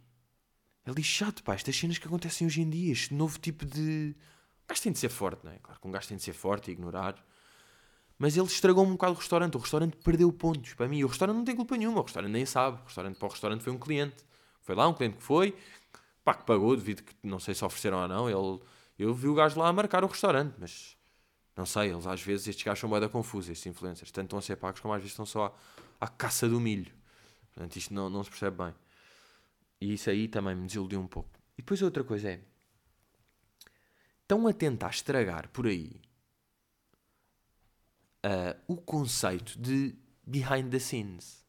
É 0.85 0.91
lixado, 0.91 1.41
pá. 1.43 1.55
Estas 1.55 1.75
cenas 1.75 1.97
que 1.97 2.05
acontecem 2.05 2.45
hoje 2.45 2.61
em 2.61 2.69
dia. 2.69 2.91
Este 2.91 3.13
novo 3.13 3.39
tipo 3.39 3.65
de. 3.65 4.15
O 4.65 4.67
gajo 4.67 4.81
tem 4.81 4.91
de 4.91 4.99
ser 4.99 5.09
forte, 5.09 5.45
não 5.45 5.51
é? 5.51 5.57
Claro 5.59 5.79
que 5.79 5.87
um 5.87 5.91
gajo 5.91 6.07
tem 6.09 6.17
de 6.17 6.23
ser 6.23 6.33
forte 6.33 6.69
e 6.69 6.73
ignorar. 6.73 7.15
Mas 8.19 8.35
ele 8.35 8.47
estragou-me 8.47 8.91
um 8.91 8.95
bocado 8.95 9.13
o 9.13 9.17
restaurante. 9.17 9.55
O 9.55 9.59
restaurante 9.59 9.95
perdeu 9.97 10.31
pontos 10.33 10.73
para 10.73 10.87
mim. 10.87 11.03
O 11.03 11.07
restaurante 11.07 11.37
não 11.37 11.45
tem 11.45 11.55
culpa 11.55 11.77
nenhuma. 11.77 12.01
O 12.01 12.03
restaurante 12.03 12.31
nem 12.31 12.45
sabe. 12.45 12.81
O 12.81 12.85
restaurante 12.85 13.17
para 13.17 13.27
o 13.27 13.31
restaurante 13.31 13.63
foi 13.63 13.71
um 13.71 13.77
cliente. 13.77 14.26
Foi 14.67 14.75
lá 14.75 14.85
um 14.85 14.93
cliente 14.93 15.15
que 15.15 15.23
foi. 15.23 15.57
Pá, 16.25 16.33
que 16.33 16.43
pagou, 16.43 16.75
devido 16.75 17.01
que 17.01 17.15
não 17.23 17.39
sei 17.39 17.55
se 17.55 17.63
ofereceram 17.63 18.01
ou 18.01 18.07
não. 18.07 18.29
Ele, 18.29 18.61
eu 18.99 19.13
vi 19.13 19.29
o 19.29 19.33
gajo 19.33 19.57
lá 19.57 19.69
a 19.69 19.73
marcar 19.73 20.03
o 20.03 20.07
restaurante, 20.07 20.55
mas 20.59 20.97
não 21.55 21.65
sei, 21.65 21.89
eles 21.89 22.05
às 22.05 22.21
vezes, 22.21 22.49
estes 22.49 22.65
gajos 22.65 22.81
são 22.81 22.89
moeda 22.89 23.07
confusos, 23.07 23.49
estes 23.49 23.65
influencers. 23.65 24.11
Tanto 24.11 24.25
estão 24.25 24.39
a 24.39 24.41
ser 24.41 24.57
pagos 24.57 24.81
como 24.81 24.93
às 24.93 24.99
vezes 24.99 25.13
estão 25.13 25.25
só 25.25 25.57
à, 26.01 26.05
à 26.05 26.07
caça 26.09 26.49
do 26.49 26.59
milho. 26.59 26.91
Portanto, 27.53 27.77
isto 27.77 27.93
não, 27.93 28.09
não 28.09 28.21
se 28.25 28.29
percebe 28.29 28.57
bem. 28.57 28.75
E 29.79 29.93
isso 29.93 30.09
aí 30.09 30.27
também 30.27 30.53
me 30.53 30.67
desiludiu 30.67 30.99
um 30.99 31.07
pouco. 31.07 31.29
E 31.57 31.61
depois 31.61 31.81
outra 31.81 32.03
coisa 32.03 32.29
é. 32.29 32.41
Estão 34.23 34.45
a 34.47 34.51
tentar 34.51 34.89
estragar 34.89 35.47
por 35.47 35.65
aí 35.65 36.01
uh, 38.25 38.59
o 38.67 38.75
conceito 38.75 39.57
de 39.57 39.95
behind 40.25 40.69
the 40.69 40.79
scenes, 40.79 41.47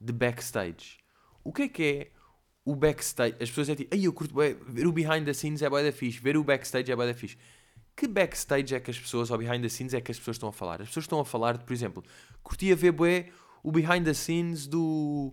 de 0.00 0.12
backstage. 0.12 0.98
O 1.44 1.52
que 1.52 1.62
é 1.62 1.68
que 1.68 1.82
é 1.84 2.21
o 2.64 2.74
backstage? 2.76 3.36
As 3.40 3.48
pessoas 3.48 3.68
é 3.70 3.74
tipo, 3.74 3.94
ai 3.94 4.06
eu 4.06 4.12
curto 4.12 4.34
bem, 4.34 4.56
ver 4.68 4.86
o 4.86 4.92
behind 4.92 5.24
the 5.24 5.32
scenes 5.32 5.62
é 5.62 5.68
boa 5.68 5.82
da 5.82 5.92
fixe, 5.92 6.20
ver 6.20 6.36
o 6.36 6.44
backstage 6.44 6.90
é 6.90 6.96
boa 6.96 7.06
da 7.06 7.14
fixe 7.14 7.36
que 7.96 8.08
backstage 8.08 8.74
é 8.74 8.80
que 8.80 8.90
as 8.90 8.98
pessoas, 8.98 9.30
ou 9.30 9.38
behind 9.38 9.62
the 9.62 9.68
scenes, 9.68 9.94
é 9.94 10.00
que 10.00 10.10
as 10.10 10.18
pessoas 10.18 10.36
estão 10.36 10.48
a 10.48 10.52
falar? 10.52 10.80
As 10.80 10.88
pessoas 10.88 11.04
estão 11.04 11.20
a 11.20 11.24
falar 11.24 11.58
de, 11.58 11.64
por 11.64 11.72
exemplo, 11.72 12.02
curtia 12.42 12.74
ver 12.74 12.92
bué 12.92 13.28
o 13.62 13.70
behind 13.70 14.04
the 14.04 14.14
scenes 14.14 14.66
do, 14.66 15.30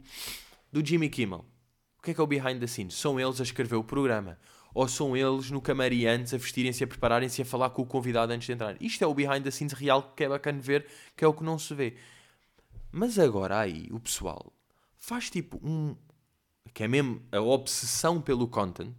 do 0.71 0.85
Jimmy 0.85 1.09
Kimmel. 1.09 1.45
O 1.97 2.01
que 2.01 2.11
é 2.11 2.13
que 2.13 2.21
é 2.21 2.23
o 2.23 2.27
behind 2.27 2.59
the 2.59 2.67
scenes? 2.67 2.95
São 2.95 3.19
eles 3.19 3.39
a 3.39 3.43
escrever 3.43 3.75
o 3.75 3.83
programa. 3.83 4.37
Ou 4.73 4.87
são 4.87 5.17
eles 5.17 5.49
no 5.49 5.61
camarim 5.61 6.05
antes 6.05 6.33
a 6.33 6.37
vestirem-se, 6.37 6.83
a 6.83 6.87
prepararem-se 6.87 7.41
a 7.41 7.45
falar 7.45 7.71
com 7.71 7.81
o 7.81 7.85
convidado 7.85 8.31
antes 8.31 8.45
de 8.45 8.53
entrar. 8.53 8.77
Isto 8.79 9.03
é 9.03 9.07
o 9.07 9.13
behind 9.13 9.43
the 9.43 9.51
scenes 9.51 9.73
real 9.73 10.13
que 10.15 10.23
é 10.23 10.29
bacana 10.29 10.59
ver, 10.59 10.85
que 11.17 11.25
é 11.25 11.27
o 11.27 11.33
que 11.33 11.43
não 11.43 11.57
se 11.57 11.73
vê. 11.73 11.95
Mas 12.91 13.17
agora 13.17 13.59
aí, 13.59 13.87
o 13.91 13.99
pessoal 13.99 14.53
faz 14.95 15.29
tipo 15.29 15.59
um. 15.63 15.95
Que 16.73 16.83
é 16.83 16.87
mesmo 16.87 17.21
a 17.31 17.39
obsessão 17.39 18.21
pelo 18.21 18.47
content. 18.47 18.95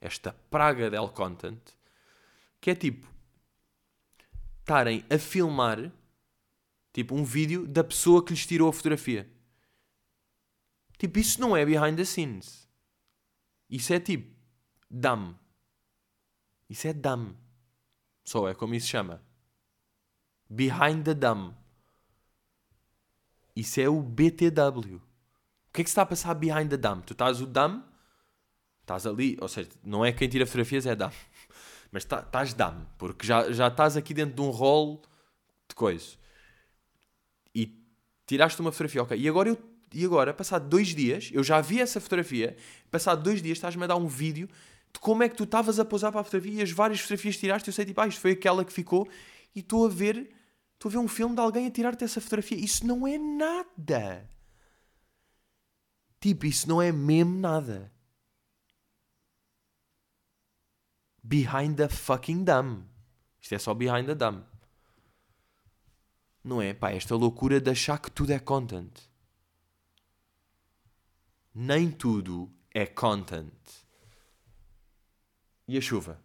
Esta 0.00 0.32
praga 0.50 0.90
del 0.90 1.08
content 1.08 1.60
que 2.60 2.70
é 2.70 2.74
tipo 2.74 3.12
estarem 4.60 5.04
a 5.10 5.18
filmar 5.18 5.92
tipo 6.92 7.14
um 7.14 7.24
vídeo 7.24 7.66
da 7.66 7.82
pessoa 7.82 8.24
que 8.24 8.32
lhes 8.32 8.46
tirou 8.46 8.68
a 8.68 8.72
fotografia. 8.72 9.30
Tipo, 10.98 11.18
isso 11.18 11.40
não 11.40 11.56
é 11.56 11.66
behind 11.66 11.96
the 11.96 12.04
scenes. 12.04 12.68
Isso 13.68 13.92
é 13.92 13.98
tipo 13.98 14.32
dumb. 14.88 15.34
Isso 16.70 16.86
é 16.86 16.92
dumb. 16.92 17.36
Só 18.24 18.48
é 18.48 18.54
como 18.54 18.74
isso 18.74 18.86
se 18.86 18.92
chama. 18.92 19.20
Behind 20.48 21.04
the 21.04 21.14
dumb. 21.14 21.56
Isso 23.56 23.80
é 23.80 23.88
o 23.88 24.00
BTW. 24.00 25.02
O 25.72 25.74
que 25.74 25.80
é 25.80 25.84
que 25.84 25.88
se 25.88 25.92
está 25.92 26.02
a 26.02 26.06
passar 26.06 26.34
behind 26.34 26.68
the 26.68 26.76
dumb? 26.76 27.02
Tu 27.02 27.14
estás 27.14 27.40
o 27.40 27.46
dumb, 27.46 27.82
estás 28.82 29.06
ali, 29.06 29.38
ou 29.40 29.48
seja, 29.48 29.70
não 29.82 30.04
é 30.04 30.12
quem 30.12 30.28
tira 30.28 30.44
fotografias, 30.44 30.84
é 30.84 30.94
dumb. 30.94 31.14
Mas 31.90 32.02
estás 32.02 32.52
tá, 32.52 32.68
dame, 32.68 32.86
porque 32.98 33.26
já, 33.26 33.50
já 33.50 33.68
estás 33.68 33.96
aqui 33.96 34.12
dentro 34.12 34.34
de 34.34 34.42
um 34.42 34.50
rol 34.50 35.00
de 35.66 35.74
coisa. 35.74 36.16
E 37.54 37.74
tiraste 38.26 38.60
uma 38.60 38.70
fotografia, 38.70 39.02
ok. 39.02 39.18
E 39.18 39.26
agora 39.26 39.48
eu 39.48 39.58
e 39.94 40.04
agora, 40.04 40.34
passado 40.34 40.68
dois 40.68 40.88
dias, 40.88 41.30
eu 41.32 41.42
já 41.42 41.60
vi 41.60 41.80
essa 41.80 42.00
fotografia, 42.00 42.54
passado 42.90 43.22
dois 43.22 43.42
dias 43.42 43.58
estás-me 43.58 43.84
a 43.84 43.86
dar 43.86 43.96
um 43.96 44.06
vídeo 44.06 44.48
de 44.92 45.00
como 45.00 45.22
é 45.22 45.28
que 45.28 45.36
tu 45.36 45.44
estavas 45.44 45.78
a 45.78 45.84
posar 45.86 46.12
para 46.12 46.20
a 46.20 46.24
fotografia 46.24 46.60
e 46.60 46.62
as 46.62 46.70
várias 46.70 47.00
fotografias 47.00 47.36
tiraste, 47.38 47.68
eu 47.68 47.74
sei 47.74 47.84
tipo, 47.84 48.00
ah, 48.00 48.06
isto 48.06 48.20
foi 48.20 48.32
aquela 48.32 48.64
que 48.64 48.72
ficou 48.72 49.08
e 49.54 49.60
estou 49.60 49.86
a 49.86 49.88
ver, 49.88 50.30
estou 50.74 50.90
a 50.90 50.92
ver 50.92 50.98
um 50.98 51.08
filme 51.08 51.34
de 51.34 51.40
alguém 51.40 51.66
a 51.66 51.70
tirar-te 51.70 52.04
essa 52.04 52.20
fotografia. 52.20 52.58
Isso 52.58 52.86
não 52.86 53.06
é 53.06 53.18
nada. 53.18 54.28
Tipo, 56.22 56.46
isso 56.46 56.66
não 56.66 56.80
é 56.80 56.90
mesmo 56.90 57.38
nada. 57.38 57.92
behind 61.22 61.76
the 61.76 61.88
fucking 61.88 62.44
dam. 62.44 62.84
Isto 63.40 63.54
é 63.54 63.58
só 63.58 63.74
behind 63.74 64.06
the 64.06 64.14
dam. 64.14 64.44
Não 66.44 66.60
é? 66.60 66.74
Pá, 66.74 66.90
esta 66.90 67.14
loucura 67.14 67.60
de 67.60 67.70
achar 67.70 67.98
que 67.98 68.10
tudo 68.10 68.32
é 68.32 68.38
content. 68.38 68.92
Nem 71.54 71.90
tudo 71.90 72.52
é 72.70 72.86
content. 72.86 73.52
E 75.68 75.78
a 75.78 75.80
chuva? 75.80 76.20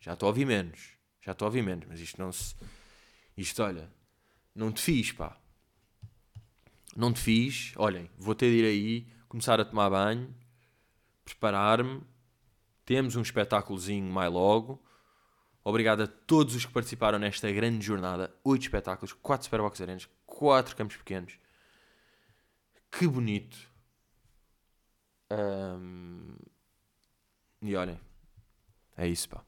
Já 0.00 0.14
estou 0.14 0.26
a 0.26 0.30
ouvir 0.30 0.44
menos. 0.44 0.96
Já 1.20 1.32
estou 1.32 1.46
a 1.46 1.48
ouvir 1.48 1.62
menos. 1.62 1.86
Mas 1.88 2.00
isto 2.00 2.20
não 2.20 2.32
se. 2.32 2.56
Isto, 3.36 3.62
olha. 3.62 3.88
Não 4.54 4.72
te 4.72 4.82
fiz, 4.82 5.12
pá. 5.12 5.40
Não 6.96 7.12
te 7.12 7.20
fiz. 7.20 7.72
Olhem, 7.76 8.10
vou 8.18 8.34
ter 8.34 8.50
de 8.50 8.58
ir 8.58 8.64
aí, 8.64 9.06
começar 9.28 9.60
a 9.60 9.64
tomar 9.64 9.90
banho, 9.90 10.34
preparar-me 11.24 12.02
temos 12.84 13.16
um 13.16 13.22
espetáculozinho 13.22 14.12
mais 14.12 14.32
logo. 14.32 14.82
Obrigado 15.64 16.02
a 16.02 16.06
todos 16.06 16.54
os 16.54 16.66
que 16.66 16.72
participaram 16.72 17.18
nesta 17.18 17.50
grande 17.50 17.84
jornada. 17.84 18.34
Oito 18.44 18.62
espetáculos, 18.62 19.12
quatro 19.12 19.44
Superbox 19.44 19.80
Arenas, 19.80 20.08
quatro 20.26 20.74
campos 20.74 20.96
pequenos. 20.96 21.38
Que 22.90 23.06
bonito. 23.06 23.56
Um... 25.30 26.34
E 27.62 27.76
olhem, 27.76 27.98
é 28.96 29.06
isso, 29.06 29.28
pá. 29.28 29.44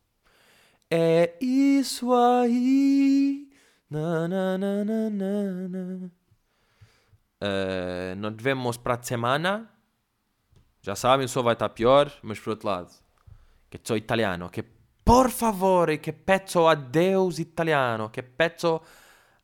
É 0.89 1.37
isso 1.41 2.13
aí. 2.15 3.51
Na, 3.91 4.29
na, 4.29 4.57
na, 4.57 4.85
na, 4.85 5.11
na, 5.11 5.69
na. 5.69 6.11
Uh, 7.45 8.17
nos 8.17 8.43
vemos 8.43 8.79
para 8.79 8.95
a 8.95 9.03
semana. 9.03 9.71
Já 10.81 10.97
sabem, 10.97 11.29
som 11.29 11.43
vai 11.43 11.53
estar 11.53 11.69
pior, 11.69 12.11
mas 12.23 12.41
por 12.41 12.51
outro 12.51 12.69
lado, 12.69 12.91
che 13.71 13.79
so 13.83 13.97
italiano, 13.97 14.49
che 14.49 14.63
por 14.63 15.31
favore, 15.31 16.01
che 16.01 16.15
pezzo 16.15 16.67
a 16.67 16.75
Deus 16.75 17.39
italiano, 17.39 18.09
che 18.09 18.23
pezzo 18.23 18.83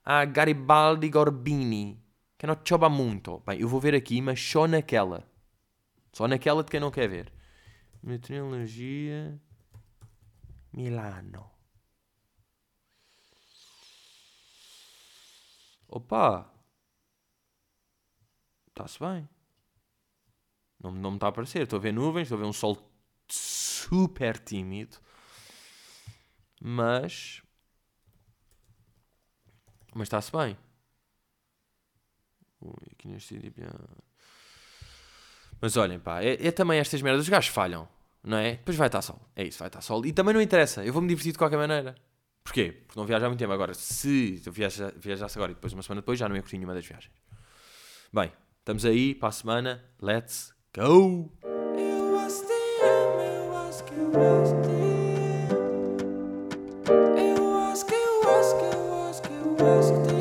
a 0.05 0.25
Garibaldi 0.25 1.11
Gorbini, 1.11 2.03
que 2.39 2.47
não 2.47 2.57
choba 2.65 2.89
muito. 2.89 3.43
Bem, 3.47 3.61
eu 3.61 3.69
vou 3.69 3.81
ver 3.81 3.95
aqui, 3.95 4.23
mas 4.23 4.41
só 4.41 4.67
naquela. 4.67 5.23
Só 6.13 6.27
naquela 6.27 6.65
de 6.65 6.71
quem 6.71 6.81
não 6.81 6.91
quer 6.91 7.09
ver. 7.09 7.31
Meteorologia 8.03 9.39
Milano. 10.73 11.51
Opa! 15.89 16.60
Está-se 18.81 18.99
bem. 18.99 19.29
Não, 20.83 20.91
não 20.91 21.11
me 21.11 21.17
está 21.17 21.27
a 21.27 21.29
aparecer. 21.31 21.63
Estou 21.63 21.79
a 21.79 21.83
ver 21.83 21.93
nuvens, 21.93 22.23
estou 22.23 22.37
a 22.39 22.41
ver 22.41 22.47
um 22.47 22.53
sol 22.53 22.79
super 23.29 24.39
tímido. 24.39 24.97
Mas 26.61 27.43
Mas 29.95 30.07
está-se 30.07 30.31
bem. 30.33 30.57
Ui. 32.61 32.73
Mas 35.61 35.77
olhem, 35.77 35.99
pá, 35.99 36.23
é, 36.23 36.47
é 36.47 36.51
também 36.51 36.79
estas 36.79 37.03
merdas. 37.03 37.23
Os 37.25 37.29
gajos 37.29 37.51
falham, 37.51 37.89
não 38.23 38.39
é? 38.39 38.53
Depois 38.57 38.77
vai 38.77 38.89
estar 38.89 39.03
sol. 39.03 39.21
É 39.37 39.45
isso, 39.45 39.59
vai 39.59 39.69
estar 39.69 39.81
sol. 39.83 40.05
E 40.07 40.13
também 40.13 40.33
não 40.33 40.41
interessa. 40.41 40.85
Eu 40.85 40.93
vou-me 40.93 41.09
divertir 41.09 41.33
de 41.33 41.39
qualquer 41.39 41.57
maneira. 41.59 41.95
Porquê? 42.43 42.73
Porque 42.87 42.99
não 42.99 43.07
viajo 43.07 43.25
há 43.27 43.29
muito 43.29 43.39
tempo. 43.39 43.53
Agora, 43.53 43.75
se 43.75 44.43
eu 44.45 44.53
viaja- 44.53 44.93
viajasse 44.97 45.37
agora 45.37 45.53
e 45.53 45.55
depois 45.55 45.73
uma 45.75 45.83
semana 45.83 46.01
depois, 46.01 46.19
já 46.19 46.29
não 46.29 46.37
ia 46.37 46.43
curtir 46.43 46.57
nenhuma 46.57 46.75
das 46.75 46.87
viagens. 46.87 47.13
Bem, 48.13 48.33
estamos 48.71 48.85
aí 48.85 49.17
para 49.17 49.31
a 49.31 49.33
semana. 49.33 49.83
Let's 50.01 50.55
go! 50.73 51.29
Eu 51.43 52.19
acho 52.19 52.45
eu 57.93 58.29
acho 58.29 58.55
eu 59.29 59.67
acho 59.67 60.20